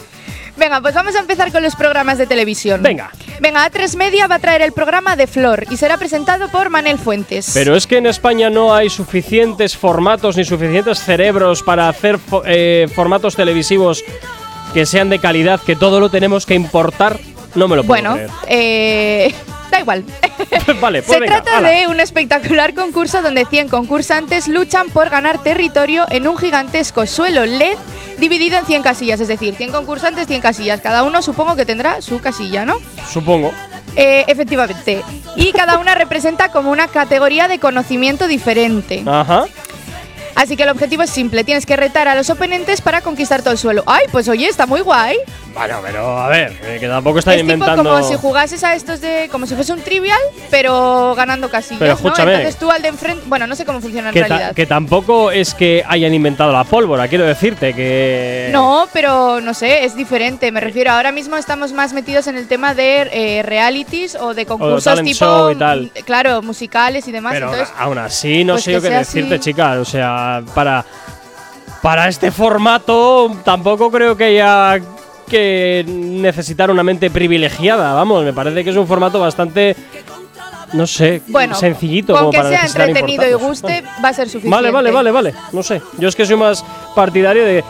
Venga, 0.58 0.82
pues 0.82 0.94
vamos 0.94 1.16
a 1.16 1.20
empezar 1.20 1.52
con 1.54 1.64
los 1.64 1.76
programas 1.76 2.18
de 2.18 2.26
televisión. 2.28 2.82
Venga. 2.82 3.12
Venga, 3.40 3.70
A3 3.70 3.96
Media 3.96 4.28
va 4.28 4.36
a 4.36 4.40
traer 4.40 4.62
el 4.64 4.74
programa 4.74 5.16
de 5.16 5.26
Flor 5.28 5.64
y 5.70 5.78
será 5.78 5.98
presentado 5.98 6.50
por 6.50 6.70
Manel 6.70 6.98
Fuentes. 6.98 7.52
Pero 7.54 7.78
es 7.78 7.88
que 7.88 7.96
en 7.98 8.08
España 8.08 8.50
no 8.50 8.76
hay 8.76 8.90
suficientes 8.90 9.78
formatos 9.78 10.36
ni 10.36 10.44
suficientes 10.44 11.00
cerebros 11.02 11.64
para 11.64 11.88
hacer 11.88 12.20
eh, 12.46 12.88
formatos 12.94 13.38
televisivos 13.38 14.04
que 14.74 14.86
sean 14.86 15.10
de 15.10 15.20
calidad, 15.20 15.60
que 15.62 15.76
todo 15.76 16.00
lo 16.00 16.10
tenemos 16.10 16.46
que 16.46 16.54
importar. 16.56 17.20
No 17.56 17.68
me 17.68 17.76
lo 17.76 17.84
puedo 17.84 18.02
bueno, 18.04 18.14
creer. 18.14 18.30
eh, 18.48 19.36
da 19.72 19.80
igual. 19.80 20.04
vale, 20.82 21.02
pues 21.02 21.14
Se 21.16 21.20
venga, 21.20 21.42
trata 21.42 21.58
ala. 21.58 21.70
de 21.70 21.88
un 21.88 22.00
espectacular 22.00 22.74
concurso 22.74 23.22
donde 23.22 23.46
100 23.46 23.70
concursantes 23.70 24.48
luchan 24.48 24.90
por 24.90 25.10
ganar 25.10 25.42
territorio 25.42 26.06
en 26.10 26.28
un 26.28 26.38
gigantesco 26.38 27.06
suelo 27.08 27.46
LED 27.46 27.76
dividido 28.20 28.58
en 28.60 28.66
100 28.66 28.84
casillas, 28.84 29.20
es 29.20 29.28
decir, 29.28 29.56
100 29.56 29.72
concursantes, 29.72 30.28
100 30.28 30.42
casillas. 30.42 30.82
Cada 30.82 31.04
uno 31.04 31.22
supongo 31.22 31.56
que 31.56 31.66
tendrá 31.66 32.02
su 32.02 32.20
casilla, 32.20 32.66
¿no? 32.66 32.76
Supongo. 33.12 33.52
Eh, 33.96 34.26
efectivamente. 34.28 35.02
Y 35.36 35.52
cada 35.54 35.80
una 35.80 35.96
representa 35.96 36.52
como 36.52 36.70
una 36.72 36.88
categoría 36.88 37.48
de 37.48 37.60
conocimiento 37.60 38.28
diferente. 38.28 39.04
Ajá. 39.06 39.46
Así 40.40 40.56
que 40.56 40.64
el 40.64 40.70
objetivo 40.70 41.04
es 41.04 41.10
simple, 41.10 41.44
tienes 41.44 41.66
que 41.66 41.76
retar 41.76 42.08
a 42.08 42.16
los 42.16 42.30
oponentes 42.30 42.80
para 42.80 43.02
conquistar 43.02 43.42
todo 43.42 43.52
el 43.52 43.58
suelo. 43.58 43.84
¡Ay, 43.86 44.06
pues 44.10 44.30
oye, 44.30 44.48
está 44.48 44.66
muy 44.66 44.80
guay! 44.80 45.18
Bueno, 45.60 45.80
pero 45.86 46.18
a 46.20 46.28
ver, 46.30 46.58
eh, 46.64 46.78
que 46.80 46.88
tampoco 46.88 47.20
están 47.20 47.34
es 47.36 47.42
tipo 47.42 47.54
inventando. 47.54 47.84
como 47.90 48.08
si 48.08 48.16
jugases 48.16 48.64
a 48.64 48.74
estos 48.76 49.02
de. 49.02 49.28
como 49.32 49.46
si 49.46 49.56
fuese 49.56 49.74
un 49.74 49.82
trivial, 49.82 50.20
pero 50.50 51.14
ganando 51.16 51.50
casillas. 51.50 51.80
Pero 51.80 51.92
¿no? 51.92 51.96
escúchame. 51.98 52.34
Entonces 52.36 52.58
tú 52.60 52.72
al 52.72 52.82
de 52.82 52.88
enfrente. 52.88 53.24
Bueno, 53.28 53.46
no 53.46 53.56
sé 53.56 53.66
cómo 53.66 53.82
funciona 53.82 54.10
en 54.10 54.14
que, 54.14 54.22
ta- 54.22 54.28
realidad. 54.28 54.56
que 54.56 54.66
tampoco 54.66 55.32
es 55.32 55.54
que 55.54 55.84
hayan 55.88 56.14
inventado 56.14 56.52
la 56.54 56.64
pólvora, 56.64 57.08
quiero 57.08 57.26
decirte 57.26 57.74
que. 57.74 58.50
No, 58.54 58.88
pero 58.94 59.42
no 59.42 59.54
sé, 59.54 59.84
es 59.84 59.96
diferente. 59.96 60.52
Me 60.52 60.62
refiero, 60.62 60.92
ahora 60.92 61.12
mismo 61.12 61.36
estamos 61.36 61.74
más 61.74 61.92
metidos 61.94 62.28
en 62.28 62.38
el 62.38 62.48
tema 62.48 62.74
de 62.74 63.10
eh, 63.12 63.44
realities 63.44 64.16
o 64.16 64.34
de 64.34 64.46
concursos 64.46 64.84
talent 64.86 65.08
tipo. 65.08 65.52
y 65.52 65.56
tal. 65.56 65.82
mm, 65.94 66.04
Claro, 66.06 66.42
musicales 66.42 67.08
y 67.08 67.12
demás. 67.12 67.34
Pero 67.34 67.52
entonces, 67.52 67.74
aún 67.78 67.98
así, 67.98 68.44
no 68.46 68.54
pues 68.54 68.64
sé 68.64 68.72
yo 68.74 68.82
qué 68.82 68.90
decirte, 68.92 69.36
así. 69.36 69.44
chica. 69.44 69.72
O 69.80 69.86
sea, 69.86 70.42
para. 70.56 70.86
Para 71.82 72.10
este 72.10 72.30
formato, 72.30 73.32
tampoco 73.46 73.90
creo 73.90 74.18
que 74.18 74.26
haya 74.26 74.82
que 75.30 75.86
necesitar 75.88 76.70
una 76.70 76.84
mente 76.84 77.10
privilegiada. 77.10 77.94
Vamos, 77.94 78.26
me 78.26 78.34
parece 78.34 78.64
que 78.64 78.72
es 78.72 78.76
un 78.76 78.88
formato 78.88 79.20
bastante. 79.20 79.76
No 80.74 80.86
sé, 80.86 81.24
bueno, 81.28 81.56
sencillito 81.56 82.14
con 82.14 82.20
como 82.20 82.32
que 82.32 82.38
para 82.38 82.50
sea 82.50 82.66
entretenido 82.66 83.28
y 83.28 83.34
guste, 83.34 83.84
va 84.04 84.10
a 84.10 84.14
ser 84.14 84.28
suficiente. 84.28 84.50
Vale, 84.56 84.70
vale, 84.70 84.92
vale, 84.92 85.12
vale. 85.12 85.34
No 85.52 85.64
sé. 85.64 85.82
Yo 85.98 86.10
es 86.10 86.16
que 86.16 86.26
soy 86.26 86.36
más 86.36 86.64
partidario 86.94 87.44
de 87.44 87.64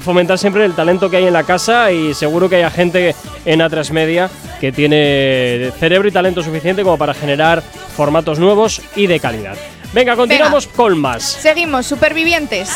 fomentar 0.00 0.38
siempre 0.38 0.64
el 0.64 0.74
talento 0.74 1.10
que 1.10 1.16
hay 1.16 1.26
en 1.26 1.32
la 1.32 1.42
casa 1.42 1.90
y 1.90 2.14
seguro 2.14 2.48
que 2.48 2.56
haya 2.56 2.70
gente 2.70 3.14
en 3.44 3.60
A3 3.60 3.90
Media 3.90 4.30
que 4.60 4.72
tiene 4.72 5.72
cerebro 5.78 6.08
y 6.08 6.12
talento 6.12 6.42
suficiente 6.42 6.82
como 6.82 6.98
para 6.98 7.14
generar 7.14 7.62
formatos 7.62 8.38
nuevos 8.38 8.80
y 8.94 9.06
de 9.06 9.20
calidad. 9.20 9.56
Venga, 9.92 10.16
continuamos 10.16 10.66
con 10.66 10.98
más. 10.98 11.22
Seguimos, 11.22 11.86
supervivientes. 11.86 12.70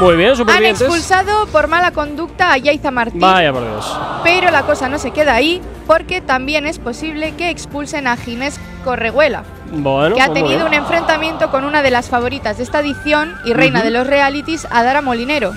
Muy 0.00 0.16
bien, 0.16 0.32
Han 0.48 0.64
expulsado 0.64 1.46
por 1.46 1.68
mala 1.68 1.92
conducta 1.92 2.52
a 2.52 2.56
Yaiza 2.56 2.90
Martín. 2.90 3.20
Vaya 3.20 3.52
por 3.52 3.62
Dios. 3.62 3.98
Pero 4.24 4.50
la 4.50 4.62
cosa 4.62 4.88
no 4.88 4.98
se 4.98 5.10
queda 5.10 5.34
ahí, 5.34 5.60
porque 5.86 6.20
también 6.20 6.66
es 6.66 6.78
posible 6.78 7.34
que 7.36 7.50
expulsen 7.50 8.06
a 8.06 8.16
Ginés 8.16 8.58
Correguela, 8.84 9.44
Bueno, 9.72 10.14
que 10.14 10.22
ha 10.22 10.26
pues 10.28 10.42
tenido 10.42 10.66
un 10.66 10.72
enfrentamiento 10.72 11.50
con 11.50 11.64
una 11.64 11.82
de 11.82 11.90
las 11.90 12.08
favoritas 12.08 12.56
de 12.56 12.62
esta 12.62 12.80
edición 12.80 13.34
y 13.44 13.52
reina 13.52 13.82
de 13.82 13.90
los 13.90 14.06
realities, 14.06 14.66
Adara 14.70 15.02
Molinero. 15.02 15.52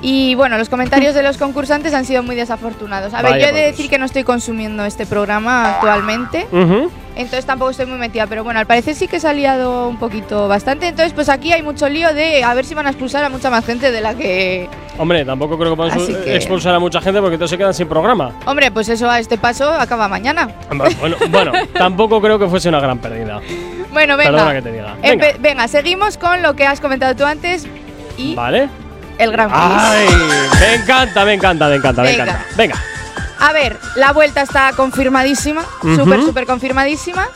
Y 0.00 0.34
bueno, 0.34 0.58
los 0.58 0.68
comentarios 0.68 1.14
de 1.14 1.22
los 1.22 1.38
concursantes 1.38 1.94
han 1.94 2.04
sido 2.04 2.24
muy 2.24 2.34
desafortunados. 2.34 3.14
A 3.14 3.22
ver, 3.22 3.40
yo 3.40 3.46
he 3.48 3.52
de 3.52 3.60
Dios. 3.60 3.70
decir 3.72 3.88
que 3.88 3.98
no 3.98 4.04
estoy 4.04 4.24
consumiendo 4.24 4.84
este 4.84 5.06
programa 5.06 5.74
actualmente, 5.74 6.46
Ujú. 6.50 6.90
Entonces 7.16 7.44
tampoco 7.46 7.70
estoy 7.70 7.86
muy 7.86 7.98
metida, 7.98 8.26
pero 8.26 8.42
bueno, 8.44 8.58
al 8.60 8.66
parecer 8.66 8.94
sí 8.94 9.06
que 9.08 9.20
se 9.20 9.28
ha 9.28 9.32
liado 9.32 9.88
un 9.88 9.98
poquito 9.98 10.48
bastante. 10.48 10.88
Entonces, 10.88 11.12
pues 11.12 11.28
aquí 11.28 11.52
hay 11.52 11.62
mucho 11.62 11.88
lío 11.88 12.12
de 12.14 12.42
a 12.44 12.54
ver 12.54 12.64
si 12.64 12.74
van 12.74 12.86
a 12.86 12.90
expulsar 12.90 13.22
a 13.24 13.28
mucha 13.28 13.50
más 13.50 13.64
gente 13.64 13.90
de 13.92 14.00
la 14.00 14.14
que. 14.14 14.68
Hombre, 14.98 15.24
tampoco 15.24 15.58
creo 15.58 15.70
que 15.70 15.76
podamos 15.76 16.06
que- 16.06 16.36
expulsar 16.36 16.74
a 16.74 16.78
mucha 16.78 17.00
gente 17.00 17.20
porque 17.20 17.36
todos 17.36 17.50
se 17.50 17.58
quedan 17.58 17.74
sin 17.74 17.88
programa. 17.88 18.32
Hombre, 18.46 18.70
pues 18.70 18.88
eso 18.88 19.10
a 19.10 19.18
este 19.18 19.38
paso 19.38 19.70
acaba 19.70 20.08
mañana. 20.08 20.48
Bueno, 20.98 21.16
bueno, 21.30 21.52
tampoco 21.74 22.20
creo 22.20 22.38
que 22.38 22.46
fuese 22.48 22.68
una 22.68 22.80
gran 22.80 22.98
pérdida. 22.98 23.40
Bueno, 23.92 24.16
Perdona 24.16 24.44
venga. 24.44 24.54
que 24.54 24.62
te 24.62 24.72
diga. 24.72 24.94
Venga. 25.02 25.26
venga, 25.38 25.68
seguimos 25.68 26.16
con 26.16 26.40
lo 26.42 26.54
que 26.56 26.66
has 26.66 26.80
comentado 26.80 27.14
tú 27.14 27.24
antes 27.24 27.66
y 28.16 28.34
Vale. 28.34 28.68
el 29.18 29.30
Gran 29.32 29.48
Prix. 29.50 29.62
Ay, 29.62 30.06
me 30.60 30.74
encanta, 30.76 31.24
me 31.26 31.32
encanta, 31.34 31.68
me 31.68 31.74
encanta, 31.76 32.02
me 32.02 32.12
encanta. 32.14 32.44
Venga. 32.56 32.74
A 33.42 33.52
ver, 33.52 33.76
la 33.96 34.12
vuelta 34.12 34.42
está 34.42 34.72
confirmadísima, 34.76 35.64
Ujú. 35.82 35.96
súper, 35.96 36.22
súper 36.22 36.46
confirmadísima. 36.46 37.28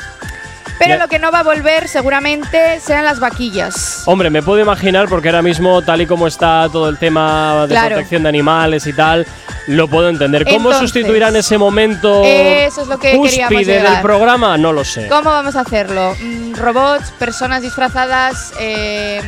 Pero 0.79 0.95
Ya. 0.95 0.99
lo 0.99 1.09
que 1.09 1.19
no 1.19 1.31
va 1.31 1.41
a 1.41 1.43
volver 1.43 1.89
seguramente 1.89 2.81
serán 2.81 3.05
las 3.05 3.19
vaquillas. 3.21 4.03
Hombre, 4.07 4.31
me 4.31 4.43
puedo 4.43 4.61
imaginar 4.61 5.09
porque 5.09 5.29
ahora 5.29 5.43
mismo, 5.43 5.81
tal 5.83 6.01
y 6.03 6.07
como 6.07 6.27
está 6.27 6.69
todo 6.71 6.89
el 6.89 6.99
tema 6.99 7.63
de 7.63 7.69
Claro. 7.69 7.89
protección 7.95 8.23
de 8.25 8.29
animales 8.29 8.87
y 8.87 8.93
tal, 8.93 9.27
lo 9.69 9.89
puedo 9.89 10.09
entender. 10.09 10.45
¿Cómo 10.45 10.57
Entonces, 10.71 10.81
sustituirán 10.81 11.35
ese 11.35 11.59
momento 11.59 12.23
eso 12.25 12.83
es 12.83 12.89
lo 12.89 12.99
que 12.99 13.17
cúspide 13.17 13.81
del 13.83 14.01
programa? 14.03 14.57
No 14.59 14.73
lo 14.73 14.85
sé. 14.85 15.09
¿Cómo 15.09 15.31
vamos 15.31 15.57
a 15.57 15.61
hacerlo? 15.61 16.15
Mm, 16.21 16.55
robots, 16.55 17.11
personas 17.19 17.63
disfrazadas, 17.63 18.53
eh, 18.61 19.21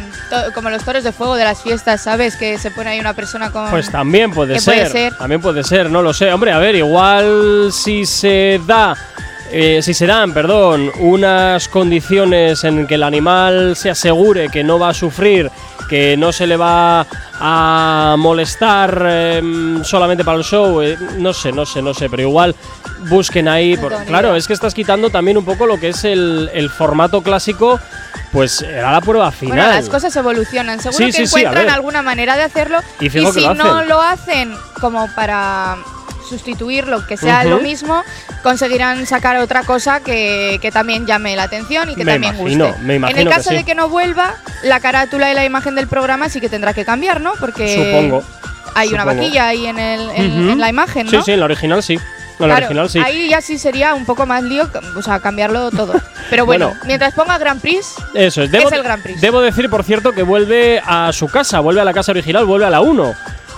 como 0.55 0.71
los 0.71 0.85
toros 0.85 1.03
de 1.03 1.13
fuego 1.13 1.35
de 1.37 1.45
las 1.45 1.63
fiestas, 1.63 2.03
¿sabes? 2.03 2.37
Que 2.37 2.59
se 2.59 2.71
pone 2.71 2.91
ahí 2.91 3.01
una 3.01 3.15
persona 3.15 3.51
con... 3.51 3.69
Pues 3.71 3.91
también 3.91 4.31
puede 4.33 4.61
ser. 4.61 4.75
puede 4.75 4.91
ser. 4.91 5.15
También 5.17 5.41
puede 5.41 5.65
ser, 5.65 5.91
no 5.91 6.03
lo 6.03 6.13
sé. 6.13 6.33
Hombre, 6.33 6.53
a 6.53 6.59
ver, 6.59 6.75
igual 6.77 7.71
si 7.73 8.07
se 8.07 8.61
da. 8.67 8.97
Eh, 9.51 9.81
si 9.83 9.95
se 9.95 10.07
dan, 10.07 10.33
perdón, 10.33 10.91
unas 11.01 11.69
condiciones 11.69 12.65
en 12.65 12.87
que 12.87 12.95
el 12.97 13.03
animal 13.03 13.77
se 13.77 13.91
asegure 13.91 14.49
que 14.49 14.63
no 14.65 14.79
va 14.79 14.91
a 14.91 14.95
sufrir, 14.95 15.51
que 15.89 16.17
no 16.17 16.33
se 16.33 16.47
le 16.47 16.57
va 16.57 17.07
a 17.41 18.17
molestar 18.19 19.07
em, 19.09 19.83
solamente 19.85 20.25
para 20.25 20.39
el 20.39 20.45
show, 20.45 20.83
eh, 20.83 20.97
no 21.19 21.33
sé, 21.33 21.53
no 21.53 21.65
sé, 21.65 21.81
no 21.83 21.95
sé, 21.95 22.11
pero 22.11 22.23
igual 22.23 22.55
busquen 23.09 23.49
ahí. 23.49 23.77
Por- 23.77 23.95
claro, 24.05 24.35
es 24.37 24.47
que 24.47 24.53
estás 24.53 24.75
quitando 24.75 25.09
también 25.11 25.39
un 25.39 25.45
poco 25.45 25.67
lo 25.67 25.79
que 25.79 25.89
es 25.91 26.05
el, 26.05 26.51
el 26.53 26.69
formato 26.69 27.23
clásico, 27.23 27.79
pues 28.33 28.61
era 28.63 28.93
la 28.93 29.01
prueba 29.01 29.31
final. 29.33 29.57
Bueno, 29.57 29.71
las 29.73 29.89
cosas 29.89 30.15
evolucionan. 30.17 30.79
Seguro 30.81 30.99
Sí, 31.07 31.13
que 31.13 31.27
sí, 31.27 31.39
encuentran 31.41 31.71
alguna 31.71 32.03
manera 32.03 32.37
de 32.37 32.43
hacerlo. 32.43 32.79
Y 33.01 33.09
si 33.09 33.21
lo 33.21 33.55
no 33.55 33.83
lo 33.85 34.03
hacen 34.03 34.55
como 34.81 35.09
para 35.15 35.77
sustituirlo, 36.29 37.07
que 37.07 37.17
sea 37.17 37.45
lo 37.45 37.59
mismo, 37.61 38.03
conseguirán 38.43 39.07
sacar 39.07 39.37
otra 39.39 39.63
cosa 39.65 40.01
que, 40.01 40.59
que 40.63 40.71
también 40.71 41.07
llame 41.07 41.35
la 41.37 41.45
atención 41.45 41.91
y 41.91 41.95
que 41.95 42.05
Me 42.05 42.13
también 42.13 42.35
imagino, 42.37 42.67
guste. 42.69 42.83
me 42.83 42.95
imagino 42.97 43.21
en 43.21 43.27
el 43.27 43.31
que 43.33 43.37
caso 43.37 43.51
sí. 43.51 43.57
de 43.57 43.65
que 43.65 43.75
no 43.75 43.89
vuelva, 43.89 44.35
la 44.63 44.81
carátula 44.81 45.31
y 45.31 45.35
la 45.35 45.45
imagen 45.45 45.75
del 45.75 45.89
programa 45.89 46.29
sí 46.29 46.41
que 46.41 46.49
tendrá 46.49 46.75
que 46.75 46.85
cambiar, 46.85 47.21
¿no? 47.21 47.33
Porque 47.41 47.75
Supongo. 47.75 48.23
hay 48.75 48.89
una 48.93 49.05
vaquilla 49.05 49.49
ahí 49.49 49.67
en, 49.67 49.79
el, 49.79 50.11
en, 50.11 50.59
la 50.61 50.69
imagen, 50.69 51.07
¿no? 51.07 51.11
Sí, 51.11 51.19
sí, 51.25 51.33
en 51.33 51.41
la 51.41 51.47
original 51.47 51.83
sí. 51.83 51.99
Claro, 52.37 52.55
original 52.55 52.89
sí. 52.89 53.01
ahí 53.01 53.29
ya 53.29 53.41
sí 53.41 53.59
sería 53.59 53.95
un 53.95 54.05
poco 54.07 54.25
más 54.25 54.45
lío, 54.45 54.71
o 54.97 55.03
sea, 55.03 55.19
cambiarlo 55.19 55.73
todo. 55.73 55.95
Pero 56.31 56.47
bueno, 56.47 56.69
Bueno. 56.69 56.81
mientras 56.87 57.13
ponga 57.15 57.37
Grand 57.37 57.61
Prix, 57.61 57.95
Eso 58.15 58.43
es. 58.45 58.53
Debo, 58.53 58.69
es 58.69 58.73
el 58.75 58.83
Grand 58.85 59.03
Prix. 59.03 59.21
debo 59.21 59.41
decir, 59.41 59.69
por 59.69 59.83
cierto, 59.83 60.13
que 60.13 60.23
vuelve 60.23 60.81
a 60.85 61.13
su 61.13 61.27
casa, 61.27 61.59
vuelve 61.59 61.81
a 61.81 61.85
la 61.85 61.93
casa 61.93 62.13
original, 62.13 62.45
vuelve 62.45 62.67
a 62.67 62.71
la 62.71 62.81
1. 62.81 63.15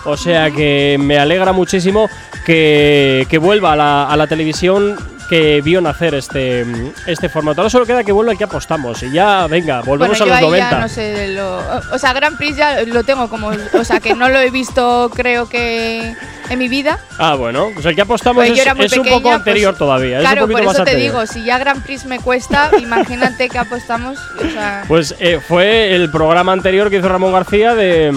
O 0.06 0.16
sea 0.16 0.50
que 0.50 0.96
me 0.98 1.18
alegra 1.18 1.52
muchísimo 1.52 2.08
que, 2.50 3.26
que 3.30 3.38
vuelva 3.38 3.74
a 3.74 3.76
la, 3.76 4.04
a 4.08 4.16
la 4.16 4.26
televisión 4.26 4.96
que 5.28 5.60
vio 5.60 5.80
nacer 5.80 6.16
este, 6.16 6.66
este 7.06 7.28
formato. 7.28 7.60
Ahora 7.60 7.70
solo 7.70 7.86
queda 7.86 8.02
que 8.02 8.10
vuelva 8.10 8.32
el 8.32 8.38
que 8.38 8.42
apostamos. 8.42 9.00
Y 9.04 9.12
ya, 9.12 9.46
venga, 9.46 9.80
volvemos 9.82 10.18
bueno, 10.18 10.24
yo 10.24 10.24
a 10.24 10.26
los 10.26 10.36
ahí 10.38 10.44
90. 10.44 10.70
ya 10.70 10.78
no 10.80 10.88
sé 10.88 11.28
lo, 11.28 11.58
o 11.94 11.98
sea, 11.98 12.12
Grand 12.12 12.36
Prix 12.36 12.56
ya 12.56 12.82
lo 12.82 13.04
tengo 13.04 13.28
como, 13.28 13.52
o 13.74 13.84
sea, 13.84 14.00
que 14.00 14.16
no 14.16 14.28
lo 14.28 14.40
he 14.40 14.50
visto 14.50 15.08
creo 15.14 15.48
que 15.48 16.16
en 16.48 16.58
mi 16.58 16.66
vida. 16.66 16.98
Ah, 17.16 17.36
bueno, 17.36 17.68
pues 17.72 17.86
el 17.86 17.94
que 17.94 18.00
apostamos 18.00 18.44
Pues 18.44 18.58
es, 18.58 18.98
un 18.98 19.06
poco 19.06 19.30
anterior 19.30 19.70
pues, 19.70 19.78
todavía. 19.78 20.16
es 20.16 20.22
claro, 20.22 20.46
un 20.46 20.50
por 20.50 20.60
eso 20.62 20.66
más 20.66 20.76
te 20.78 20.80
anterior. 20.82 21.12
digo, 21.12 21.26
si 21.26 21.44
ya 21.44 21.58
Grand 21.58 21.84
Prix 21.84 22.06
me 22.06 22.18
cuesta, 22.18 22.72
imagínate 22.80 23.48
que 23.48 23.58
apostamos, 23.58 24.18
o 24.18 24.50
sea, 24.50 24.82
Pues 24.88 25.14
eh, 25.20 25.38
fue 25.46 25.94
el 25.94 26.10
programa 26.10 26.50
anterior 26.52 26.90
que 26.90 26.96
hizo 26.96 27.08
Ramón 27.08 27.32
García 27.32 27.76
de. 27.76 28.12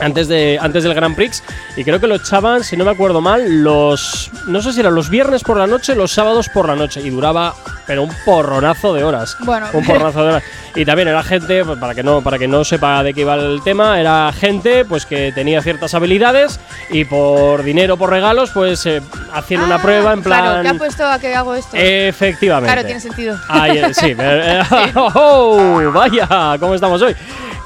Antes, 0.00 0.26
de, 0.26 0.58
antes 0.60 0.84
del 0.84 0.94
Grand 0.94 1.14
Prix, 1.14 1.42
y 1.76 1.84
creo 1.84 2.00
que 2.00 2.06
lo 2.06 2.16
echaban, 2.16 2.64
si 2.64 2.76
no 2.76 2.84
me 2.84 2.90
acuerdo 2.90 3.20
mal, 3.20 3.62
los. 3.62 4.30
No 4.46 4.60
sé 4.62 4.72
si 4.72 4.80
eran 4.80 4.94
los 4.94 5.10
viernes 5.10 5.42
por 5.42 5.56
la 5.58 5.66
noche, 5.66 5.94
los 5.94 6.10
sábados 6.12 6.48
por 6.48 6.66
la 6.66 6.74
noche, 6.74 7.00
y 7.02 7.10
duraba, 7.10 7.54
pero 7.86 8.02
un 8.02 8.12
porronazo 8.24 8.94
de 8.94 9.04
horas. 9.04 9.36
Bueno. 9.40 9.66
un 9.72 9.84
porronazo 9.84 10.22
de 10.24 10.28
horas. 10.30 10.42
Y 10.74 10.86
también 10.86 11.08
era 11.08 11.22
gente, 11.22 11.64
pues, 11.64 11.78
para 11.78 11.94
que 11.94 12.02
no, 12.02 12.22
para 12.22 12.38
que 12.38 12.48
no 12.48 12.64
sepa 12.64 13.02
de 13.02 13.12
qué 13.12 13.20
iba 13.20 13.34
el 13.34 13.60
tema, 13.62 14.00
era 14.00 14.32
gente 14.32 14.86
pues 14.86 15.04
que 15.04 15.30
tenía 15.32 15.60
ciertas 15.60 15.92
habilidades 15.92 16.58
y 16.90 17.04
por 17.04 17.62
dinero, 17.62 17.98
por 17.98 18.08
regalos, 18.08 18.50
pues 18.50 18.86
eh, 18.86 19.02
hacían 19.34 19.62
una 19.64 19.74
Ah, 19.74 19.82
prueba 19.82 20.12
en 20.14 20.22
plan. 20.22 20.40
Claro, 20.42 20.62
¿qué 20.62 20.68
ha 20.68 20.74
puesto 20.74 21.06
a 21.06 21.18
que 21.18 21.34
hago 21.34 21.54
esto? 21.54 21.76
Efectivamente. 21.76 22.72
claro, 22.72 22.86
tiene 22.86 23.00
sentido. 23.00 23.38
Ay, 23.48 23.78
eh, 23.78 23.92
sí, 23.92 24.14
pero, 24.16 24.42
eh, 24.42 24.62
oh, 24.94 25.90
vaya, 25.92 26.56
¿cómo 26.58 26.74
estamos 26.74 27.02
hoy? 27.02 27.14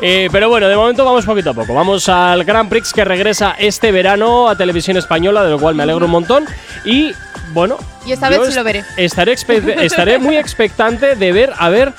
Eh, 0.03 0.29
pero 0.31 0.49
bueno, 0.49 0.69
de 0.69 0.77
momento 0.77 1.05
vamos 1.05 1.25
poquito 1.25 1.51
a 1.51 1.55
poco. 1.55 1.73
Vamos 1.75 2.09
al 2.09 2.45
Grand 2.45 2.69
Prix 2.69 2.93
que 2.93 3.05
regresa 3.05 3.55
este 3.59 3.93
verano 3.93 4.49
a 4.49 4.57
televisión 4.57 4.97
española, 4.97 5.43
de 5.45 5.51
lo 5.51 5.59
cual 5.59 5.75
me 5.75 5.83
alegro 5.85 6.05
un 6.07 6.11
montón. 6.13 6.45
Y 6.85 7.13
bueno, 7.53 7.79
esta 8.07 8.29
yo 8.31 8.39
vez 8.39 8.41
sí 8.43 8.49
est- 8.49 8.57
lo 8.57 8.65
veré. 8.65 8.85
Estaré, 8.97 9.33
estaré 9.83 10.19
muy 10.19 10.37
expectante 10.37 11.17
de 11.17 11.33
ver, 11.33 11.53
a 11.59 11.69
ver. 11.71 11.93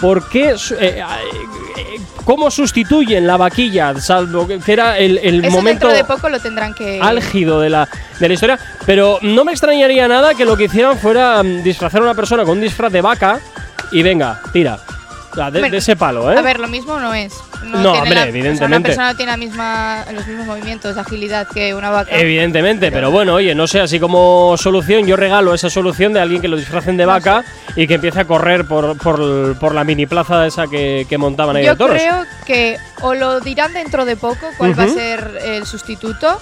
¿Por 0.00 0.30
qué? 0.30 0.50
eh, 0.52 0.56
eh, 0.80 1.02
¿Cómo 2.24 2.50
sustituyen 2.50 3.26
la 3.26 3.36
vaquilla? 3.36 3.94
Salvo 4.00 4.46
que 4.48 4.58
era 4.66 4.96
el, 4.96 5.18
el 5.18 5.44
Eso 5.44 5.54
momento 5.54 5.88
de 5.88 6.04
poco 6.04 6.30
lo 6.30 6.40
tendrán 6.40 6.72
que 6.72 6.98
álgido 7.02 7.60
de 7.60 7.68
la, 7.68 7.86
de 8.18 8.28
la 8.28 8.32
historia. 8.34 8.58
Pero 8.86 9.18
no 9.20 9.44
me 9.44 9.52
extrañaría 9.52 10.08
nada 10.08 10.34
que 10.34 10.46
lo 10.46 10.56
que 10.56 10.64
hicieran 10.64 10.96
fuera 10.98 11.42
mm, 11.42 11.62
disfrazar 11.62 12.00
a 12.00 12.04
una 12.04 12.14
persona 12.14 12.44
con 12.44 12.52
un 12.52 12.62
disfraz 12.62 12.90
de 12.90 13.02
vaca 13.02 13.40
y 13.92 14.02
venga, 14.02 14.40
tira. 14.54 14.78
Sea, 15.34 15.50
de, 15.50 15.60
Bueno, 15.60 15.72
de 15.72 15.78
ese 15.78 15.94
palo, 15.96 16.32
¿eh? 16.32 16.36
A 16.36 16.42
ver, 16.42 16.58
lo 16.58 16.66
mismo 16.66 16.98
no 16.98 17.14
es. 17.14 17.32
No, 17.64 17.92
tiene 17.92 17.98
hombre, 17.98 17.98
la- 17.98 18.00
O 18.00 18.04
sea, 18.14 18.24
evidentemente. 18.28 18.64
una 18.64 18.80
persona 18.80 19.10
no 19.12 19.16
tiene 19.16 19.32
la 19.32 19.36
misma, 19.36 20.04
los 20.12 20.26
mismos 20.26 20.46
movimientos 20.46 20.94
de 20.94 21.00
agilidad 21.00 21.46
que 21.46 21.72
una 21.74 21.90
vaca. 21.90 22.16
Evidentemente, 22.16 22.90
pero 22.90 23.10
bueno, 23.10 23.34
oye, 23.34 23.54
no 23.54 23.66
sé, 23.68 23.80
así 23.80 24.00
como 24.00 24.56
solución, 24.56 25.06
yo 25.06 25.16
regalo 25.16 25.54
esa 25.54 25.70
solución 25.70 26.12
de 26.12 26.20
alguien 26.20 26.40
que 26.42 26.48
lo 26.48 26.56
disfracen 26.56 26.96
de 26.96 27.04
vaca 27.04 27.44
y 27.76 27.86
que 27.86 27.94
empiece 27.94 28.20
a 28.20 28.24
correr 28.26 28.66
por, 28.66 28.98
por, 28.98 29.56
por 29.58 29.74
la 29.74 29.84
mini 29.84 30.06
plaza 30.06 30.46
esa 30.46 30.66
que, 30.66 31.06
que 31.08 31.18
montaban 31.18 31.54
ahí 31.56 31.64
Yo 31.64 31.72
de 31.72 31.76
toros. 31.78 31.96
creo 31.96 32.24
que 32.46 32.78
o 33.02 33.14
lo 33.14 33.40
dirán 33.40 33.72
dentro 33.72 34.04
de 34.04 34.16
poco 34.16 34.48
cuál 34.58 34.76
va 34.78 34.84
a 34.84 34.88
ser 34.88 35.38
el 35.44 35.64
sustituto. 35.66 36.40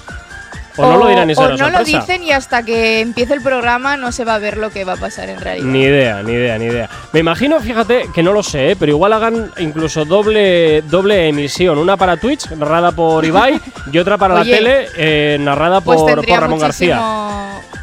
O 0.79 0.93
no 0.93 0.97
lo 0.99 1.09
dirán 1.09 1.31
y 1.31 1.35
será 1.35 1.49
o 1.49 1.55
una 1.55 1.71
no 1.71 1.79
lo 1.79 1.85
dicen 1.85 2.23
y 2.23 2.33
hasta 2.33 2.63
que 2.63 3.01
empiece 3.01 3.35
el 3.35 3.43
programa 3.43 3.97
no 3.97 4.13
se 4.13 4.25
va 4.25 4.35
a 4.35 4.39
ver 4.39 4.57
lo 4.57 4.71
que 4.71 4.85
va 4.85 4.95
a 4.95 4.97
pasar 4.97 5.29
en 5.29 5.41
realidad. 5.41 5.67
Ni 5.67 5.83
idea, 5.83 6.23
ni 6.23 6.33
idea, 6.33 6.59
ni 6.59 6.67
idea. 6.67 6.89
Me 7.13 7.21
imagino, 7.21 7.61
fíjate, 7.61 8.09
que 8.15 8.23
no 8.23 8.33
lo 8.33 8.43
sé, 8.43 8.71
¿eh? 8.73 8.77
pero 8.79 8.93
igual 8.93 9.13
hagan 9.13 9.51
incluso 9.59 10.05
doble, 10.05 10.83
doble 10.83 11.29
emisión. 11.29 11.79
Una 11.79 11.97
para 11.97 12.17
Twitch, 12.17 12.51
narrada 12.53 12.93
por 12.93 13.25
Ibai, 13.25 13.61
y 13.93 13.99
otra 13.99 14.19
para 14.19 14.35
Oye, 14.41 14.51
la 14.51 14.57
tele, 14.57 14.89
eh, 14.97 15.37
narrada 15.41 15.81
pues 15.81 15.99
por, 16.01 16.27
Ramón 16.27 16.59
García. 16.59 17.01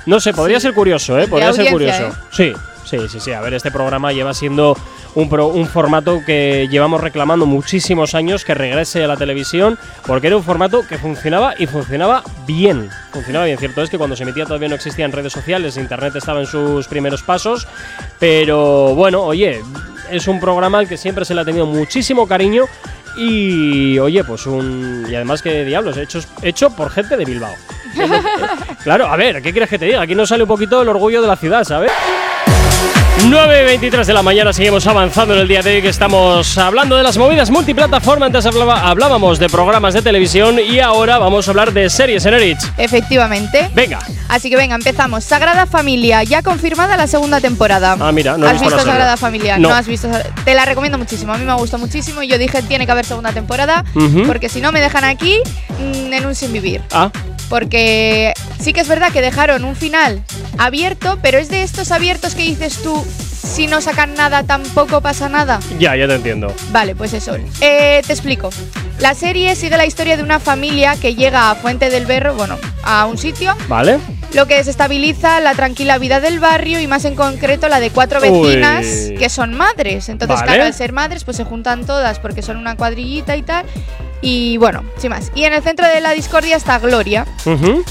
No 0.06 0.20
sé, 0.20 0.34
podría 0.34 0.60
Sí. 0.60 0.64
ser 0.68 0.74
curioso, 0.74 1.20
¿eh? 1.20 1.28
Podría 1.28 1.52
ser 1.54 1.72
curioso. 1.72 2.12
Sí, 2.32 2.54
sí, 2.86 2.98
sí, 3.10 3.20
sí. 3.20 3.34
A 3.34 3.42
ver, 3.42 3.56
este 3.56 3.72
programa 3.72 4.12
lleva 4.14 4.34
siendo 4.34 4.78
un, 5.16 5.30
pro- 5.30 5.48
un 5.48 5.66
formato 5.68 6.22
que 6.26 6.68
llevamos 6.70 7.02
reclamando 7.02 7.46
muchísimos 7.46 8.16
años 8.16 8.46
que 8.46 8.54
regrese 8.54 9.04
a 9.04 9.08
la 9.08 9.18
televisión, 9.18 9.78
porque 10.06 10.28
era 10.28 10.38
un 10.38 10.44
formato 10.44 10.86
que 10.88 10.98
funcionaba 10.98 11.56
y 11.58 11.68
funcionaba 11.68 12.22
bien. 12.46 12.90
Funcionaba 13.12 13.46
bien, 13.46 13.58
cierto 13.58 13.82
es 13.82 13.90
que 13.90 13.98
cuando 13.98 14.16
se 14.16 14.24
emitía 14.24 14.44
todavía 14.46 14.68
no 14.70 14.76
existían 14.76 15.12
redes 15.12 15.34
sociales, 15.34 15.78
internet 15.78 16.16
estaba 16.16 16.40
en 16.42 16.48
sus 16.48 16.88
primeros 16.88 17.24
pasos, 17.24 17.68
pero 18.20 18.94
bueno, 18.96 19.22
oye, 19.24 19.62
es 20.12 20.28
un 20.28 20.40
programa 20.40 20.80
al 20.80 20.88
que 20.88 20.98
siempre 20.98 21.26
se 21.26 21.34
le 21.34 21.42
ha 21.42 21.46
tenido 21.46 21.66
muchísimo 21.66 22.28
cariño 22.28 22.66
y 23.18 23.98
oye, 24.00 24.24
pues 24.26 24.46
un. 24.46 25.06
Y 25.10 25.16
además 25.16 25.42
que 25.42 25.64
diablos, 25.64 25.96
hecho, 25.98 26.20
hecho 26.42 26.70
por 26.72 26.90
gente 26.92 27.16
de 27.16 27.24
Bilbao. 27.24 27.54
claro, 28.84 29.06
a 29.08 29.16
ver, 29.16 29.42
¿qué 29.42 29.52
quieres 29.52 29.70
que 29.70 29.80
te 29.80 29.86
diga? 29.86 30.02
Aquí 30.02 30.14
nos 30.16 30.28
sale 30.28 30.44
un 30.44 30.50
poquito 30.50 30.82
el 30.82 30.90
orgullo 30.90 31.22
de 31.22 31.28
la 31.28 31.38
ciudad, 31.38 31.64
¿sabes? 31.64 31.92
9.23 33.24 34.06
de 34.06 34.14
la 34.14 34.22
mañana, 34.22 34.54
seguimos 34.54 34.86
avanzando 34.86 35.34
en 35.34 35.40
el 35.40 35.48
día 35.48 35.62
de 35.64 35.76
hoy 35.78 35.82
que 35.82 35.88
estamos 35.90 36.56
hablando 36.60 36.96
de 36.96 37.02
las 37.02 37.18
movidas 37.18 37.50
multiplataforma. 37.50 38.28
Antes 38.28 38.46
hablaba- 38.46 38.88
hablábamos 38.88 39.40
de 39.40 39.50
programas 39.50 39.94
de 39.96 40.02
televisión 40.04 40.60
y 40.60 40.80
ahora 40.80 41.18
vamos 41.18 41.48
a 41.48 41.52
hablar 41.52 41.74
de 41.74 41.90
series 41.90 42.24
en 42.26 42.36
Erich. 42.36 42.60
Efectivamente. 42.78 43.72
Venga, 43.74 44.00
Así 44.28 44.50
que 44.50 44.56
venga, 44.58 44.76
empezamos. 44.76 45.24
Sagrada 45.24 45.66
Familia, 45.66 46.24
ya 46.24 46.42
confirmada 46.44 46.98
la 46.98 47.08
segunda 47.08 47.40
temporada. 47.40 47.96
Ah, 48.00 48.12
mira, 48.12 48.38
no 48.38 48.46
he 48.46 48.50
¿Has 48.50 48.60
visto 48.60 48.76
visto. 48.76 48.86
Sagrada 48.90 49.18
Familia? 49.18 49.58
No. 49.58 49.70
has 49.74 49.88
visto. 49.88 50.08
Te 50.44 50.54
la 50.54 50.66
recomiendo 50.66 50.98
muchísimo. 50.98 51.34
A 51.34 51.38
mí 51.38 51.46
me 51.46 51.54
gustó 51.56 51.78
muchísimo 51.80 52.22
y 52.22 52.28
yo 52.28 52.38
dije 52.38 52.62
tiene 52.64 52.86
que 52.86 52.92
haber 52.92 53.06
segunda 53.06 53.32
temporada 53.32 53.84
porque 54.28 54.50
si 54.50 54.62
no 54.62 54.72
me 54.72 54.82
dejan 54.82 55.04
aquí 55.04 55.40
mm, 55.80 56.12
en 56.14 56.26
un 56.26 56.36
sin 56.36 56.52
vivir. 56.54 56.82
ah, 56.92 57.10
Porque 57.50 58.34
sí 58.60 58.74
que 58.74 58.82
es 58.82 58.88
verdad 58.88 59.12
que 59.12 59.22
dejaron 59.22 59.64
un 59.66 59.76
final 59.76 60.22
abierto, 60.58 61.20
pero 61.22 61.38
es 61.38 61.50
de 61.50 61.64
estos 61.64 61.92
abiertos 61.92 62.36
que 62.36 62.44
dices 62.44 62.82
tú, 62.82 63.06
si 63.46 63.68
no 63.68 63.82
sacan 63.82 64.16
nada 64.16 64.44
tampoco 64.44 65.02
pasa 65.02 65.30
nada. 65.30 65.60
ya, 65.80 65.96
ya 65.96 66.08
te 66.08 66.16
entiendo. 66.16 66.54
Vale, 66.72 66.96
pues 66.96 67.14
eso. 67.14 67.36
Eh, 67.62 68.02
te 68.06 68.14
explico. 68.14 68.50
La 69.00 69.14
serie 69.14 69.56
sigue 69.56 69.78
la 69.78 69.86
historia 69.86 70.18
de 70.18 70.24
una 70.24 70.40
familia 70.40 70.96
que 70.96 71.16
llega 71.16 71.52
a 71.52 71.56
Fuente 71.56 71.90
del 71.90 72.06
Berro, 72.06 72.34
bueno, 72.34 72.58
a 72.84 73.06
un 73.06 73.18
sitio, 73.18 73.56
¿Vale? 73.68 74.00
lo 74.34 74.48
que 74.48 74.56
desestabiliza 74.56 75.40
la 75.42 75.54
tranquila 75.54 75.98
vida 75.98 76.20
del 76.22 76.40
barrio 76.40 76.80
y 76.80 76.88
más 76.88 77.04
en 77.06 77.16
concreto 77.16 77.68
la 77.68 77.80
de 77.82 77.90
cuatro 77.90 78.20
Uy. 78.22 78.48
vecinas 78.48 78.86
que 79.20 79.30
son 79.30 79.54
madres. 79.54 80.08
Entonces, 80.10 80.38
Vale. 80.40 80.48
claro, 80.48 80.64
al 80.64 80.74
ser 80.74 80.94
madres, 80.94 81.24
pues 81.26 81.38
se 81.38 81.44
juntan 81.44 81.86
todas 81.86 82.20
porque 82.20 82.42
son 82.42 82.58
una 82.58 82.76
cuadrillita 82.78 83.36
y 83.36 83.42
tal. 83.44 83.66
Y 84.26 84.58
bueno, 84.58 84.84
sin 84.98 85.12
más. 85.12 85.32
Y 85.36 85.44
en 85.44 85.54
el 85.54 85.62
centro 85.62 85.88
de 85.88 86.02
la 86.02 86.12
discordia 86.12 86.56
está 86.56 86.80
Gloria, 86.80 87.26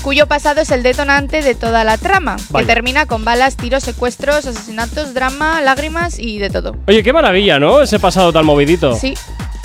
cuyo 0.02 0.26
pasado 0.26 0.60
es 0.60 0.70
el 0.72 0.82
detonante 0.82 1.42
de 1.42 1.54
toda 1.54 1.84
la 1.84 1.96
trama, 1.96 2.36
que 2.56 2.64
termina 2.64 3.06
con 3.06 3.24
balas, 3.24 3.56
tiros, 3.56 3.84
secuestros, 3.84 4.44
asesinatos, 4.44 5.14
drama, 5.14 5.60
lágrimas 5.60 6.18
y 6.18 6.38
de 6.38 6.50
todo. 6.50 6.76
Oye, 6.88 7.04
qué 7.04 7.12
maravilla, 7.12 7.60
¿no? 7.60 7.82
Ese 7.82 8.00
pasado 8.00 8.32
tan 8.32 8.44
movidito. 8.44 8.96
Sí. 8.96 9.14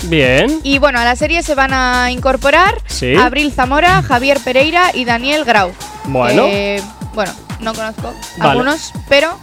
Bien. 0.04 0.60
Y 0.62 0.78
bueno, 0.78 0.98
a 1.00 1.04
la 1.04 1.16
serie 1.16 1.42
se 1.42 1.54
van 1.54 1.74
a 1.74 2.10
incorporar 2.10 2.80
Sí. 2.86 3.14
Abril 3.16 3.52
Zamora, 3.52 4.00
Javier 4.02 4.38
Pereira 4.38 4.92
y 4.94 5.04
Daniel 5.04 5.44
Grau. 5.44 5.72
Bueno. 6.04 6.44
Eh, 6.46 6.80
bueno, 7.14 7.32
no 7.60 7.74
conozco 7.74 8.14
Vale. 8.38 8.50
algunos, 8.52 8.92
pero 9.08 9.36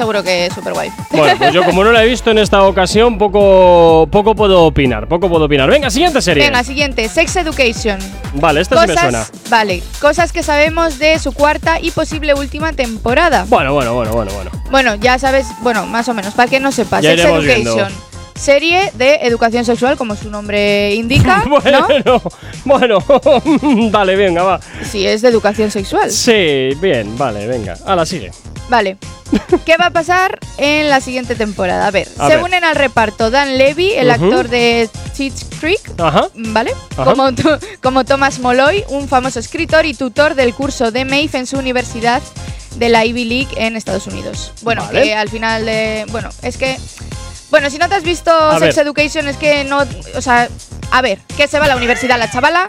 seguro 0.00 0.22
que 0.22 0.46
es 0.46 0.54
súper 0.54 0.72
guay. 0.72 0.90
Bueno, 1.10 1.34
pues 1.36 1.52
yo 1.52 1.62
como 1.62 1.84
no 1.84 1.92
la 1.92 2.02
he 2.02 2.06
visto 2.06 2.30
en 2.30 2.38
esta 2.38 2.62
ocasión, 2.64 3.18
poco, 3.18 4.08
poco 4.10 4.34
puedo 4.34 4.64
opinar, 4.64 5.06
poco 5.06 5.28
puedo 5.28 5.44
opinar. 5.44 5.68
Venga, 5.68 5.90
siguiente 5.90 6.22
serie. 6.22 6.42
Venga, 6.42 6.64
siguiente, 6.64 7.06
Sex 7.06 7.36
Education. 7.36 7.98
Vale, 8.34 8.62
esta 8.62 8.80
sí 8.80 8.88
me 8.88 8.94
suena. 8.94 9.18
Cosas, 9.18 9.50
vale, 9.50 9.82
cosas 10.00 10.32
que 10.32 10.42
sabemos 10.42 10.98
de 10.98 11.18
su 11.18 11.32
cuarta 11.32 11.78
y 11.80 11.90
posible 11.90 12.32
última 12.32 12.72
temporada. 12.72 13.44
Bueno, 13.46 13.74
bueno, 13.74 13.92
bueno, 13.92 14.12
bueno, 14.12 14.32
bueno. 14.32 14.50
Bueno, 14.70 14.94
ya 14.94 15.18
sabes, 15.18 15.46
bueno, 15.60 15.84
más 15.84 16.08
o 16.08 16.14
menos, 16.14 16.32
para 16.32 16.48
que 16.48 16.60
no 16.60 16.72
sepas, 16.72 17.04
Sex 17.04 17.20
Education. 17.22 17.44
viendo. 17.44 17.88
Serie 18.36 18.90
de 18.94 19.16
educación 19.16 19.66
sexual, 19.66 19.98
como 19.98 20.16
su 20.16 20.30
nombre 20.30 20.94
indica, 20.94 21.44
¿no? 21.46 21.60
Bueno, 21.60 22.22
bueno, 22.64 22.98
vale, 23.90 24.16
venga, 24.16 24.42
va. 24.44 24.60
Sí, 24.90 25.06
es 25.06 25.20
de 25.20 25.28
educación 25.28 25.70
sexual. 25.70 26.10
Sí, 26.10 26.70
bien, 26.80 27.18
vale, 27.18 27.46
venga. 27.46 27.76
Ahora 27.84 28.06
sigue. 28.06 28.30
Vale. 28.70 28.96
¿Qué 29.66 29.76
va 29.76 29.86
a 29.86 29.90
pasar 29.90 30.38
en 30.56 30.88
la 30.88 31.00
siguiente 31.00 31.34
temporada? 31.34 31.86
A 31.86 31.90
ver, 31.90 32.08
A 32.18 32.28
se 32.28 32.36
ver. 32.36 32.44
unen 32.44 32.64
al 32.64 32.76
reparto 32.76 33.30
Dan 33.30 33.58
Levy, 33.58 33.92
el 33.92 34.10
actor 34.10 34.48
de 34.48 34.88
Cheats 35.12 35.44
Creek, 35.60 35.80
Ajá. 35.98 36.28
¿vale? 36.34 36.72
Ajá. 36.96 37.04
Como, 37.04 37.28
como 37.82 38.04
Thomas 38.04 38.38
Molloy, 38.38 38.84
un 38.88 39.08
famoso 39.08 39.40
escritor 39.40 39.86
y 39.86 39.94
tutor 39.94 40.34
del 40.36 40.54
curso 40.54 40.90
de 40.92 41.04
MAIF 41.04 41.34
en 41.34 41.46
su 41.46 41.58
universidad 41.58 42.22
de 42.76 42.88
la 42.88 43.04
Ivy 43.04 43.24
League 43.24 43.48
en 43.56 43.76
Estados 43.76 44.06
Unidos. 44.06 44.52
Bueno, 44.62 44.84
Vale. 44.86 45.02
que 45.02 45.14
al 45.14 45.28
final 45.28 45.66
de... 45.66 46.06
Bueno, 46.10 46.30
es 46.42 46.56
que... 46.56 46.78
Bueno, 47.50 47.68
si 47.68 47.78
no 47.78 47.88
te 47.88 47.96
has 47.96 48.04
visto 48.04 48.30
A 48.32 48.60
Sex 48.60 48.76
ver. 48.76 48.86
Education 48.86 49.26
es 49.26 49.36
que 49.36 49.64
no... 49.64 49.84
O 50.14 50.22
sea, 50.22 50.48
a 50.92 51.02
ver, 51.02 51.18
que 51.36 51.48
se 51.48 51.58
va 51.58 51.64
a 51.64 51.68
la 51.68 51.76
universidad 51.76 52.18
la 52.18 52.30
chavala 52.30 52.66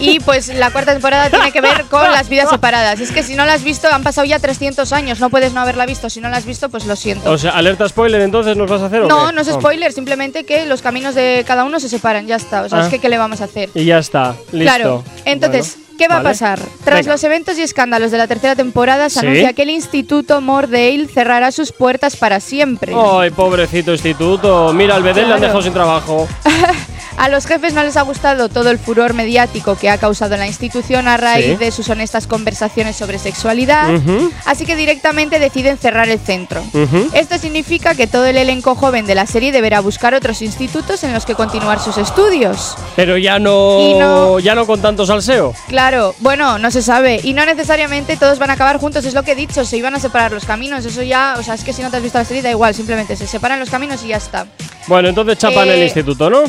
y 0.00 0.18
pues 0.20 0.48
la 0.48 0.70
cuarta 0.70 0.92
temporada 0.92 1.30
tiene 1.30 1.52
que 1.52 1.60
ver 1.60 1.84
con 1.84 2.02
las 2.10 2.28
vidas 2.28 2.48
separadas. 2.50 2.98
Es 3.00 3.10
que 3.12 3.22
si 3.22 3.34
no 3.34 3.44
la 3.44 3.52
has 3.52 3.62
visto, 3.62 3.88
han 3.88 4.02
pasado 4.02 4.24
ya 4.26 4.38
300 4.38 4.92
años, 4.92 5.20
no 5.20 5.30
puedes 5.30 5.52
no 5.52 5.60
haberla 5.60 5.86
visto. 5.86 6.08
Si 6.10 6.20
no 6.20 6.28
la 6.28 6.38
has 6.38 6.46
visto, 6.46 6.68
pues 6.68 6.86
lo 6.86 6.96
siento. 6.96 7.30
O 7.30 7.38
sea, 7.38 7.52
alerta 7.52 7.88
spoiler, 7.88 8.20
entonces 8.22 8.56
nos 8.56 8.68
vas 8.70 8.80
a 8.82 8.86
hacer 8.86 9.02
o 9.02 9.08
No, 9.08 9.28
qué? 9.28 9.32
no 9.34 9.40
es 9.42 9.48
spoiler, 9.48 9.92
simplemente 9.92 10.44
que 10.44 10.64
los 10.66 10.82
caminos 10.82 11.14
de 11.14 11.44
cada 11.46 11.64
uno 11.64 11.78
se 11.80 11.88
separan, 11.88 12.26
ya 12.26 12.36
está. 12.36 12.62
O 12.62 12.68
sea, 12.68 12.78
Ah. 12.80 12.82
es 12.84 12.88
que 12.88 12.98
¿qué 12.98 13.08
le 13.08 13.18
vamos 13.18 13.40
a 13.40 13.44
hacer? 13.44 13.68
Y 13.74 13.84
ya 13.84 13.98
está, 13.98 14.34
listo. 14.52 14.58
Claro, 14.74 15.04
entonces, 15.24 15.76
Bueno, 15.76 15.94
¿qué 15.98 16.08
va 16.08 16.16
vale. 16.16 16.28
a 16.28 16.30
pasar? 16.32 16.58
Tras 16.84 17.00
Venga. 17.00 17.12
los 17.12 17.24
eventos 17.24 17.58
y 17.58 17.62
escándalos 17.62 18.10
de 18.10 18.18
la 18.18 18.26
tercera 18.26 18.56
temporada, 18.56 19.10
se 19.10 19.20
Sí. 19.20 19.26
anuncia 19.26 19.52
que 19.52 19.62
el 19.62 19.70
Instituto 19.70 20.40
Mordale 20.40 21.06
cerrará 21.12 21.52
sus 21.52 21.72
puertas 21.72 22.16
para 22.16 22.40
siempre. 22.40 22.94
Ay, 22.96 23.30
pobrecito 23.30 23.92
instituto. 23.92 24.72
Mira, 24.72 24.94
al 24.96 25.02
Bedel 25.02 25.16
le 25.28 25.34
han 25.34 25.38
Claro. 25.38 25.40
dejado 25.42 25.62
sin 25.62 25.72
trabajo. 25.74 26.26
A 27.16 27.28
los 27.28 27.46
jefes 27.46 27.74
no 27.74 27.82
les 27.82 27.96
ha 27.96 28.02
gustado 28.02 28.48
todo 28.48 28.70
el 28.70 28.78
furor 28.78 29.14
mediático 29.14 29.76
que 29.76 29.90
ha 29.90 29.98
causado 29.98 30.36
la 30.36 30.46
institución 30.46 31.08
a 31.08 31.16
raíz 31.16 31.46
Sí. 31.46 31.54
de 31.56 31.70
sus 31.72 31.88
honestas 31.88 32.26
conversaciones 32.26 32.96
sobre 32.96 33.18
sexualidad, 33.18 33.94
Ujú, 33.94 34.30
así 34.46 34.64
que 34.66 34.76
directamente 34.76 35.38
deciden 35.38 35.78
cerrar 35.78 36.08
el 36.08 36.18
centro. 36.18 36.62
ujú. 36.72 37.10
Esto 37.12 37.38
significa 37.38 37.94
que 37.94 38.06
todo 38.06 38.26
el 38.26 38.36
elenco 38.36 38.74
joven 38.74 39.06
de 39.06 39.14
la 39.14 39.26
serie 39.26 39.52
deberá 39.52 39.80
buscar 39.80 40.14
otros 40.14 40.42
institutos 40.42 41.02
en 41.04 41.12
los 41.12 41.24
que 41.26 41.34
continuar 41.34 41.80
sus 41.80 41.98
estudios. 41.98 42.76
Pero 42.96 43.18
ya 43.18 43.38
no, 43.38 43.98
no- 43.98 44.38
ya 44.40 44.54
no 44.54 44.66
con 44.66 44.80
tanto 44.80 45.04
salseo. 45.06 45.54
Claro, 45.68 46.14
bueno, 46.20 46.58
no 46.58 46.70
se 46.70 46.82
sabe. 46.82 47.20
Y 47.22 47.32
no 47.32 47.44
necesariamente 47.44 48.16
todos 48.16 48.38
van 48.38 48.50
a 48.50 48.54
acabar 48.54 48.78
juntos, 48.78 49.04
es 49.04 49.14
lo 49.14 49.22
que 49.22 49.32
he 49.32 49.36
dicho, 49.36 49.64
se 49.64 49.76
iban 49.76 49.94
a 49.94 50.00
separar 50.00 50.32
los 50.32 50.44
caminos. 50.44 50.84
Eso 50.84 51.02
ya, 51.02 51.36
o 51.38 51.42
sea, 51.42 51.54
es 51.54 51.64
que 51.64 51.72
si 51.72 51.82
no 51.82 51.90
te 51.90 51.96
has 51.98 52.02
visto 52.02 52.18
la 52.18 52.24
serie, 52.24 52.42
da 52.42 52.50
igual, 52.50 52.74
simplemente 52.74 53.16
se 53.16 53.26
separan 53.26 53.58
los 53.60 53.70
caminos 53.70 54.02
y 54.04 54.08
ya 54.08 54.16
está. 54.16 54.46
Bueno, 54.86 55.08
entonces 55.08 55.38
chapan 55.38 55.68
Eh, 55.68 55.74
el 55.74 55.82
instituto, 55.84 56.30
¿no? 56.30 56.42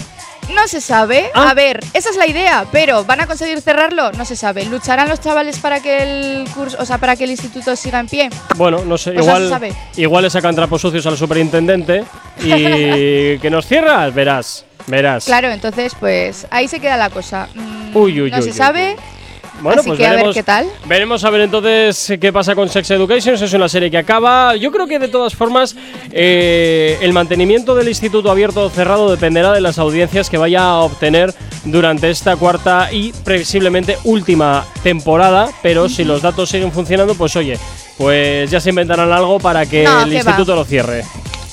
No 0.53 0.67
se 0.67 0.81
sabe. 0.81 1.29
Ah. 1.33 1.49
A 1.49 1.53
ver, 1.53 1.79
esa 1.93 2.09
es 2.09 2.17
la 2.17 2.27
idea, 2.27 2.65
pero 2.71 3.05
¿van 3.05 3.21
a 3.21 3.27
conseguir 3.27 3.61
cerrarlo? 3.61 4.11
No 4.13 4.25
se 4.25 4.35
sabe. 4.35 4.65
¿Lucharán 4.65 5.07
los 5.07 5.19
chavales 5.21 5.59
para 5.59 5.79
que 5.81 5.97
el 6.41 6.49
curso, 6.49 6.77
o 6.79 6.85
sea, 6.85 6.97
para 6.97 7.15
que 7.15 7.23
el 7.23 7.31
instituto 7.31 7.75
siga 7.75 7.99
en 7.99 8.07
pie? 8.07 8.29
Bueno, 8.55 8.83
no 8.83 8.97
sé, 8.97 9.13
se 9.13 9.19
igual, 9.21 9.73
igual 9.95 10.23
le 10.23 10.29
sacan 10.29 10.55
trapos 10.55 10.81
sucios 10.81 11.05
al 11.05 11.17
superintendente 11.17 12.03
y 12.39 12.49
que 13.39 13.49
nos 13.49 13.65
cierras, 13.65 14.13
verás, 14.13 14.65
verás. 14.87 15.25
Claro, 15.25 15.49
entonces, 15.49 15.93
pues 15.99 16.47
ahí 16.49 16.67
se 16.67 16.79
queda 16.79 16.97
la 16.97 17.09
cosa. 17.09 17.47
Mm, 17.53 17.95
Uy, 17.95 18.21
uy, 18.21 18.31
no 18.31 18.37
uy, 18.37 18.43
se 18.43 18.49
uy, 18.49 18.55
sabe. 18.55 18.95
Bueno, 19.61 19.81
Así 19.81 19.89
pues 19.89 19.99
que 19.99 20.05
a 20.05 20.09
ver 20.09 20.17
veremos, 20.17 20.35
qué 20.35 20.43
tal. 20.43 20.67
Veremos 20.85 21.23
a 21.23 21.29
ver 21.29 21.41
entonces 21.41 22.13
qué 22.19 22.33
pasa 22.33 22.55
con 22.55 22.67
Sex 22.69 22.89
Education. 22.91 23.35
Es 23.35 23.53
una 23.53 23.69
serie 23.69 23.91
que 23.91 23.97
acaba. 23.97 24.55
Yo 24.55 24.71
creo 24.71 24.87
que 24.87 24.99
de 24.99 25.07
todas 25.07 25.35
formas 25.35 25.75
eh, 26.11 26.97
el 27.01 27.13
mantenimiento 27.13 27.75
del 27.75 27.87
instituto 27.87 28.31
abierto 28.31 28.65
o 28.65 28.69
cerrado 28.69 29.09
dependerá 29.11 29.53
de 29.53 29.61
las 29.61 29.77
audiencias 29.77 30.29
que 30.29 30.37
vaya 30.37 30.63
a 30.63 30.79
obtener 30.79 31.33
durante 31.63 32.09
esta 32.09 32.35
cuarta 32.35 32.91
y 32.91 33.11
previsiblemente 33.23 33.97
última 34.03 34.65
temporada. 34.83 35.49
Pero 35.61 35.87
si 35.89 36.03
los 36.03 36.21
datos 36.21 36.49
siguen 36.49 36.71
funcionando, 36.71 37.15
pues 37.15 37.35
oye, 37.35 37.57
pues 37.97 38.49
ya 38.49 38.59
se 38.59 38.69
inventarán 38.69 39.11
algo 39.11 39.39
para 39.39 39.65
que 39.65 39.83
No, 39.83 40.03
el 40.03 40.09
¿qué 40.09 40.15
instituto 40.15 40.51
va? 40.53 40.57
lo 40.57 40.65
cierre. 40.65 41.03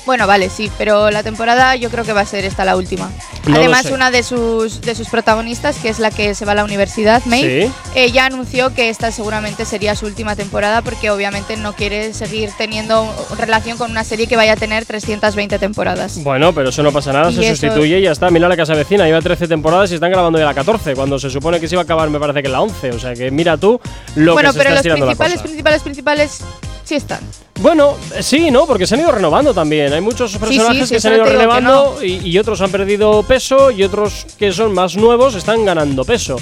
Bueno, 0.09 0.27
vale, 0.27 0.49
sí, 0.49 0.71
pero 0.79 1.11
la 1.11 1.23
temporada 1.23 1.77
yo 1.77 1.91
creo 1.91 2.03
que 2.03 2.15
va 2.15 2.23
a 2.23 2.25
ser 2.25 2.47
esta 2.47 2.65
la 2.65 2.77
última. 2.77 3.11
No 3.47 3.57
Además, 3.57 3.85
una 3.91 4.11
de 4.11 4.23
sus, 4.23 4.81
de 4.81 4.95
sus 4.95 5.09
protagonistas, 5.11 5.77
que 5.77 5.91
es 5.91 5.99
la 5.99 6.11
que 6.11 6.35
se 6.35 6.47
va 6.47 6.53
a 6.53 6.55
la 6.55 6.65
universidad, 6.65 7.23
May, 7.27 7.43
Sí. 7.67 7.73
eh, 7.95 8.11
ya 8.11 8.25
anunció 8.25 8.73
que 8.75 8.89
esta 8.89 9.13
seguramente 9.13 9.67
sería 9.67 9.95
su 9.97 10.07
última 10.07 10.35
temporada 10.35 10.81
porque 10.81 11.11
obviamente 11.11 11.59
no 11.59 11.75
quiere 11.75 12.15
seguir 12.15 12.49
teniendo 12.57 13.07
relación 13.37 13.77
con 13.77 13.91
una 13.91 14.03
serie 14.03 14.27
que 14.27 14.37
vaya 14.37 14.55
a 14.55 14.57
tener 14.57 14.87
320 14.87 15.59
temporadas. 15.59 16.23
Bueno, 16.25 16.55
pero 16.55 16.71
eso 16.71 16.83
no 16.83 16.91
pasa 16.91 17.13
nada, 17.13 17.31
Y 17.31 17.35
se 17.35 17.41
eso- 17.51 17.67
sustituye 17.67 17.99
y 17.99 18.03
ya 18.05 18.13
está. 18.13 18.31
Mira 18.31 18.49
la 18.49 18.57
casa 18.57 18.73
vecina, 18.73 19.05
lleva 19.05 19.21
13 19.21 19.47
temporadas 19.47 19.91
y 19.91 19.97
están 19.97 20.11
grabando 20.11 20.39
ya 20.39 20.47
la 20.47 20.55
14, 20.55 20.95
cuando 20.95 21.19
se 21.19 21.29
supone 21.29 21.61
que 21.61 21.69
se 21.69 21.75
iba 21.75 21.83
a 21.83 21.85
acabar, 21.85 22.09
me 22.09 22.19
parece 22.19 22.43
que 22.43 22.49
la 22.49 22.63
11. 22.63 22.93
O 22.93 22.99
sea 22.99 23.13
que 23.13 23.31
mira 23.31 23.59
tú 23.59 23.79
lo 24.17 24.33
bueno, 24.33 24.55
que 24.55 24.59
se 24.59 24.59
pero 24.65 24.75
está 24.75 24.89
los 24.89 24.99
principales, 25.01 25.43
principales, 25.43 25.83
principales 25.83 26.41
sí 26.89 26.95
están. 26.95 27.21
Bueno, 27.61 27.97
eh, 28.15 28.23
sí, 28.23 28.51
¿no? 28.51 28.67
Porque 28.67 28.87
se 28.87 28.95
han 28.95 29.03
ido 29.03 29.13
renovando 29.13 29.53
también. 29.53 29.93
Hay 29.93 30.01
muchos 30.01 30.35
personajes 30.39 30.89
sí, 30.89 30.95
que 30.95 31.01
se 31.01 31.09
han 31.09 31.15
ido 31.17 31.25
renovando 31.25 32.03
y, 32.03 32.27
y 32.27 32.39
otros 32.39 32.63
han 32.63 32.71
perdido 32.71 33.23
peso 33.25 33.71
y 33.71 33.83
otros 33.83 34.27
que 34.39 34.53
son 34.53 34.73
más 34.73 34.97
nuevos 34.97 35.35
están 35.35 35.67
ganando 35.67 36.05
peso. 36.05 36.37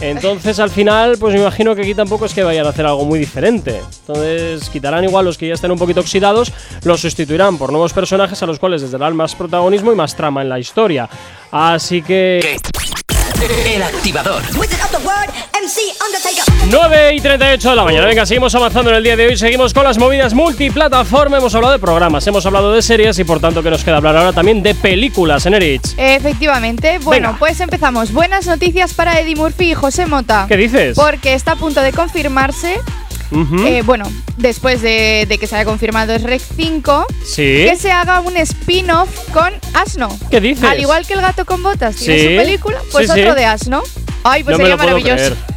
Entonces, 0.00 0.58
al 0.58 0.70
final, 0.70 1.18
pues 1.18 1.34
me 1.34 1.40
imagino 1.40 1.76
que 1.76 1.82
aquí 1.82 1.94
tampoco 1.94 2.26
es 2.26 2.34
que 2.34 2.42
vayan 2.42 2.66
a 2.66 2.70
hacer 2.70 2.84
algo 2.84 3.04
muy 3.04 3.20
diferente. 3.20 3.80
Entonces, 4.00 4.68
quitarán 4.70 5.04
igual 5.04 5.24
los 5.24 5.38
que 5.38 5.46
ya 5.46 5.54
estén 5.54 5.70
un 5.70 5.78
poquito 5.78 6.00
oxidados, 6.00 6.52
los 6.82 7.00
sustituirán 7.00 7.56
por 7.56 7.70
nuevos 7.70 7.92
personajes 7.92 8.42
a 8.42 8.46
los 8.46 8.58
cuales 8.58 8.82
les 8.82 8.90
darán 8.90 9.14
más 9.14 9.36
protagonismo 9.36 9.92
y 9.92 9.94
más 9.94 10.16
trama 10.16 10.42
en 10.42 10.48
la 10.48 10.58
historia. 10.58 11.08
Así 11.52 12.02
que... 12.02 12.58
El 13.42 13.82
activador. 13.82 14.40
Wizard 14.56 14.80
of 14.84 14.90
the 14.92 15.04
word, 15.04 15.28
MC 15.52 15.80
Undertaker. 16.06 16.44
9 16.70 17.14
y 17.16 17.20
38 17.20 17.70
de 17.70 17.74
la 17.76 17.82
mañana. 17.82 18.06
Venga, 18.06 18.24
seguimos 18.24 18.54
avanzando 18.54 18.90
en 18.90 18.96
el 18.98 19.02
día 19.02 19.16
de 19.16 19.26
hoy. 19.26 19.36
Seguimos 19.36 19.74
con 19.74 19.82
las 19.82 19.98
movidas 19.98 20.32
multiplataforma. 20.32 21.38
Hemos 21.38 21.52
hablado 21.56 21.72
de 21.72 21.80
programas, 21.80 22.24
hemos 22.28 22.46
hablado 22.46 22.72
de 22.72 22.82
series 22.82 23.18
y 23.18 23.24
por 23.24 23.40
tanto 23.40 23.60
que 23.60 23.70
nos 23.70 23.82
queda 23.82 23.96
hablar 23.96 24.16
ahora 24.16 24.32
también 24.32 24.62
de 24.62 24.76
películas 24.76 25.44
en 25.46 25.54
Erich. 25.54 25.82
Efectivamente. 25.96 27.00
Bueno, 27.00 27.30
Venga. 27.30 27.38
pues 27.40 27.58
empezamos. 27.58 28.12
Buenas 28.12 28.46
noticias 28.46 28.94
para 28.94 29.18
Eddie 29.18 29.34
Murphy 29.34 29.72
y 29.72 29.74
José 29.74 30.06
Mota. 30.06 30.44
¿Qué 30.46 30.56
dices? 30.56 30.94
Porque 30.94 31.34
está 31.34 31.52
a 31.52 31.56
punto 31.56 31.80
de 31.80 31.92
confirmarse, 31.92 32.80
Eh, 33.66 33.82
bueno, 33.84 34.04
después 34.36 34.82
de, 34.82 35.26
de 35.28 35.38
que 35.38 35.46
se 35.46 35.56
haya 35.56 35.64
confirmado 35.64 36.12
es 36.14 36.22
Rec 36.22 36.42
5, 36.56 37.06
sí. 37.24 37.42
que 37.68 37.76
se 37.78 37.90
haga 37.90 38.20
un 38.20 38.36
spin-off 38.36 39.08
con 39.32 39.52
Asno. 39.74 40.08
¿Qué 40.30 40.40
dices? 40.40 40.64
Al 40.64 40.78
igual 40.80 41.06
que 41.06 41.14
el 41.14 41.20
gato 41.22 41.44
con 41.46 41.62
botas 41.62 41.96
tiene 41.96 42.18
Sí. 42.20 42.28
su 42.28 42.36
película, 42.42 42.78
pues 42.92 43.10
sí. 43.10 43.20
otro 43.20 43.34
de 43.34 43.44
Asno. 43.46 43.82
Ay, 44.24 44.44
pues 44.44 44.56
no 44.56 44.64
me 44.64 44.70
sería 44.70 44.76
lo 44.76 44.82
puedo 44.82 44.98
maravilloso. 44.98 45.34
creer. 45.34 45.52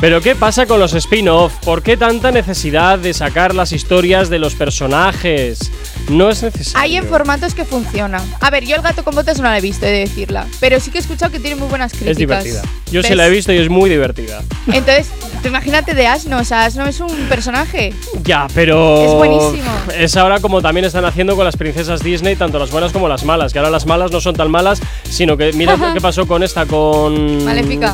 Pero 0.00 0.20
¿qué 0.20 0.34
pasa 0.36 0.66
con 0.66 0.78
los 0.78 0.94
spin-off? 0.94 1.52
¿Por 1.64 1.82
qué 1.82 1.96
tanta 1.96 2.30
necesidad 2.30 2.98
de 2.98 3.12
sacar 3.12 3.54
las 3.54 3.72
historias 3.72 4.30
de 4.30 4.38
los 4.38 4.54
personajes? 4.54 5.70
No 6.08 6.30
es 6.30 6.42
necesario. 6.42 6.80
Hay 6.80 6.96
en 6.96 7.04
formatos 7.06 7.54
que 7.54 7.64
funcionan. 7.64 8.22
A 8.40 8.50
ver, 8.50 8.64
yo 8.64 8.76
el 8.76 8.82
gato 8.82 9.04
con 9.04 9.14
botas 9.14 9.38
no 9.38 9.44
la 9.44 9.58
he 9.58 9.60
visto, 9.60 9.86
he 9.86 9.90
de 9.90 9.98
decirla. 10.00 10.46
Pero 10.60 10.80
sí 10.80 10.90
que 10.90 10.98
he 10.98 11.00
escuchado 11.00 11.30
que 11.32 11.40
tiene 11.40 11.56
muy 11.56 11.68
buenas 11.68 11.92
críticas. 11.92 12.12
Es 12.12 12.16
divertida. 12.16 12.62
Yo 12.90 13.02
sí 13.02 13.08
¿Ves? 13.10 13.16
la 13.18 13.26
he 13.26 13.30
visto 13.30 13.52
y 13.52 13.58
es 13.58 13.68
muy 13.68 13.90
divertida. 13.90 14.40
Entonces, 14.68 15.08
tú 15.42 15.48
imagínate 15.48 15.94
de 15.94 16.06
Asno. 16.06 16.38
O 16.38 16.44
sea, 16.44 16.64
Asno 16.64 16.86
es 16.86 17.00
un 17.00 17.14
personaje. 17.28 17.92
Ya, 18.22 18.46
pero. 18.54 19.02
Es 19.04 19.12
buenísimo. 19.12 19.70
Es 19.94 20.16
ahora 20.16 20.40
como 20.40 20.62
también 20.62 20.86
están 20.86 21.04
haciendo 21.04 21.36
con 21.36 21.44
las 21.44 21.56
princesas 21.56 22.02
Disney, 22.02 22.36
tanto 22.36 22.58
las 22.58 22.70
buenas 22.70 22.92
como 22.92 23.08
las 23.08 23.24
malas. 23.24 23.52
Que 23.52 23.58
ahora 23.58 23.70
las 23.70 23.84
malas 23.84 24.10
no 24.10 24.20
son 24.20 24.34
tan 24.36 24.50
malas, 24.50 24.80
sino 25.10 25.36
que 25.36 25.52
mira 25.52 25.76
qué 25.92 26.00
pasó 26.00 26.26
con 26.26 26.42
esta, 26.42 26.64
con. 26.64 27.44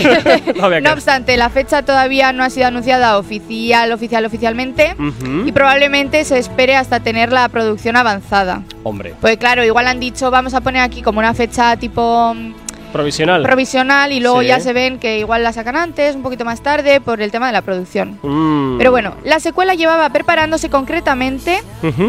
No 0.82 0.94
obstante, 0.94 1.38
la 1.38 1.50
fecha 1.50 1.84
todavía 1.84 2.32
no 2.34 2.44
ha 2.44 2.50
sido 2.50 2.68
anunciada 2.68 3.18
oficial, 3.18 3.92
oficial, 3.92 4.26
oficialmente. 4.26 4.96
Y 5.46 5.52
probablemente 5.52 6.24
se 6.26 6.38
espere 6.38 6.76
hasta 6.76 7.00
tener 7.02 7.32
la 7.32 7.48
producción 7.50 7.96
avanzada. 7.98 8.64
Hombre, 8.84 9.14
Pues 9.22 9.38
claro, 9.38 9.64
igual 9.64 9.88
han 9.88 10.00
dicho, 10.00 10.32
vamos 10.32 10.54
a 10.54 10.62
poner 10.62 10.82
aquí 10.82 11.02
como 11.02 11.20
una 11.20 11.34
fecha 11.34 11.76
tipo 11.78 12.34
mm, 12.34 12.54
provisional. 12.92 13.44
provisional 13.44 14.12
y 14.12 14.20
luego 14.20 14.42
Sí. 14.42 14.48
ya 14.48 14.60
se 14.60 14.74
ven 14.74 15.00
que 15.00 15.20
igual 15.20 15.44
la 15.44 15.54
sacan 15.54 15.76
antes, 15.76 16.16
un 16.16 16.24
poquito 16.24 16.46
más 16.46 16.62
tarde, 16.62 17.02
por 17.02 17.22
el 17.22 17.32
tema 17.32 17.48
de 17.48 17.54
la 17.54 17.62
producción. 17.62 18.20
Mm. 18.22 18.78
Pero 18.78 18.92
bueno, 18.92 19.16
la 19.24 19.40
secuela 19.40 19.74
llevaba 19.76 20.10
preparándose 20.10 20.70
concretamente 20.70 21.62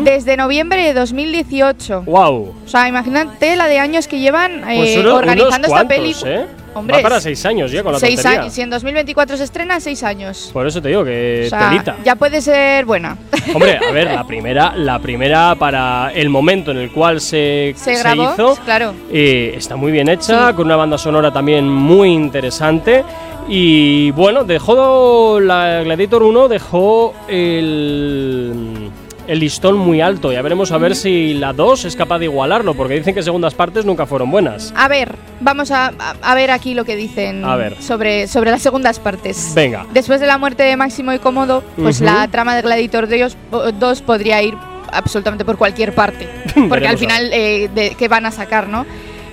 desde 0.04 0.36
noviembre 0.36 0.82
de 0.84 0.94
2018. 0.94 2.02
Wow. 2.06 2.54
O 2.64 2.68
sea, 2.68 2.88
imagínate 2.88 3.56
la 3.56 3.66
de 3.68 3.78
años 3.78 4.08
que 4.08 4.18
llevan 4.18 4.62
Pues 4.62 4.96
eh, 4.96 5.00
uno- 5.00 5.16
organizando 5.16 5.68
esta 5.68 5.86
película. 5.88 6.30
¿eh? 6.32 6.46
Hombre, 6.74 6.96
Va 6.96 7.02
para 7.02 7.20
seis 7.20 7.44
años 7.44 7.70
ya 7.70 7.82
con 7.82 7.92
la 7.92 7.98
seis 7.98 8.16
tontería. 8.16 8.40
años. 8.42 8.54
Si 8.54 8.60
en 8.62 8.70
2024 8.70 9.36
se 9.36 9.44
estrena, 9.44 9.78
seis 9.80 10.02
años. 10.02 10.50
Por 10.52 10.66
eso 10.66 10.80
te 10.80 10.88
digo 10.88 11.04
que 11.04 11.44
O 11.46 11.48
sea, 11.50 11.68
telita. 11.68 11.96
ya 12.04 12.16
puede 12.16 12.40
ser 12.40 12.84
buena. 12.86 13.16
Hombre, 13.54 13.78
a 13.86 13.90
ver, 13.92 14.10
la 14.12 14.26
primera, 14.26 14.74
la 14.76 14.98
primera 14.98 15.54
para 15.56 16.12
el 16.14 16.30
momento 16.30 16.70
en 16.70 16.78
el 16.78 16.90
cual 16.90 17.20
se, 17.20 17.74
Se 17.76 17.96
grabó, 17.98 18.32
hizo, 18.34 18.56
claro. 18.64 18.94
eh, 19.12 19.52
está 19.56 19.76
muy 19.76 19.92
bien 19.92 20.08
hecha, 20.08 20.48
Sí. 20.48 20.54
con 20.54 20.66
una 20.66 20.76
banda 20.76 20.96
sonora 20.98 21.30
también 21.32 21.68
muy 21.68 22.10
interesante. 22.10 23.04
Y 23.48 24.12
bueno, 24.12 24.44
dejó 24.44 25.40
la 25.40 25.82
Gladiator 25.82 26.22
1, 26.22 26.48
dejó 26.48 27.12
el, 27.28 28.90
el 29.32 29.38
listón 29.40 29.78
muy 29.78 30.00
alto. 30.02 30.30
Ya 30.32 30.42
veremos 30.42 30.72
a 30.72 30.78
ver 30.78 30.94
si 30.94 31.32
la 31.34 31.52
2 31.54 31.86
es 31.86 31.96
capaz 31.96 32.18
de 32.18 32.26
igualarlo, 32.26 32.74
porque 32.74 32.94
dicen 32.94 33.14
que 33.14 33.22
segundas 33.22 33.54
partes 33.54 33.84
nunca 33.86 34.04
fueron 34.06 34.30
buenas. 34.30 34.72
A 34.76 34.88
ver, 34.88 35.16
vamos 35.40 35.70
a, 35.70 35.92
a- 36.22 36.34
ver 36.34 36.50
aquí 36.50 36.74
lo 36.74 36.84
que 36.84 36.96
dicen 36.96 37.44
A 37.44 37.56
ver. 37.56 37.80
Sobre, 37.82 38.26
sobre 38.28 38.50
las 38.50 38.60
segundas 38.62 38.98
partes. 38.98 39.52
Venga. 39.54 39.86
Después 39.94 40.20
de 40.20 40.26
la 40.26 40.36
muerte 40.36 40.62
de 40.64 40.76
Máximo 40.76 41.12
y 41.14 41.18
Cómodo, 41.18 41.62
pues 41.76 41.96
Ujú. 41.96 42.04
la 42.04 42.28
trama 42.28 42.54
de 42.54 42.62
Gladiator 42.62 43.08
2, 43.08 43.36
2 43.78 44.02
podría 44.02 44.42
ir 44.42 44.54
absolutamente 44.92 45.44
por 45.46 45.56
cualquier 45.56 45.94
parte. 45.94 46.28
Porque 46.68 46.86
al 46.88 46.98
final, 46.98 47.30
eh, 47.32 47.70
de, 47.74 47.94
¿qué 47.98 48.08
van 48.08 48.26
a 48.26 48.30
sacar, 48.30 48.68
no? 48.68 48.84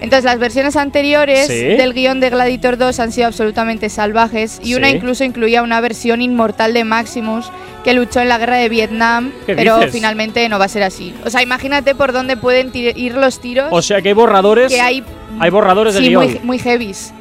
Entonces, 0.01 0.23
las 0.23 0.39
versiones 0.39 0.75
anteriores 0.75 1.47
Sí. 1.47 1.53
del 1.55 1.93
guion 1.93 2.19
de 2.19 2.29
Gladiator 2.29 2.77
2 2.77 2.99
han 2.99 3.11
sido 3.11 3.27
absolutamente 3.27 3.89
salvajes 3.89 4.59
y 4.63 4.75
una 4.75 4.89
incluso 4.89 5.23
incluía 5.23 5.61
una 5.63 5.81
versión 5.81 6.21
inmortal 6.21 6.73
de 6.73 6.83
Maximus 6.83 7.51
que 7.83 7.93
luchó 7.93 8.19
en 8.21 8.29
la 8.29 8.37
guerra 8.37 8.57
de 8.57 8.69
Vietnam, 8.69 9.31
¿Qué 9.45 9.55
pero 9.55 9.77
dices? 9.77 9.91
finalmente 9.93 10.47
no 10.49 10.59
va 10.59 10.65
a 10.65 10.69
ser 10.69 10.83
así. 10.83 11.13
O 11.25 11.29
sea, 11.29 11.41
imagínate 11.41 11.95
por 11.95 12.11
dónde 12.13 12.37
pueden 12.37 12.71
ir 12.73 13.15
los 13.15 13.39
tiros 13.39 13.67
O 13.71 13.81
sea 13.81 14.01
que 14.01 14.09
hay 14.09 14.13
borradores. 14.13 14.71
que 14.71 14.81
hay 14.81 15.03
hay 15.39 15.49
borradores 15.49 15.93
de 15.93 15.99
sí, 16.01 16.07
guion. 16.09 16.23
muy, 16.23 16.39
muy 16.43 16.59
heavies. 16.59 17.13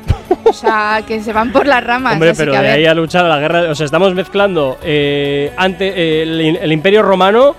O 0.45 0.53
sea, 0.53 1.03
que 1.07 1.21
se 1.23 1.33
van 1.33 1.53
por 1.53 1.67
las 1.67 1.85
ramas. 1.85 2.15
Hombre, 2.15 2.31
así 2.31 2.39
pero 2.39 2.53
que 2.53 2.59
a 2.59 2.63
de 2.63 2.69
ver. 2.69 2.77
ahí 2.79 2.87
a 2.87 2.95
luchar 2.95 3.25
a 3.25 3.29
la 3.29 3.39
guerra. 3.39 3.71
O 3.71 3.75
sea, 3.75 3.85
estamos 3.87 4.15
mezclando 4.15 4.79
eh, 4.83 5.53
ante, 5.57 5.89
eh, 5.95 6.23
el, 6.23 6.41
el 6.61 6.73
Imperio 6.73 7.03
Romano 7.03 7.55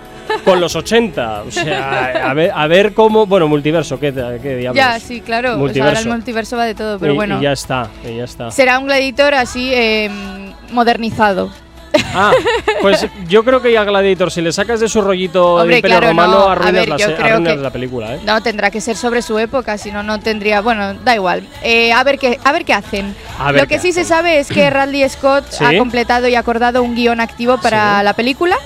con 0.46 0.60
los 0.60 0.76
80. 0.76 1.44
O 1.44 1.52
sea, 1.52 2.30
a 2.30 2.34
ver, 2.34 2.52
a 2.54 2.68
ver 2.68 2.94
cómo. 2.94 3.26
Bueno, 3.26 3.48
multiverso, 3.48 4.00
¿qué, 4.00 4.14
qué 4.42 4.58
diablos? 4.58 4.76
Ya, 4.76 5.00
sí, 5.00 5.22
claro. 5.22 5.50
O 5.50 5.52
sea, 5.52 5.54
ahora 5.54 5.64
Multiverso. 5.64 6.02
el 6.02 6.10
multiverso 6.16 6.58
va 6.58 6.66
de 6.66 6.76
todo, 6.76 7.00
pero 7.00 7.14
Y- 7.14 7.16
bueno. 7.16 7.40
Y 7.40 7.44
ya 7.44 7.52
está, 7.52 7.88
y 8.04 8.18
ya 8.18 8.24
está. 8.24 8.52
Será 8.52 8.80
un 8.80 8.86
gladiator 8.86 9.34
así 9.36 9.72
eh, 9.74 10.10
modernizado. 10.72 11.52
Ah, 12.14 12.32
pues 12.82 13.06
yo 13.28 13.44
creo 13.44 13.62
que 13.62 13.72
ya 13.72 13.84
Gladiator, 13.84 14.32
si 14.32 14.42
le 14.42 14.52
sacas 14.52 14.80
de 14.80 14.90
su 14.90 15.02
rollito 15.02 15.56
Hombre, 15.56 15.78
Imperio 15.78 15.98
claro, 15.98 16.08
Romano, 16.12 16.32
no. 16.40 16.48
A 16.50 16.52
arruinas, 16.54 16.74
ver, 16.74 16.90
la, 16.90 17.26
arruinas 17.26 17.54
que- 17.56 17.62
la 17.62 17.70
película, 17.72 18.16
¿eh? 18.16 18.20
No, 18.26 18.42
tendrá 18.42 18.72
que 18.72 18.82
ser 18.82 18.96
sobre 18.98 19.22
su 19.22 19.38
época, 19.40 19.78
si 19.78 19.92
no, 19.92 20.04
no 20.04 20.20
tendría. 20.20 20.62
Bueno, 20.62 20.94
da 20.96 21.16
igual. 21.16 21.44
Eh, 21.64 21.92
a, 21.94 22.04
ver 22.04 22.18
qué, 22.20 22.40
a 22.44 22.52
ver 22.52 22.66
qué 22.66 22.74
hacen. 22.74 23.16
A 23.38 23.52
ver 23.52 23.62
Lo 23.64 23.68
que 23.68 23.80
sí 23.80 23.92
se 23.94 24.04
sabe 24.06 24.40
es 24.40 24.48
que 24.48 24.70
Radley 24.70 25.08
Scott 25.10 25.46
Sí. 25.50 25.64
ha 25.64 25.78
completado 25.78 26.28
y 26.28 26.36
acordado 26.36 26.84
un 26.84 26.96
guion 26.96 27.20
activo 27.22 27.58
para 27.60 28.00
Sí. 28.00 28.06
la 28.06 28.14
película. 28.14 28.58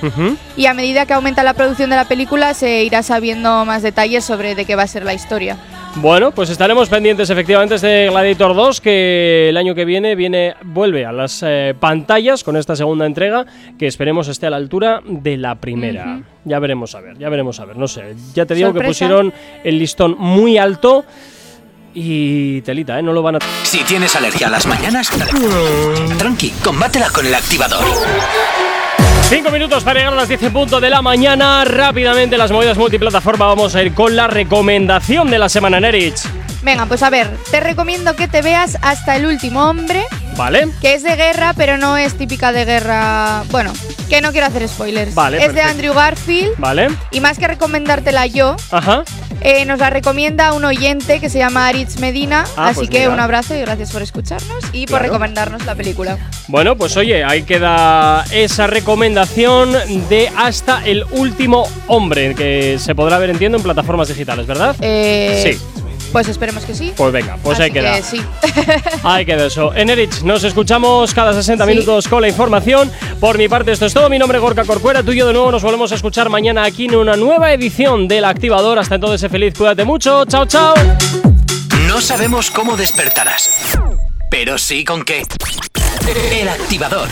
Y 0.56 0.66
a 0.68 0.74
medida 0.74 1.06
que 1.06 1.14
aumenta 1.14 1.44
la 1.44 1.54
producción 1.54 1.90
de 1.90 1.96
la 1.96 2.06
película, 2.06 2.54
se 2.54 2.84
irá 2.84 3.04
sabiendo 3.04 3.66
más 3.66 3.82
detalles 3.82 4.24
sobre 4.26 4.56
de 4.56 4.66
qué 4.66 4.76
va 4.76 4.84
a 4.84 4.88
ser 4.88 5.04
la 5.04 5.14
historia. 5.14 5.58
Bueno, 5.96 6.32
pues 6.32 6.50
estaremos 6.50 6.90
pendientes 6.90 7.30
efectivamente 7.30 7.78
de 7.78 8.10
Gladiator 8.10 8.56
2, 8.56 8.82
que 8.82 9.50
el 9.50 9.58
año 9.58 9.76
que 9.76 9.86
viene 9.86 10.16
viene 10.16 10.56
vuelve 10.64 11.06
a 11.06 11.12
las 11.12 11.44
eh, 11.46 11.76
pantallas 11.80 12.44
con 12.44 12.58
esta 12.58 12.76
segunda 12.76 13.06
entrega, 13.06 13.46
que 13.78 13.88
esperemos 13.88 14.28
esté 14.28 14.48
a 14.48 14.50
la 14.50 14.58
altura 14.58 15.02
de 15.06 15.38
la 15.38 15.56
primera. 15.56 16.22
Ya 16.46 16.60
veremos 16.60 16.96
a 16.96 17.02
ver, 17.02 17.18
ya 17.18 17.30
veremos 17.30 17.60
a 17.60 17.66
ver, 17.66 17.78
no 17.78 17.88
sé. 17.88 18.16
Ya 18.34 18.46
te 18.46 18.56
digo 18.56 18.74
que 18.74 18.82
pusieron 18.82 19.32
el 19.64 19.78
listón 19.78 20.16
muy 20.18 20.58
alto 20.58 21.06
y 21.94 22.62
telita, 22.62 23.00
¿eh? 23.00 23.04
No 23.04 23.14
lo 23.14 23.22
van 23.22 23.36
a... 23.36 23.40
Si 23.62 23.84
tienes 23.84 24.16
alergia 24.16 24.48
a 24.48 24.50
las 24.50 24.66
mañanas, 24.66 25.12
tranqui, 26.18 26.50
combátela 26.64 27.10
con 27.12 27.26
el 27.26 27.36
activador. 27.36 27.86
Cinco 29.34 29.50
minutos 29.50 29.84
para 29.84 29.98
llegar 29.98 30.14
a 30.14 30.16
las 30.16 30.28
10 30.28 30.44
en 30.44 30.54
punto 30.54 30.80
de 30.80 30.92
la 30.92 31.02
mañana. 31.02 31.66
Rápidamente 31.66 32.38
las 32.38 32.52
movidas 32.52 32.78
multiplataforma. 32.78 33.48
Vamos 33.48 33.74
a 33.74 33.82
ir 33.82 33.92
con 33.96 34.16
la 34.16 34.28
recomendación 34.28 35.32
de 35.32 35.40
la 35.40 35.50
semana, 35.50 35.80
Nerich. 35.80 36.22
Venga, 36.62 36.86
pues 36.86 37.02
a 37.02 37.10
ver, 37.10 37.36
te 37.50 37.60
recomiendo 37.60 38.16
que 38.16 38.28
te 38.28 38.44
veas 38.44 38.78
hasta 38.84 39.16
el 39.16 39.26
último 39.26 39.68
hombre, 39.68 40.06
¿Vale? 40.38 40.68
que 40.82 40.94
es 40.96 41.04
de 41.04 41.16
guerra, 41.16 41.54
pero 41.56 41.78
no 41.78 41.98
es 41.98 42.16
típica 42.18 42.52
de 42.52 42.66
guerra. 42.66 43.44
Bueno, 43.52 43.72
que 44.10 44.20
no 44.22 44.32
quiero 44.32 44.48
hacer 44.48 44.68
spoilers. 44.68 45.14
Vale, 45.16 45.44
es 45.44 45.54
de. 45.54 45.62
Andrew 45.62 45.94
Garfield. 45.94 46.54
¿Vale? 46.58 46.88
Y 47.12 47.20
más 47.22 47.38
que 47.38 47.48
recomendártela 47.48 48.26
yo, 48.26 48.56
Ajá. 48.72 49.04
eh, 49.42 49.64
nos 49.66 49.80
la 49.80 49.90
recomienda 49.90 50.54
un 50.54 50.66
oyente 50.66 51.20
que 51.20 51.30
se 51.30 51.38
llama 51.40 51.68
Aritz 51.68 52.00
Medina. 52.00 52.46
Ah, 52.58 52.68
así 52.70 52.76
pues 52.76 52.90
que 52.90 53.00
mira. 53.02 53.12
un 53.12 53.20
abrazo 53.20 53.56
y 53.56 53.62
gracias 53.62 53.92
por 53.92 54.02
escucharnos 54.02 54.64
y 54.74 54.88
por 54.88 55.02
recomendarnos 55.02 55.66
la 55.66 55.76
película. 55.76 56.18
Bueno, 56.48 56.76
pues 56.76 56.98
oye, 56.98 57.24
ahí 57.24 57.44
queda 57.44 58.26
esa 58.32 58.68
recomendación 58.68 59.72
de 60.10 60.30
Hasta 60.38 60.84
el 60.86 61.04
último 61.12 61.68
hombre, 61.88 62.34
que 62.36 62.78
se 62.80 62.96
podrá 62.96 63.18
ver, 63.20 63.30
entiendo, 63.30 63.58
en 63.58 63.64
plataformas 63.64 64.08
digitales, 64.08 64.48
¿verdad? 64.48 64.76
Eh, 64.82 65.58
Sí. 65.60 65.83
Pues 66.14 66.28
esperemos 66.30 66.64
que 66.64 66.74
sí. 66.76 66.94
Pues 66.96 67.12
venga, 67.12 67.38
pues 67.44 67.56
Así 67.56 67.64
ahí 67.64 67.72
queda. 67.72 67.96
que 67.98 68.04
sí. 68.04 68.22
Ahí 69.04 69.26
queda 69.26 69.48
eso. 69.48 69.74
En 69.76 69.90
Erich, 69.90 70.22
nos 70.22 70.44
escuchamos 70.44 71.14
cada 71.14 71.34
60 71.34 71.66
Sí. 71.66 71.72
minutos 71.72 72.08
con 72.08 72.22
la 72.22 72.30
información. 72.30 72.90
Por 73.20 73.38
mi 73.38 73.50
parte, 73.50 73.72
esto 73.74 73.86
es 73.88 73.94
todo. 73.94 74.10
Mi 74.10 74.20
nombre 74.20 74.38
es 74.38 74.42
Gorka 74.44 74.64
Corcuera. 74.64 75.02
Tú 75.04 75.12
y 75.12 75.18
yo 75.18 75.28
de 75.28 75.34
nuevo 75.34 75.52
nos 75.52 75.64
volvemos 75.64 75.92
a 75.92 75.96
escuchar 75.96 76.30
mañana 76.30 76.64
aquí 76.64 76.86
en 76.86 76.96
una 76.96 77.16
nueva 77.18 77.52
edición 77.52 78.08
del 78.08 78.26
Activador. 78.26 78.78
Hasta 78.80 78.96
entonces, 78.96 79.22
sé 79.22 79.28
feliz, 79.30 79.54
cuídate 79.58 79.84
mucho. 79.86 80.24
Chao, 80.26 80.46
chao. 80.46 80.74
No 81.88 82.00
sabemos 82.00 82.50
cómo 82.52 82.78
despertarás, 82.78 83.76
pero 84.30 84.58
sí 84.60 84.86
con 84.86 85.04
qué. 85.04 85.24
El 86.32 86.48
activador. 86.48 87.08